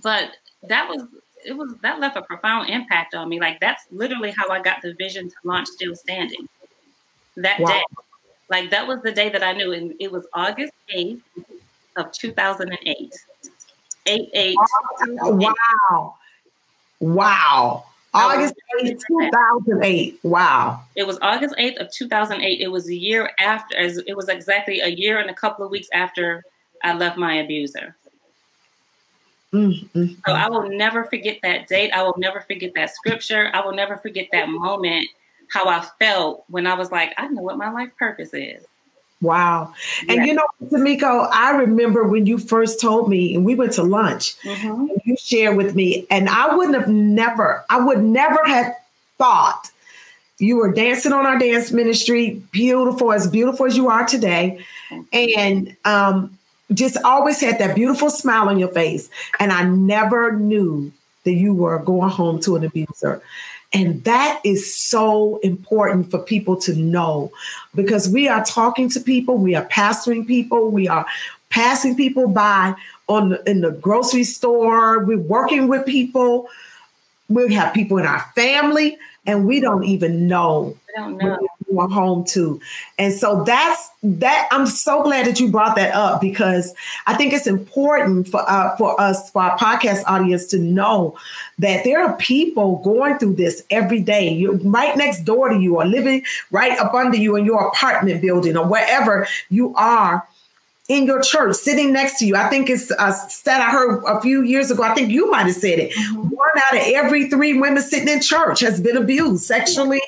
but 0.02 0.36
that 0.68 0.88
was 0.88 1.02
it 1.44 1.56
was 1.56 1.74
that 1.82 2.00
left 2.00 2.16
a 2.16 2.22
profound 2.22 2.70
impact 2.70 3.14
on 3.14 3.28
me. 3.28 3.40
Like 3.40 3.60
that's 3.60 3.84
literally 3.90 4.32
how 4.36 4.48
I 4.48 4.60
got 4.60 4.82
the 4.82 4.94
vision 4.94 5.28
to 5.28 5.34
launch 5.44 5.68
Still 5.68 5.94
Standing. 5.94 6.48
That 7.36 7.60
wow. 7.60 7.68
day, 7.68 7.82
like 8.48 8.70
that 8.70 8.86
was 8.86 9.02
the 9.02 9.12
day 9.12 9.28
that 9.30 9.42
I 9.42 9.52
knew, 9.52 9.72
and 9.72 9.94
it 10.00 10.10
was 10.10 10.26
August 10.34 10.72
eighth 10.90 11.22
of 11.96 12.12
two 12.12 12.32
thousand 12.32 12.70
and 12.70 12.78
eight. 12.86 13.14
Eight 14.06 14.30
eight. 14.32 14.56
Wow! 15.08 16.16
Wow! 17.00 17.84
August 18.12 18.54
8th, 18.82 19.00
2008. 19.06 20.18
Wow. 20.24 20.80
It 20.96 21.06
was 21.06 21.18
August 21.22 21.54
8th 21.58 21.80
of 21.80 21.92
2008. 21.92 22.60
It 22.60 22.68
was 22.68 22.88
a 22.88 22.94
year 22.94 23.30
after, 23.38 23.76
it 23.78 24.16
was 24.16 24.28
exactly 24.28 24.80
a 24.80 24.88
year 24.88 25.18
and 25.18 25.30
a 25.30 25.34
couple 25.34 25.64
of 25.64 25.70
weeks 25.70 25.88
after 25.92 26.42
I 26.82 26.94
left 26.94 27.16
my 27.16 27.34
abuser. 27.34 27.96
Mm-hmm. 29.52 30.06
So 30.26 30.32
I 30.32 30.48
will 30.48 30.68
never 30.68 31.04
forget 31.04 31.38
that 31.42 31.68
date. 31.68 31.90
I 31.92 32.02
will 32.02 32.14
never 32.18 32.40
forget 32.40 32.72
that 32.74 32.94
scripture. 32.94 33.50
I 33.52 33.64
will 33.64 33.74
never 33.74 33.96
forget 33.96 34.28
that 34.32 34.48
moment, 34.48 35.08
how 35.50 35.68
I 35.68 35.84
felt 35.98 36.44
when 36.48 36.66
I 36.66 36.74
was 36.74 36.92
like, 36.92 37.12
I 37.16 37.26
know 37.28 37.42
what 37.42 37.58
my 37.58 37.70
life 37.70 37.90
purpose 37.98 38.32
is. 38.32 38.64
Wow. 39.20 39.74
And 40.08 40.24
you 40.24 40.32
know, 40.32 40.46
Tamiko, 40.64 41.28
I 41.30 41.50
remember 41.56 42.04
when 42.04 42.24
you 42.24 42.38
first 42.38 42.80
told 42.80 43.10
me, 43.10 43.34
and 43.34 43.44
we 43.44 43.54
went 43.54 43.72
to 43.72 43.82
lunch, 43.82 44.38
mm-hmm. 44.38 44.86
you 45.04 45.16
shared 45.18 45.56
with 45.56 45.74
me, 45.74 46.06
and 46.10 46.28
I 46.28 46.54
wouldn't 46.54 46.76
have 46.76 46.88
never, 46.88 47.64
I 47.68 47.80
would 47.80 48.02
never 48.02 48.42
have 48.46 48.72
thought 49.18 49.70
you 50.38 50.56
were 50.56 50.72
dancing 50.72 51.12
on 51.12 51.26
our 51.26 51.38
dance 51.38 51.70
ministry, 51.70 52.42
beautiful, 52.50 53.12
as 53.12 53.26
beautiful 53.26 53.66
as 53.66 53.76
you 53.76 53.88
are 53.88 54.06
today. 54.06 54.64
And 55.12 55.76
um, 55.84 56.38
just 56.72 56.96
always 57.04 57.40
had 57.40 57.58
that 57.58 57.74
beautiful 57.74 58.10
smile 58.10 58.48
on 58.48 58.58
your 58.58 58.68
face. 58.68 59.08
And 59.38 59.52
I 59.52 59.64
never 59.64 60.32
knew 60.32 60.92
that 61.24 61.32
you 61.32 61.52
were 61.52 61.78
going 61.78 62.10
home 62.10 62.40
to 62.40 62.56
an 62.56 62.64
abuser. 62.64 63.22
And 63.72 64.02
that 64.04 64.40
is 64.42 64.74
so 64.74 65.38
important 65.38 66.10
for 66.10 66.18
people 66.18 66.56
to 66.62 66.74
know 66.74 67.30
because 67.74 68.08
we 68.08 68.26
are 68.26 68.44
talking 68.44 68.88
to 68.90 69.00
people, 69.00 69.36
we 69.36 69.54
are 69.54 69.66
pastoring 69.66 70.26
people, 70.26 70.70
we 70.70 70.88
are 70.88 71.06
passing 71.50 71.96
people 71.96 72.28
by 72.28 72.74
on 73.08 73.30
the, 73.30 73.50
in 73.50 73.60
the 73.60 73.72
grocery 73.72 74.24
store, 74.24 75.04
we're 75.04 75.18
working 75.18 75.68
with 75.68 75.86
people, 75.86 76.48
we 77.28 77.52
have 77.54 77.72
people 77.72 77.98
in 77.98 78.06
our 78.06 78.24
family, 78.34 78.96
and 79.26 79.46
we 79.46 79.60
don't 79.60 79.84
even 79.84 80.26
know. 80.26 80.76
I 80.96 81.00
don't 81.00 81.16
know. 81.16 81.38
Going 81.72 81.90
home 81.90 82.24
too. 82.24 82.60
And 82.98 83.12
so 83.12 83.44
that's 83.44 83.90
that. 84.02 84.48
I'm 84.50 84.66
so 84.66 85.02
glad 85.02 85.26
that 85.26 85.40
you 85.40 85.50
brought 85.50 85.76
that 85.76 85.94
up 85.94 86.20
because 86.20 86.74
I 87.06 87.14
think 87.14 87.32
it's 87.32 87.46
important 87.46 88.28
for 88.28 88.48
uh, 88.48 88.76
for 88.76 89.00
us 89.00 89.30
for 89.30 89.42
our 89.42 89.58
podcast 89.58 90.02
audience 90.06 90.46
to 90.48 90.58
know 90.58 91.16
that 91.58 91.84
there 91.84 92.02
are 92.02 92.16
people 92.16 92.78
going 92.78 93.18
through 93.18 93.34
this 93.34 93.62
every 93.70 94.00
day. 94.00 94.32
You're 94.32 94.56
right 94.56 94.96
next 94.96 95.24
door 95.24 95.48
to 95.48 95.56
you, 95.56 95.76
or 95.76 95.84
living 95.84 96.24
right 96.50 96.78
up 96.78 96.94
under 96.94 97.16
you 97.16 97.36
in 97.36 97.44
your 97.44 97.68
apartment 97.68 98.20
building, 98.20 98.56
or 98.56 98.66
wherever 98.66 99.26
you 99.48 99.74
are 99.74 100.26
in 100.90 101.06
your 101.06 101.22
church, 101.22 101.54
sitting 101.54 101.92
next 101.92 102.18
to 102.18 102.26
you. 102.26 102.34
I 102.34 102.48
think 102.48 102.68
it's 102.68 102.90
a 102.90 103.12
stat 103.12 103.60
I 103.60 103.70
heard 103.70 104.02
a 104.08 104.20
few 104.20 104.42
years 104.42 104.72
ago. 104.72 104.82
I 104.82 104.92
think 104.92 105.10
you 105.10 105.30
might 105.30 105.46
have 105.46 105.54
said 105.54 105.78
it. 105.78 105.92
Mm-hmm. 105.92 106.30
One 106.30 106.48
out 106.56 106.76
of 106.78 106.82
every 106.82 107.30
three 107.30 107.56
women 107.60 107.80
sitting 107.80 108.08
in 108.08 108.20
church 108.20 108.58
has 108.58 108.80
been 108.80 108.96
abused 108.96 109.44
sexually, 109.44 110.02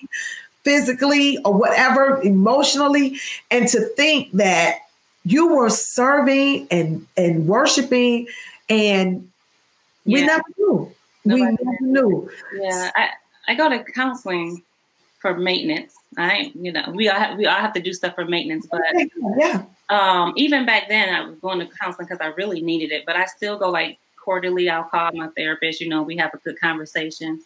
physically, 0.65 1.39
or 1.45 1.53
whatever, 1.53 2.21
emotionally. 2.23 3.19
And 3.51 3.69
to 3.69 3.81
think 3.97 4.33
that 4.33 4.79
you 5.25 5.55
were 5.55 5.71
serving 5.71 6.67
and 6.71 7.07
and 7.17 7.47
worshiping, 7.47 8.27
and 8.69 9.31
we 10.05 10.21
yeah. 10.21 10.27
never 10.27 10.45
knew. 10.59 10.93
Nobody 11.25 11.57
we 11.57 11.65
never 11.65 11.87
knew. 11.87 12.31
Yeah, 12.55 12.91
I, 12.97 13.09
I 13.49 13.55
go 13.55 13.69
to 13.69 13.85
counseling 13.85 14.63
for 15.21 15.37
maintenance. 15.37 15.95
I, 16.19 16.53
you 16.55 16.73
know, 16.73 16.93
we 16.93 17.09
all 17.09 17.19
have, 17.19 17.39
we 17.39 17.47
all 17.47 17.61
have 17.61 17.73
to 17.75 17.81
do 17.81 17.93
stuff 17.93 18.15
for 18.17 18.25
maintenance, 18.25 18.67
but 18.71 18.81
yeah, 19.39 19.63
um, 19.89 20.33
even 20.37 20.67
back 20.67 20.89
then, 20.89 21.15
I 21.15 21.25
was 21.25 21.39
going 21.39 21.61
to 21.61 21.69
counseling 21.81 22.09
because 22.09 22.21
I 22.21 22.35
really 22.37 22.61
needed 22.61 22.91
it, 22.91 23.07
but 23.07 23.17
I 23.17 23.27
still 23.27 23.57
go 23.57 23.71
like 23.71 23.99
quarterly. 24.23 24.69
I'll 24.69 24.85
call 24.85 25.13
my 25.15 25.29
therapist, 25.29 25.81
you 25.81 25.89
know, 25.89 26.03
we 26.03 26.17
have 26.17 26.35
a 26.35 26.39
good 26.39 26.61
conversation. 26.61 27.41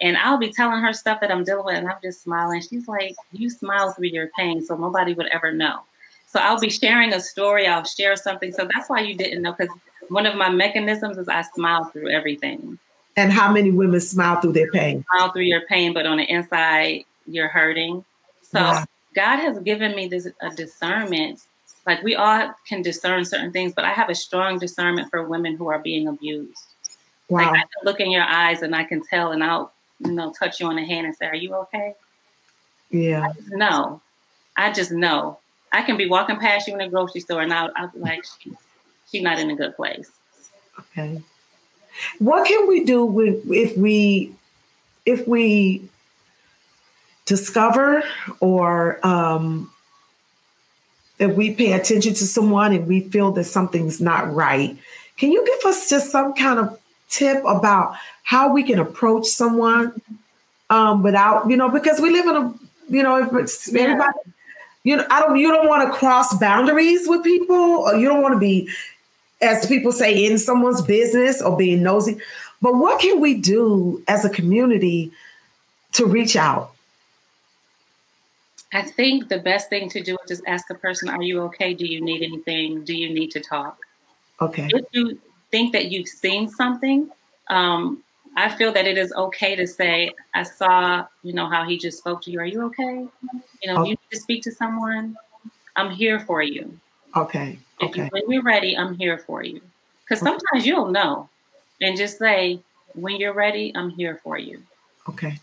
And 0.00 0.16
I'll 0.16 0.38
be 0.38 0.52
telling 0.52 0.80
her 0.80 0.92
stuff 0.92 1.20
that 1.20 1.30
I'm 1.30 1.44
dealing 1.44 1.64
with, 1.64 1.76
and 1.76 1.88
I'm 1.88 1.98
just 2.02 2.22
smiling. 2.22 2.62
She's 2.62 2.88
like, 2.88 3.14
You 3.32 3.50
smile 3.50 3.92
through 3.92 4.08
your 4.08 4.30
pain, 4.36 4.64
so 4.64 4.76
nobody 4.76 5.14
would 5.14 5.28
ever 5.28 5.52
know. 5.52 5.80
So 6.26 6.40
I'll 6.40 6.60
be 6.60 6.70
sharing 6.70 7.12
a 7.12 7.20
story, 7.20 7.66
I'll 7.66 7.84
share 7.84 8.16
something. 8.16 8.52
So 8.52 8.68
that's 8.72 8.88
why 8.88 9.00
you 9.00 9.16
didn't 9.16 9.42
know, 9.42 9.52
because 9.52 9.74
one 10.08 10.26
of 10.26 10.36
my 10.36 10.48
mechanisms 10.48 11.18
is 11.18 11.28
I 11.28 11.42
smile 11.42 11.84
through 11.86 12.10
everything. 12.10 12.78
And 13.16 13.32
how 13.32 13.52
many 13.52 13.70
women 13.70 14.00
smile 14.00 14.40
through 14.40 14.52
their 14.52 14.70
pain? 14.70 15.04
Smile 15.12 15.32
through 15.32 15.42
your 15.42 15.62
pain, 15.62 15.92
but 15.92 16.06
on 16.06 16.18
the 16.18 16.24
inside, 16.24 17.04
you're 17.26 17.48
hurting. 17.48 18.04
So 18.42 18.60
wow. 18.60 18.84
God 19.14 19.38
has 19.38 19.58
given 19.60 19.94
me 19.96 20.06
this 20.06 20.28
a 20.40 20.50
discernment 20.50 21.40
like 21.86 22.02
we 22.02 22.14
all 22.14 22.54
can 22.68 22.82
discern 22.82 23.24
certain 23.24 23.52
things, 23.52 23.72
but 23.74 23.84
I 23.84 23.90
have 23.90 24.10
a 24.10 24.14
strong 24.14 24.58
discernment 24.58 25.10
for 25.10 25.24
women 25.24 25.56
who 25.56 25.68
are 25.68 25.78
being 25.78 26.06
abused. 26.06 26.62
Wow. 27.28 27.40
Like 27.40 27.48
I 27.48 27.60
can 27.60 27.84
look 27.84 28.00
in 28.00 28.10
your 28.10 28.24
eyes 28.24 28.62
and 28.62 28.74
I 28.74 28.84
can 28.84 29.02
tell, 29.04 29.32
and 29.32 29.42
I'll 29.42 29.72
you 30.00 30.12
know 30.12 30.32
touch 30.32 30.60
you 30.60 30.66
on 30.66 30.76
the 30.76 30.84
hand 30.84 31.06
and 31.06 31.14
say, 31.16 31.26
"Are 31.26 31.34
you 31.34 31.54
okay?" 31.54 31.94
Yeah. 32.90 33.28
I 33.28 33.32
just 33.32 33.52
know. 33.52 34.00
I 34.56 34.72
just 34.72 34.92
know. 34.92 35.38
I 35.72 35.82
can 35.82 35.96
be 35.96 36.08
walking 36.08 36.38
past 36.38 36.66
you 36.66 36.74
in 36.74 36.80
a 36.80 36.88
grocery 36.88 37.20
store, 37.20 37.42
and 37.42 37.52
I'll, 37.52 37.70
I'll 37.76 37.88
be 37.88 38.00
like, 38.00 38.24
she, 38.24 38.52
"She's 39.10 39.22
not 39.22 39.38
in 39.38 39.50
a 39.50 39.56
good 39.56 39.76
place." 39.76 40.10
Okay. 40.78 41.22
What 42.18 42.46
can 42.46 42.66
we 42.66 42.84
do 42.84 43.04
with 43.04 43.50
if 43.50 43.76
we 43.76 44.34
if 45.06 45.26
we 45.26 45.88
discover 47.26 48.02
or 48.40 49.04
um, 49.06 49.70
if 51.18 51.34
we 51.36 51.52
pay 51.54 51.72
attention 51.72 52.14
to 52.14 52.26
someone 52.26 52.72
and 52.72 52.86
we 52.86 53.00
feel 53.00 53.32
that 53.32 53.44
something's 53.44 54.00
not 54.00 54.32
right, 54.34 54.76
can 55.16 55.30
you 55.30 55.44
give 55.44 55.70
us 55.70 55.88
just 55.88 56.10
some 56.10 56.32
kind 56.32 56.58
of 56.58 56.78
tip 57.10 57.42
about 57.44 57.94
how 58.22 58.52
we 58.52 58.62
can 58.62 58.78
approach 58.78 59.26
someone 59.26 60.00
um, 60.70 61.02
without, 61.02 61.50
you 61.50 61.56
know, 61.56 61.68
because 61.68 62.00
we 62.00 62.10
live 62.10 62.26
in 62.26 62.36
a, 62.36 62.54
you 62.88 63.02
know, 63.02 63.16
if 63.38 63.68
yeah. 63.68 63.82
everybody, 63.82 64.18
you 64.84 64.96
know, 64.96 65.06
I 65.10 65.20
don't, 65.20 65.36
you 65.36 65.50
don't 65.50 65.68
want 65.68 65.90
to 65.90 65.98
cross 65.98 66.36
boundaries 66.38 67.06
with 67.06 67.22
people, 67.22 67.56
or 67.56 67.96
you 67.96 68.08
don't 68.08 68.22
want 68.22 68.34
to 68.34 68.38
be, 68.38 68.68
as 69.42 69.66
people 69.66 69.92
say, 69.92 70.24
in 70.24 70.38
someone's 70.38 70.80
business 70.80 71.42
or 71.42 71.56
being 71.56 71.82
nosy. 71.82 72.18
But 72.62 72.76
what 72.76 73.00
can 73.00 73.20
we 73.20 73.34
do 73.34 74.02
as 74.08 74.24
a 74.24 74.30
community 74.30 75.12
to 75.92 76.06
reach 76.06 76.36
out? 76.36 76.72
I 78.72 78.82
think 78.82 79.28
the 79.28 79.38
best 79.38 79.68
thing 79.68 79.88
to 79.90 80.02
do 80.02 80.12
is 80.12 80.28
just 80.28 80.42
ask 80.46 80.70
a 80.70 80.74
person, 80.74 81.08
Are 81.08 81.22
you 81.22 81.42
okay? 81.42 81.74
Do 81.74 81.84
you 81.84 82.00
need 82.00 82.22
anything? 82.22 82.84
Do 82.84 82.94
you 82.94 83.12
need 83.12 83.32
to 83.32 83.40
talk? 83.40 83.78
Okay. 84.40 84.68
If 84.72 84.84
you 84.92 85.18
think 85.50 85.72
that 85.72 85.90
you've 85.90 86.08
seen 86.08 86.48
something, 86.48 87.10
um, 87.48 88.02
I 88.36 88.54
feel 88.54 88.72
that 88.72 88.86
it 88.86 88.96
is 88.96 89.12
okay 89.12 89.56
to 89.56 89.66
say, 89.66 90.12
I 90.34 90.44
saw, 90.44 91.06
you 91.22 91.32
know, 91.32 91.48
how 91.48 91.64
he 91.64 91.76
just 91.76 91.98
spoke 91.98 92.22
to 92.22 92.30
you. 92.30 92.40
Are 92.40 92.46
you 92.46 92.62
okay? 92.66 93.06
You 93.62 93.66
know, 93.66 93.80
okay. 93.80 93.90
you 93.90 93.96
need 93.96 94.10
to 94.12 94.20
speak 94.20 94.42
to 94.44 94.52
someone. 94.52 95.16
I'm 95.76 95.90
here 95.90 96.20
for 96.20 96.42
you. 96.42 96.78
Okay. 97.16 97.58
Okay. 97.82 98.04
You, 98.04 98.08
when 98.10 98.30
you're 98.30 98.42
ready, 98.42 98.76
I'm 98.76 98.94
here 98.94 99.18
for 99.18 99.42
you. 99.42 99.60
Because 100.04 100.20
sometimes 100.20 100.42
okay. 100.54 100.64
you 100.64 100.74
don't 100.74 100.92
know. 100.92 101.28
And 101.80 101.96
just 101.96 102.18
say, 102.18 102.60
when 102.94 103.16
you're 103.16 103.32
ready, 103.32 103.72
I'm 103.74 103.90
here 103.90 104.20
for 104.22 104.38
you. 104.38 104.62
Okay. 105.08 105.40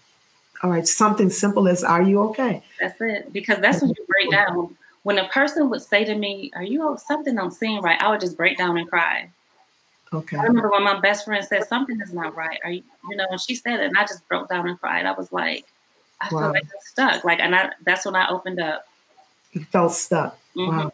All 0.64 0.72
right, 0.72 0.88
something 0.88 1.30
simple 1.30 1.68
as 1.68 1.84
"Are 1.84 2.02
you 2.02 2.20
okay?" 2.30 2.64
That's 2.80 3.00
it. 3.00 3.32
Because 3.32 3.60
that's 3.60 3.82
when 3.82 3.90
you 3.92 4.06
break 4.08 4.32
down. 4.32 4.76
When 5.04 5.20
a 5.20 5.28
person 5.30 5.70
would 5.70 5.82
say 5.82 6.04
to 6.04 6.16
me, 6.16 6.52
"Are 6.56 6.64
you 6.64 6.98
something 7.06 7.38
I'm 7.38 7.52
seeing 7.52 7.82
right?" 7.82 8.02
I 8.02 8.10
would 8.10 8.20
just 8.20 8.36
break 8.36 8.58
down 8.58 8.78
and 8.78 8.90
cry. 8.90 9.30
Okay. 10.14 10.38
I 10.38 10.44
remember 10.44 10.70
when 10.72 10.84
my 10.84 11.00
best 11.00 11.26
friend 11.26 11.46
said 11.46 11.68
something 11.68 12.00
is 12.02 12.14
not 12.14 12.36
right. 12.36 12.60
Are 12.64 12.72
you, 12.72 12.84
you 13.10 13.16
know, 13.16 13.26
and 13.30 13.42
she 13.42 13.56
said 13.56 13.80
it, 13.80 13.88
and 13.88 13.98
I 13.98 14.04
just 14.04 14.28
broke 14.28 14.50
down 14.50 14.68
and 14.68 14.80
cried. 14.80 15.06
I 15.06 15.12
was 15.12 15.32
like, 15.32 15.66
I 16.22 16.30
wow. 16.32 16.40
feel 16.40 16.50
like 16.50 16.64
I'm 16.64 16.70
stuck. 16.86 17.24
Like, 17.24 17.40
and 17.40 17.56
I, 17.56 17.72
that's 17.86 18.06
when 18.06 18.16
I 18.16 18.30
opened 18.30 18.60
up. 18.60 18.88
You 19.52 19.64
felt 19.66 19.92
stuck. 19.92 20.40
Mm-hmm. 20.56 20.78
Wow. 20.78 20.92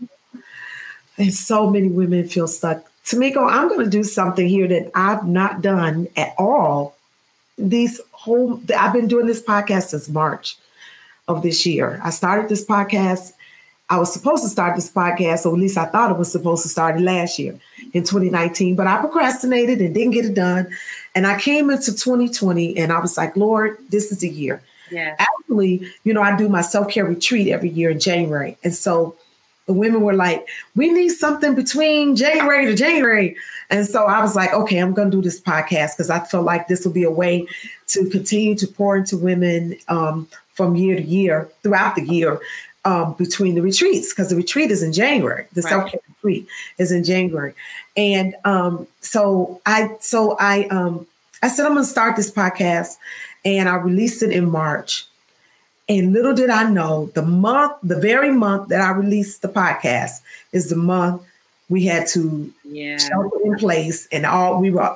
And 1.18 1.34
so 1.34 1.70
many 1.70 1.90
women 1.90 2.28
feel 2.28 2.48
stuck. 2.48 2.86
Tamiko, 3.06 3.48
I'm 3.50 3.68
going 3.68 3.84
to 3.84 3.90
do 3.90 4.04
something 4.04 4.48
here 4.48 4.68
that 4.68 4.92
I've 4.96 5.28
not 5.28 5.62
done 5.62 6.08
at 6.16 6.34
all 6.38 6.96
these 7.58 8.02
whole 8.12 8.62
I've 8.76 8.94
been 8.94 9.08
doing 9.08 9.28
this 9.28 9.42
podcast 9.42 9.90
since 9.90 10.10
March 10.10 10.58
of 11.28 11.44
this 11.44 11.66
year. 11.66 12.00
I 12.04 12.10
started 12.10 12.50
this 12.50 12.66
podcast. 12.66 13.34
I 13.90 14.00
was 14.00 14.12
supposed 14.12 14.44
to 14.44 14.50
start 14.50 14.76
this 14.76 14.92
podcast, 14.92 15.46
or 15.46 15.54
at 15.54 15.60
least 15.60 15.78
I 15.78 15.86
thought 15.86 16.12
it 16.12 16.18
was 16.18 16.32
supposed 16.32 16.64
to 16.64 16.70
start 16.70 17.00
last 17.00 17.38
year 17.38 17.60
in 17.94 18.04
2019, 18.04 18.76
but 18.76 18.88
I 18.88 18.98
procrastinated 18.98 19.82
and 19.82 19.94
didn't 19.94 20.12
get 20.12 20.26
it 20.26 20.34
done. 20.34 20.68
And 21.16 21.28
I 21.28 21.40
came 21.40 21.70
into 21.70 21.92
2020 21.92 22.78
and 22.78 22.92
I 22.92 23.00
was 23.00 23.18
like, 23.18 23.36
Lord, 23.36 23.78
this 23.90 24.12
is 24.12 24.20
the 24.20 24.30
year. 24.30 24.62
Yeah. 24.90 25.16
Actually, 25.20 25.88
you 26.04 26.14
know, 26.14 26.22
I 26.22 26.36
do 26.36 26.50
my 26.50 26.62
self-care 26.62 27.06
retreat 27.06 27.50
every 27.50 27.70
year 27.70 27.90
in 27.92 28.00
January. 28.00 28.58
And 28.64 28.74
so 28.74 29.16
the 29.66 29.74
women 29.74 30.02
were 30.02 30.14
like, 30.14 30.48
we 30.76 30.90
need 30.90 31.10
something 31.10 31.56
between 31.56 32.16
January 32.16 32.66
to 32.66 32.76
January. 32.76 33.36
And 33.70 33.86
so 33.86 34.06
I 34.06 34.22
was 34.22 34.36
like, 34.36 34.54
okay, 34.54 34.78
I'm 34.78 34.94
going 34.94 35.12
to 35.12 35.18
do 35.18 35.22
this 35.22 35.40
podcast 35.40 35.98
because 35.98 36.10
I 36.10 36.20
felt 36.20 36.46
like 36.46 36.68
this 36.68 36.86
will 36.86 36.94
be 36.94 37.04
a 37.04 37.12
way 37.12 37.48
to 37.88 38.10
continue 38.10 38.56
to 38.56 38.68
pour 38.68 38.98
into 38.98 39.18
women 39.18 39.76
um, 39.88 40.28
from 40.50 40.76
year 40.76 40.96
to 40.96 41.02
year, 41.02 41.50
throughout 41.62 41.96
the 41.96 42.04
year, 42.04 42.40
um, 42.86 43.14
between 43.14 43.56
the 43.56 43.62
retreats, 43.62 44.14
because 44.14 44.30
the 44.30 44.36
retreat 44.36 44.72
is 44.72 44.84
in 44.84 44.94
January. 44.94 45.46
The 45.54 45.62
right. 45.62 45.70
self 45.70 45.92
care 45.92 46.02
retreat 46.08 46.48
is 46.78 46.92
in 46.92 47.04
January. 47.04 47.54
And 47.96 48.36
um, 48.46 48.88
so 49.02 49.62
I, 49.66 49.96
so 50.00 50.38
I, 50.40 50.66
um, 50.66 51.06
I 51.42 51.48
said, 51.48 51.66
I'm 51.66 51.74
going 51.74 51.84
to 51.84 51.90
start 51.90 52.16
this 52.16 52.32
podcast 52.32 52.98
and 53.46 53.70
I 53.70 53.76
released 53.76 54.24
it 54.24 54.32
in 54.32 54.50
March. 54.50 55.06
And 55.90 56.14
little 56.14 56.34
did 56.34 56.50
I 56.50 56.70
know, 56.70 57.08
the 57.14 57.22
month, 57.22 57.74
the 57.84 58.00
very 58.00 58.32
month 58.32 58.70
that 58.70 58.82
I 58.82 58.92
released 58.92 59.42
the 59.42 59.50
podcast 59.50 60.22
is 60.54 60.70
the 60.70 60.78
month 60.78 61.22
we 61.70 61.86
had 61.86 62.08
to 62.08 62.52
yeah. 62.64 62.98
shelter 62.98 63.38
in 63.44 63.58
place 63.58 64.08
and 64.12 64.26
all 64.26 64.62
we 64.62 64.72
were 64.72 64.96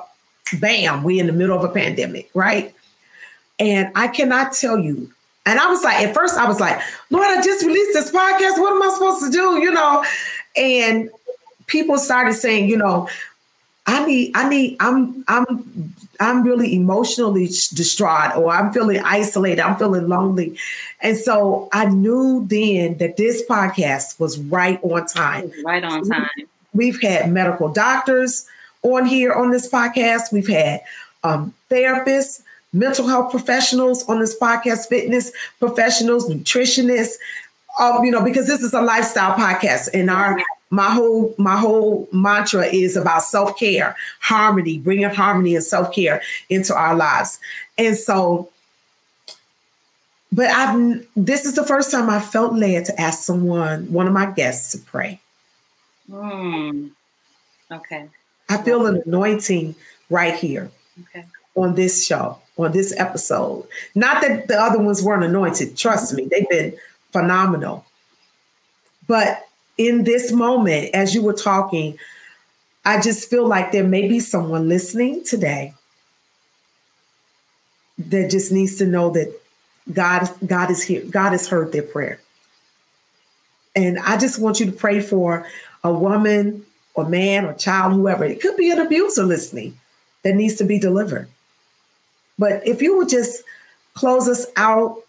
bam, 0.60 1.02
we 1.02 1.20
in 1.20 1.26
the 1.26 1.32
middle 1.32 1.56
of 1.56 1.64
a 1.64 1.72
pandemic, 1.72 2.30
right? 2.34 2.74
And 3.58 3.90
I 3.94 4.08
cannot 4.08 4.54
tell 4.54 4.78
you. 4.78 5.12
And 5.48 5.58
I 5.58 5.66
was 5.66 5.82
like, 5.82 5.96
at 6.00 6.14
first 6.14 6.36
I 6.36 6.46
was 6.46 6.60
like, 6.60 6.78
Lord, 7.10 7.26
I 7.26 7.40
just 7.42 7.64
released 7.64 7.94
this 7.94 8.10
podcast. 8.10 8.60
What 8.60 8.72
am 8.72 8.82
I 8.82 8.90
supposed 8.92 9.24
to 9.24 9.30
do? 9.30 9.58
You 9.60 9.72
know, 9.72 10.04
and 10.56 11.10
people 11.66 11.96
started 11.98 12.34
saying, 12.34 12.68
you 12.68 12.76
know, 12.76 13.08
I 13.86 14.04
need, 14.04 14.32
I 14.34 14.48
need, 14.48 14.76
I'm, 14.80 15.24
I'm, 15.26 15.94
I'm 16.20 16.42
really 16.42 16.74
emotionally 16.74 17.46
distraught 17.46 18.36
or 18.36 18.50
I'm 18.50 18.72
feeling 18.72 19.00
isolated. 19.02 19.60
I'm 19.60 19.76
feeling 19.76 20.08
lonely. 20.08 20.58
And 21.00 21.16
so 21.16 21.70
I 21.72 21.86
knew 21.86 22.44
then 22.46 22.98
that 22.98 23.16
this 23.16 23.42
podcast 23.46 24.20
was 24.20 24.38
right 24.38 24.78
on 24.82 25.06
time. 25.06 25.50
Right 25.64 25.82
on 25.82 26.04
time. 26.04 26.28
We've 26.74 27.00
had 27.00 27.32
medical 27.32 27.70
doctors 27.70 28.46
on 28.82 29.06
here 29.06 29.32
on 29.32 29.50
this 29.50 29.70
podcast. 29.70 30.30
We've 30.30 30.48
had 30.48 30.82
um, 31.24 31.54
therapists, 31.70 32.42
mental 32.78 33.06
health 33.06 33.30
professionals 33.30 34.08
on 34.08 34.20
this 34.20 34.38
podcast, 34.38 34.88
fitness 34.88 35.32
professionals, 35.58 36.28
nutritionists, 36.28 37.14
um, 37.78 38.04
you 38.04 38.10
know, 38.10 38.22
because 38.22 38.46
this 38.46 38.62
is 38.62 38.72
a 38.74 38.80
lifestyle 38.80 39.34
podcast 39.34 39.88
and 39.94 40.10
our 40.10 40.38
my 40.70 40.90
whole 40.90 41.34
my 41.38 41.56
whole 41.56 42.08
mantra 42.12 42.66
is 42.66 42.94
about 42.94 43.22
self-care 43.22 43.96
harmony 44.20 44.76
bringing 44.78 45.08
harmony 45.08 45.54
and 45.54 45.64
self-care 45.64 46.20
into 46.50 46.74
our 46.74 46.94
lives 46.94 47.38
and 47.78 47.96
so 47.96 48.50
but 50.32 50.46
I've 50.46 51.06
this 51.16 51.44
is 51.44 51.54
the 51.54 51.64
first 51.64 51.90
time 51.90 52.10
I 52.10 52.20
felt 52.20 52.54
led 52.54 52.84
to 52.86 53.00
ask 53.00 53.22
someone, 53.22 53.90
one 53.92 54.06
of 54.06 54.12
my 54.12 54.30
guests, 54.30 54.72
to 54.72 54.78
pray. 54.78 55.20
Mm. 56.10 56.90
Okay. 57.70 58.08
I 58.48 58.58
feel 58.58 58.86
an 58.86 59.02
anointing 59.06 59.74
right 60.10 60.34
here 60.34 60.70
okay. 61.02 61.26
on 61.54 61.74
this 61.74 62.06
show, 62.06 62.38
on 62.58 62.72
this 62.72 62.92
episode. 62.96 63.66
Not 63.94 64.20
that 64.22 64.48
the 64.48 64.60
other 64.60 64.80
ones 64.80 65.02
weren't 65.02 65.24
anointed. 65.24 65.76
Trust 65.76 66.12
me, 66.14 66.28
they've 66.30 66.48
been 66.48 66.76
phenomenal. 67.12 67.84
But 69.06 69.46
in 69.78 70.04
this 70.04 70.32
moment, 70.32 70.94
as 70.94 71.14
you 71.14 71.22
were 71.22 71.32
talking, 71.32 71.98
I 72.84 73.00
just 73.00 73.30
feel 73.30 73.46
like 73.46 73.72
there 73.72 73.84
may 73.84 74.08
be 74.08 74.20
someone 74.20 74.68
listening 74.68 75.24
today 75.24 75.74
that 77.98 78.30
just 78.30 78.52
needs 78.52 78.76
to 78.76 78.86
know 78.86 79.10
that 79.10 79.32
God, 79.92 80.28
God 80.46 80.70
is 80.70 80.82
here. 80.82 81.02
God 81.08 81.30
has 81.32 81.48
heard 81.48 81.72
their 81.72 81.82
prayer. 81.82 82.20
And 83.74 83.98
I 83.98 84.16
just 84.16 84.38
want 84.38 84.60
you 84.60 84.66
to 84.66 84.72
pray 84.72 85.00
for 85.00 85.46
a 85.84 85.92
woman 85.92 86.66
or 86.94 87.08
man 87.08 87.44
or 87.44 87.54
child, 87.54 87.92
whoever. 87.92 88.24
It 88.24 88.40
could 88.40 88.56
be 88.56 88.70
an 88.70 88.80
abuser 88.80 89.24
listening 89.24 89.78
that 90.22 90.34
needs 90.34 90.56
to 90.56 90.64
be 90.64 90.78
delivered. 90.78 91.28
But 92.38 92.66
if 92.66 92.82
you 92.82 92.96
would 92.96 93.08
just 93.08 93.42
close 93.94 94.28
us 94.28 94.46
out 94.56 95.02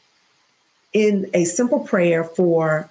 in 0.94 1.30
a 1.34 1.46
simple 1.46 1.80
prayer 1.80 2.24
for 2.24 2.90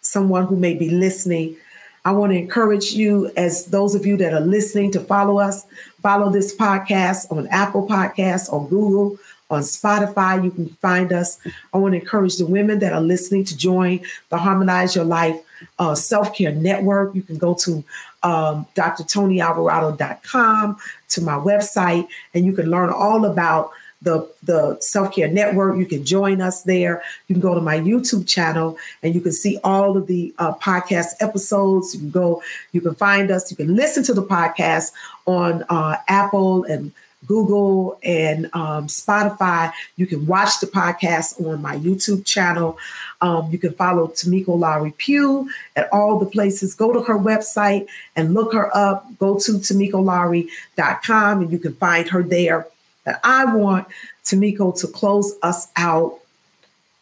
someone 0.00 0.46
who 0.46 0.56
may 0.56 0.74
be 0.74 0.88
listening, 0.88 1.56
I 2.04 2.12
want 2.12 2.32
to 2.32 2.38
encourage 2.38 2.92
you, 2.92 3.30
as 3.36 3.66
those 3.66 3.94
of 3.94 4.06
you 4.06 4.16
that 4.16 4.32
are 4.32 4.40
listening, 4.40 4.92
to 4.92 5.00
follow 5.00 5.38
us. 5.38 5.66
Follow 6.02 6.30
this 6.30 6.56
podcast 6.56 7.30
on 7.30 7.46
Apple 7.48 7.86
Podcasts, 7.86 8.50
on 8.50 8.68
Google, 8.68 9.18
on 9.50 9.60
Spotify. 9.60 10.42
You 10.42 10.50
can 10.50 10.68
find 10.80 11.12
us. 11.12 11.38
I 11.74 11.76
want 11.78 11.92
to 11.92 12.00
encourage 12.00 12.36
the 12.36 12.46
women 12.46 12.78
that 12.78 12.94
are 12.94 13.02
listening 13.02 13.44
to 13.44 13.56
join 13.56 14.00
the 14.30 14.38
Harmonize 14.38 14.96
Your 14.96 15.04
Life 15.04 15.38
uh, 15.78 15.94
Self 15.94 16.34
Care 16.34 16.52
Network. 16.52 17.14
You 17.14 17.22
can 17.22 17.38
go 17.38 17.54
to 17.54 17.84
um, 18.22 18.66
drtonyalvarado.com 18.74 20.76
to 21.08 21.20
my 21.20 21.34
website, 21.34 22.08
and 22.34 22.44
you 22.44 22.52
can 22.52 22.70
learn 22.70 22.90
all 22.90 23.24
about 23.24 23.70
the 24.02 24.28
the 24.42 24.78
self 24.80 25.14
care 25.14 25.28
network. 25.28 25.76
You 25.76 25.86
can 25.86 26.04
join 26.04 26.40
us 26.40 26.62
there. 26.62 27.02
You 27.26 27.34
can 27.34 27.40
go 27.40 27.54
to 27.54 27.60
my 27.60 27.78
YouTube 27.78 28.28
channel 28.28 28.78
and 29.02 29.14
you 29.14 29.20
can 29.20 29.32
see 29.32 29.58
all 29.64 29.96
of 29.96 30.06
the 30.06 30.34
uh, 30.38 30.54
podcast 30.54 31.14
episodes. 31.20 31.94
You 31.94 32.00
can 32.00 32.10
go, 32.10 32.42
you 32.72 32.80
can 32.80 32.94
find 32.94 33.30
us. 33.30 33.50
You 33.50 33.56
can 33.56 33.74
listen 33.74 34.04
to 34.04 34.14
the 34.14 34.22
podcast 34.22 34.92
on 35.26 35.64
uh, 35.68 35.96
Apple 36.06 36.64
and 36.64 36.92
Google 37.26 37.98
and 38.02 38.46
um, 38.54 38.86
Spotify. 38.86 39.72
You 39.96 40.06
can 40.06 40.26
watch 40.26 40.60
the 40.60 40.66
podcast 40.66 41.44
on 41.44 41.60
my 41.60 41.76
YouTube 41.76 42.24
channel. 42.24 42.78
Um, 43.20 43.50
you 43.50 43.58
can 43.58 43.72
follow 43.72 44.08
Tamiko 44.08 44.58
Lowry 44.58 44.92
Pugh 44.96 45.48
at 45.74 45.88
all 45.92 46.18
the 46.18 46.26
places. 46.26 46.74
Go 46.74 46.92
to 46.92 47.02
her 47.02 47.18
website 47.18 47.86
and 48.14 48.34
look 48.34 48.52
her 48.52 48.74
up. 48.76 49.06
Go 49.18 49.38
to 49.38 49.52
TamikoLowry.com 49.52 51.42
and 51.42 51.52
you 51.52 51.58
can 51.58 51.74
find 51.74 52.08
her 52.08 52.22
there. 52.22 52.66
But 53.04 53.20
I 53.24 53.54
want 53.54 53.88
Tamiko 54.24 54.78
to 54.80 54.86
close 54.86 55.34
us 55.42 55.68
out 55.76 56.18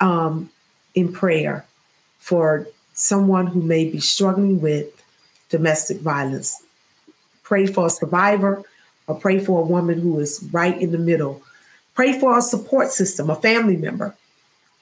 um, 0.00 0.50
in 0.94 1.12
prayer 1.12 1.66
for 2.18 2.66
someone 2.94 3.46
who 3.46 3.60
may 3.60 3.84
be 3.88 4.00
struggling 4.00 4.60
with 4.60 4.86
domestic 5.50 6.00
violence. 6.00 6.62
Pray 7.42 7.66
for 7.66 7.86
a 7.86 7.90
survivor 7.90 8.64
or 9.06 9.18
pray 9.18 9.38
for 9.38 9.60
a 9.60 9.66
woman 9.66 10.00
who 10.00 10.18
is 10.18 10.46
right 10.52 10.80
in 10.80 10.92
the 10.92 10.98
middle. 10.98 11.42
Pray 11.94 12.18
for 12.18 12.36
a 12.36 12.42
support 12.42 12.90
system, 12.90 13.30
a 13.30 13.36
family 13.36 13.76
member, 13.76 14.14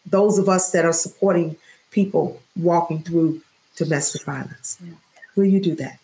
those 0.06 0.38
of 0.38 0.48
us 0.48 0.70
that 0.72 0.84
are 0.84 0.92
supporting 0.92 1.56
people 1.90 2.40
walking 2.56 3.02
through 3.02 3.40
domestic 3.76 4.22
violence. 4.24 4.78
Yeah. 4.84 4.94
Will 5.36 5.44
you 5.44 5.60
do 5.60 5.74
that? 5.76 5.98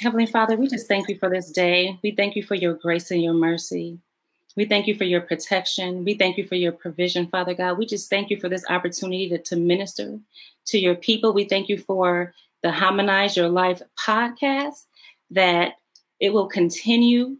Heavenly 0.00 0.26
Father, 0.26 0.56
we 0.56 0.68
just 0.68 0.88
thank 0.88 1.08
you 1.08 1.16
for 1.16 1.30
this 1.30 1.50
day. 1.50 1.98
We 2.02 2.10
thank 2.10 2.36
you 2.36 2.42
for 2.42 2.54
your 2.54 2.74
grace 2.74 3.10
and 3.10 3.22
your 3.22 3.34
mercy. 3.34 3.98
We 4.56 4.64
thank 4.66 4.86
you 4.86 4.96
for 4.96 5.04
your 5.04 5.20
protection. 5.20 6.04
We 6.04 6.14
thank 6.14 6.36
you 6.36 6.46
for 6.46 6.54
your 6.54 6.72
provision, 6.72 7.26
Father 7.26 7.54
God. 7.54 7.78
We 7.78 7.86
just 7.86 8.10
thank 8.10 8.30
you 8.30 8.38
for 8.38 8.48
this 8.48 8.64
opportunity 8.68 9.28
to, 9.30 9.38
to 9.38 9.56
minister 9.56 10.18
to 10.66 10.78
your 10.78 10.94
people. 10.94 11.32
We 11.32 11.44
thank 11.44 11.68
you 11.68 11.78
for 11.78 12.34
the 12.62 12.70
Harmonize 12.70 13.36
Your 13.36 13.48
Life 13.48 13.82
podcast 13.98 14.84
that 15.30 15.74
it 16.20 16.32
will 16.32 16.46
continue 16.46 17.36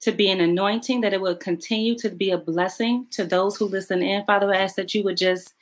to 0.00 0.12
be 0.12 0.30
an 0.30 0.40
anointing, 0.40 1.00
that 1.00 1.12
it 1.12 1.20
will 1.20 1.36
continue 1.36 1.96
to 1.96 2.10
be 2.10 2.30
a 2.30 2.38
blessing 2.38 3.06
to 3.12 3.24
those 3.24 3.56
who 3.56 3.66
listen 3.66 4.02
in. 4.02 4.24
Father, 4.24 4.52
I 4.52 4.58
ask 4.58 4.74
that 4.76 4.94
you 4.94 5.04
would 5.04 5.16
just 5.16 5.54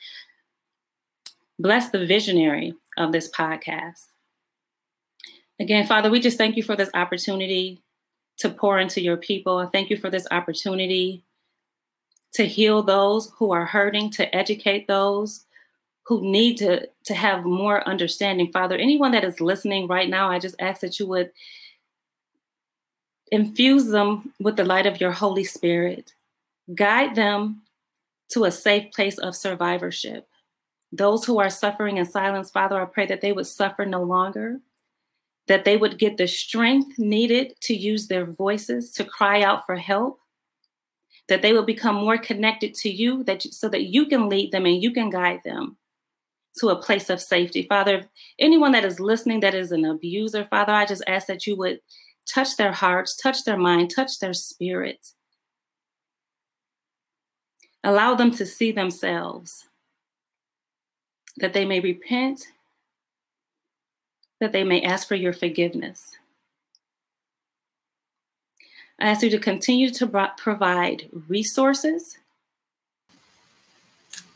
bless 1.58 1.90
the 1.90 2.06
visionary 2.06 2.74
of 2.96 3.12
this 3.12 3.30
podcast. 3.30 4.06
Again, 5.61 5.86
Father, 5.86 6.11
we 6.11 6.20
just 6.20 6.38
thank 6.38 6.56
you 6.56 6.62
for 6.62 6.74
this 6.74 6.88
opportunity 6.94 7.82
to 8.38 8.48
pour 8.48 8.78
into 8.78 9.02
your 9.02 9.18
people. 9.18 9.58
I 9.58 9.66
thank 9.66 9.90
you 9.90 9.98
for 9.98 10.08
this 10.08 10.26
opportunity 10.30 11.22
to 12.32 12.46
heal 12.46 12.82
those 12.82 13.30
who 13.36 13.52
are 13.52 13.66
hurting, 13.66 14.11
to 14.12 14.34
educate 14.34 14.86
those 14.86 15.44
who 16.04 16.22
need 16.22 16.56
to, 16.56 16.88
to 17.04 17.14
have 17.14 17.44
more 17.44 17.86
understanding. 17.86 18.50
Father, 18.50 18.76
anyone 18.76 19.12
that 19.12 19.24
is 19.24 19.40
listening 19.40 19.86
right 19.86 20.08
now, 20.08 20.30
I 20.30 20.38
just 20.38 20.56
ask 20.58 20.80
that 20.80 20.98
you 20.98 21.06
would 21.08 21.30
infuse 23.31 23.87
them 23.87 24.33
with 24.41 24.57
the 24.57 24.64
light 24.64 24.87
of 24.87 25.01
your 25.01 25.12
Holy 25.12 25.45
Spirit. 25.45 26.14
Guide 26.74 27.14
them 27.14 27.62
to 28.31 28.45
a 28.45 28.51
safe 28.51 28.93
place 28.93 29.18
of 29.18 29.37
survivorship. 29.37 30.28
Those 30.93 31.24
who 31.24 31.39
are 31.39 31.51
suffering 31.51 31.99
in 31.99 32.07
silence, 32.07 32.51
Father, 32.51 32.81
I 32.81 32.85
pray 32.85 33.07
that 33.07 33.20
they 33.20 33.33
would 33.33 33.47
suffer 33.47 33.87
no 33.87 34.03
longer, 34.03 34.61
that 35.47 35.64
they 35.64 35.76
would 35.76 35.99
get 35.99 36.16
the 36.16 36.26
strength 36.26 36.99
needed 36.99 37.55
to 37.62 37.74
use 37.74 38.09
their 38.09 38.24
voices 38.24 38.91
to 38.93 39.05
cry 39.05 39.43
out 39.43 39.66
for 39.66 39.76
help, 39.76 40.18
that 41.28 41.43
they 41.43 41.53
will 41.53 41.64
become 41.64 41.95
more 41.95 42.18
connected 42.18 42.74
to 42.74 42.91
you 42.91 43.22
that 43.24 43.43
so 43.43 43.68
that 43.68 43.85
you 43.85 44.07
can 44.07 44.28
lead 44.28 44.51
them 44.51 44.66
and 44.66 44.83
you 44.83 44.93
can 44.93 45.11
guide 45.11 45.41
them 45.45 45.76
to 46.59 46.68
a 46.68 46.83
place 46.83 47.09
of 47.09 47.20
safety. 47.20 47.62
Father, 47.68 48.09
anyone 48.39 48.72
that 48.72 48.85
is 48.85 48.99
listening 48.99 49.41
that 49.41 49.55
is 49.55 49.70
an 49.70 49.85
abuser, 49.85 50.45
Father, 50.45 50.72
I 50.72 50.87
just 50.87 51.05
ask 51.07 51.28
that 51.28 51.47
you 51.47 51.57
would 51.57 51.81
touch 52.33 52.57
their 52.57 52.72
hearts, 52.72 53.16
touch 53.16 53.45
their 53.45 53.57
mind, 53.57 53.91
touch 53.95 54.18
their 54.18 54.35
spirit. 54.35 55.12
Allow 57.83 58.14
them 58.14 58.31
to 58.33 58.47
see 58.47 58.72
themselves, 58.72 59.66
that 61.39 61.53
they 61.53 61.64
may 61.64 61.81
repent, 61.81 62.47
that 64.39 64.53
they 64.53 64.64
may 64.64 64.83
ask 64.83 65.09
for 65.09 65.14
your 65.14 65.33
forgiveness. 65.33 66.16
I 69.01 69.09
ask 69.09 69.22
you 69.22 69.31
to 69.31 69.39
continue 69.39 69.91
to 69.91 70.33
provide 70.37 71.09
resources. 71.26 72.18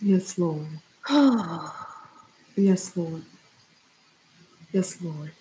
Yes, 0.00 0.38
Lord. 0.38 0.66
yes, 2.56 2.96
Lord. 2.96 3.22
Yes, 4.72 5.00
Lord. 5.02 5.32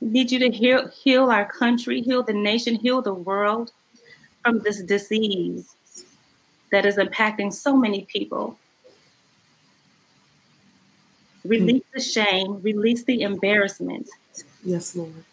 Need 0.00 0.32
you 0.32 0.38
to 0.38 0.50
heal, 0.50 0.88
heal 0.88 1.30
our 1.30 1.44
country, 1.44 2.00
heal 2.00 2.22
the 2.22 2.32
nation, 2.32 2.74
heal 2.74 3.02
the 3.02 3.14
world 3.14 3.72
from 4.42 4.60
this 4.60 4.82
disease 4.82 5.74
that 6.72 6.86
is 6.86 6.96
impacting 6.96 7.52
so 7.52 7.76
many 7.76 8.06
people. 8.06 8.58
Release 11.44 11.84
the 11.92 12.00
shame, 12.00 12.60
release 12.62 13.04
the 13.04 13.22
embarrassment. 13.22 14.08
Yes, 14.62 14.94
Lord. 14.94 15.24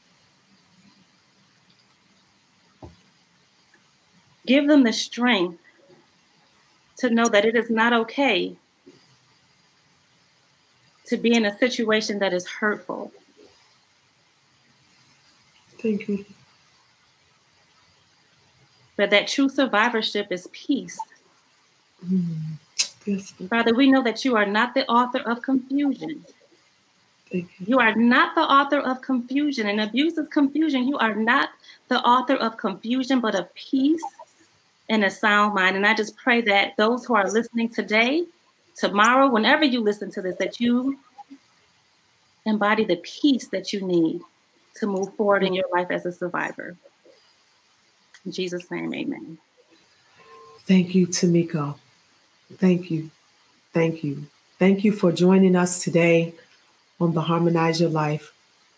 Give 4.46 4.68
them 4.68 4.84
the 4.84 4.94
strength 4.94 5.60
to 6.98 7.10
know 7.10 7.28
that 7.28 7.46
it 7.46 7.56
is 7.56 7.70
not 7.70 7.94
okay 7.94 8.56
to 11.06 11.18
be 11.18 11.34
in 11.34 11.46
a 11.46 11.58
situation 11.58 12.20
that 12.20 12.34
is 12.34 12.48
hurtful. 12.48 13.12
Thank 15.80 16.08
you. 16.08 16.26
But 18.96 19.12
that 19.12 19.28
true 19.28 19.48
survivorship 19.48 20.32
is 20.32 20.48
peace. 20.52 21.00
Mm. 22.06 22.58
Yes. 23.06 23.34
Father, 23.50 23.74
we 23.74 23.90
know 23.90 24.04
that 24.04 24.26
you 24.26 24.36
are 24.36 24.46
not 24.46 24.74
the 24.74 24.86
author 24.88 25.20
of 25.20 25.42
confusion. 25.42 26.26
Thank 27.32 27.50
you. 27.60 27.66
you 27.68 27.80
are 27.80 27.96
not 27.96 28.36
the 28.36 28.42
author 28.42 28.80
of 28.80 29.02
confusion. 29.02 29.68
And 29.68 29.82
abuse 29.82 30.18
is 30.18 30.28
confusion. 30.30 30.88
You 30.88 30.98
are 30.98 31.16
not 31.16 31.50
the 31.90 32.00
author 32.00 32.36
of 32.36 32.58
confusion, 32.58 33.22
but 33.22 33.36
of 33.36 33.54
peace 33.54 34.04
and 34.90 35.04
a 35.04 35.10
sound 35.10 35.54
mind. 35.54 35.76
And 35.76 35.86
I 35.86 35.94
just 35.94 36.16
pray 36.18 36.42
that 36.42 36.76
those 36.78 37.06
who 37.06 37.16
are 37.16 37.30
listening 37.30 37.70
today, 37.70 38.26
tomorrow, 38.76 39.30
whenever 39.30 39.66
you 39.66 39.82
listen 39.82 40.10
to 40.12 40.22
this, 40.22 40.38
that 40.38 40.60
you 40.60 40.98
embody 42.46 42.86
the 42.86 42.98
peace 42.98 43.48
that 43.50 43.74
you 43.74 43.86
need 43.86 44.22
to 44.80 44.88
move 44.88 45.14
forward 45.16 45.44
in 45.44 45.54
your 45.54 45.66
life 45.74 45.92
as 45.92 46.06
a 46.06 46.12
survivor. 46.12 46.76
In 48.26 48.32
Jesus' 48.32 48.70
name, 48.70 48.94
amen. 48.94 49.38
Thank 50.60 50.94
you, 50.96 51.08
Tamiko. 51.08 51.76
Thank 52.56 52.92
you. 52.92 53.10
Thank 53.74 54.04
you. 54.04 54.26
Thank 54.60 54.84
you 54.84 54.92
for 54.92 55.12
joining 55.12 55.56
us 55.56 55.84
today 55.84 56.34
on 57.00 57.14
the 57.14 57.22
Harmonize 57.22 57.80
Your 57.80 57.90
Life 57.90 58.34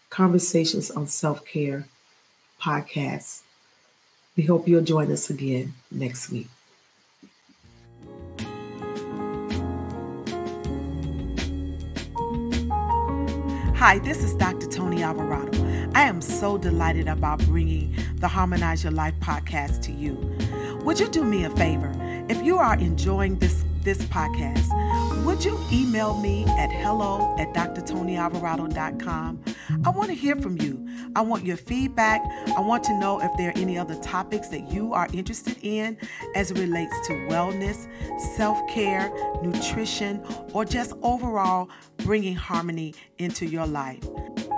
Conversations 0.10 0.92
on 0.92 1.08
Self 1.08 1.46
Care 1.46 1.86
podcast. 2.62 3.42
We 4.36 4.44
hope 4.44 4.68
you'll 4.68 4.84
join 4.84 5.12
us 5.12 5.30
again 5.30 5.74
next 5.92 6.30
week. 6.30 6.48
Hi, 13.76 13.98
this 14.00 14.24
is 14.24 14.36
Dr. 14.36 14.68
Tony 14.68 15.02
Alvarado. 15.02 15.69
I 16.00 16.04
am 16.04 16.22
so 16.22 16.58
delighted 16.58 17.10
about 17.10 17.40
bringing 17.40 17.94
the 18.20 18.28
Harmonize 18.30 18.86
Your 18.86 18.94
Life 18.94 19.16
podcast 19.20 19.82
to 19.82 19.92
you. 19.92 20.14
Would 20.86 20.98
you 20.98 21.10
do 21.10 21.26
me 21.26 21.44
a 21.44 21.50
favor? 21.50 21.92
If 22.30 22.42
you 22.42 22.58
are 22.58 22.76
enjoying 22.76 23.38
this 23.40 23.66
this 23.84 23.98
podcast, 24.04 25.26
would 25.26 25.44
you 25.44 25.60
email 25.74 26.18
me 26.22 26.46
at 26.46 26.72
hello 26.72 27.36
at 27.38 27.54
drtonyalvarado.com? 27.54 29.44
I 29.84 29.90
want 29.90 30.08
to 30.08 30.16
hear 30.16 30.38
from 30.38 30.60
you. 30.62 30.88
I 31.18 31.22
want 31.22 31.46
your 31.46 31.58
feedback. 31.58 32.22
I 32.56 32.62
want 32.62 32.86
to 32.86 32.98
know 32.98 33.20
if 33.22 33.36
there 33.38 33.50
are 33.50 33.58
any 33.58 33.78
other 33.78 33.96
topics 33.96 34.48
that 34.50 34.72
you 34.72 34.94
are 34.94 35.10
interested 35.12 35.58
in 35.62 35.98
as 36.34 36.50
it 36.50 36.60
relates 36.60 36.96
to 37.08 37.14
wellness, 37.28 37.88
self 38.38 38.58
care, 38.70 39.12
nutrition, 39.44 40.24
or 40.54 40.64
just 40.64 40.94
overall 41.02 41.70
bringing 41.98 42.36
harmony 42.36 42.94
into 43.18 43.46
your 43.46 43.68
life. 43.68 44.08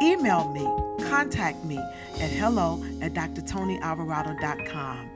Email 0.04 0.52
me, 0.52 0.91
contact 1.10 1.64
me 1.64 1.78
at 2.20 2.32
hello 2.32 2.84
at 3.02 3.14
drtonyalvarado.com. 3.14 5.11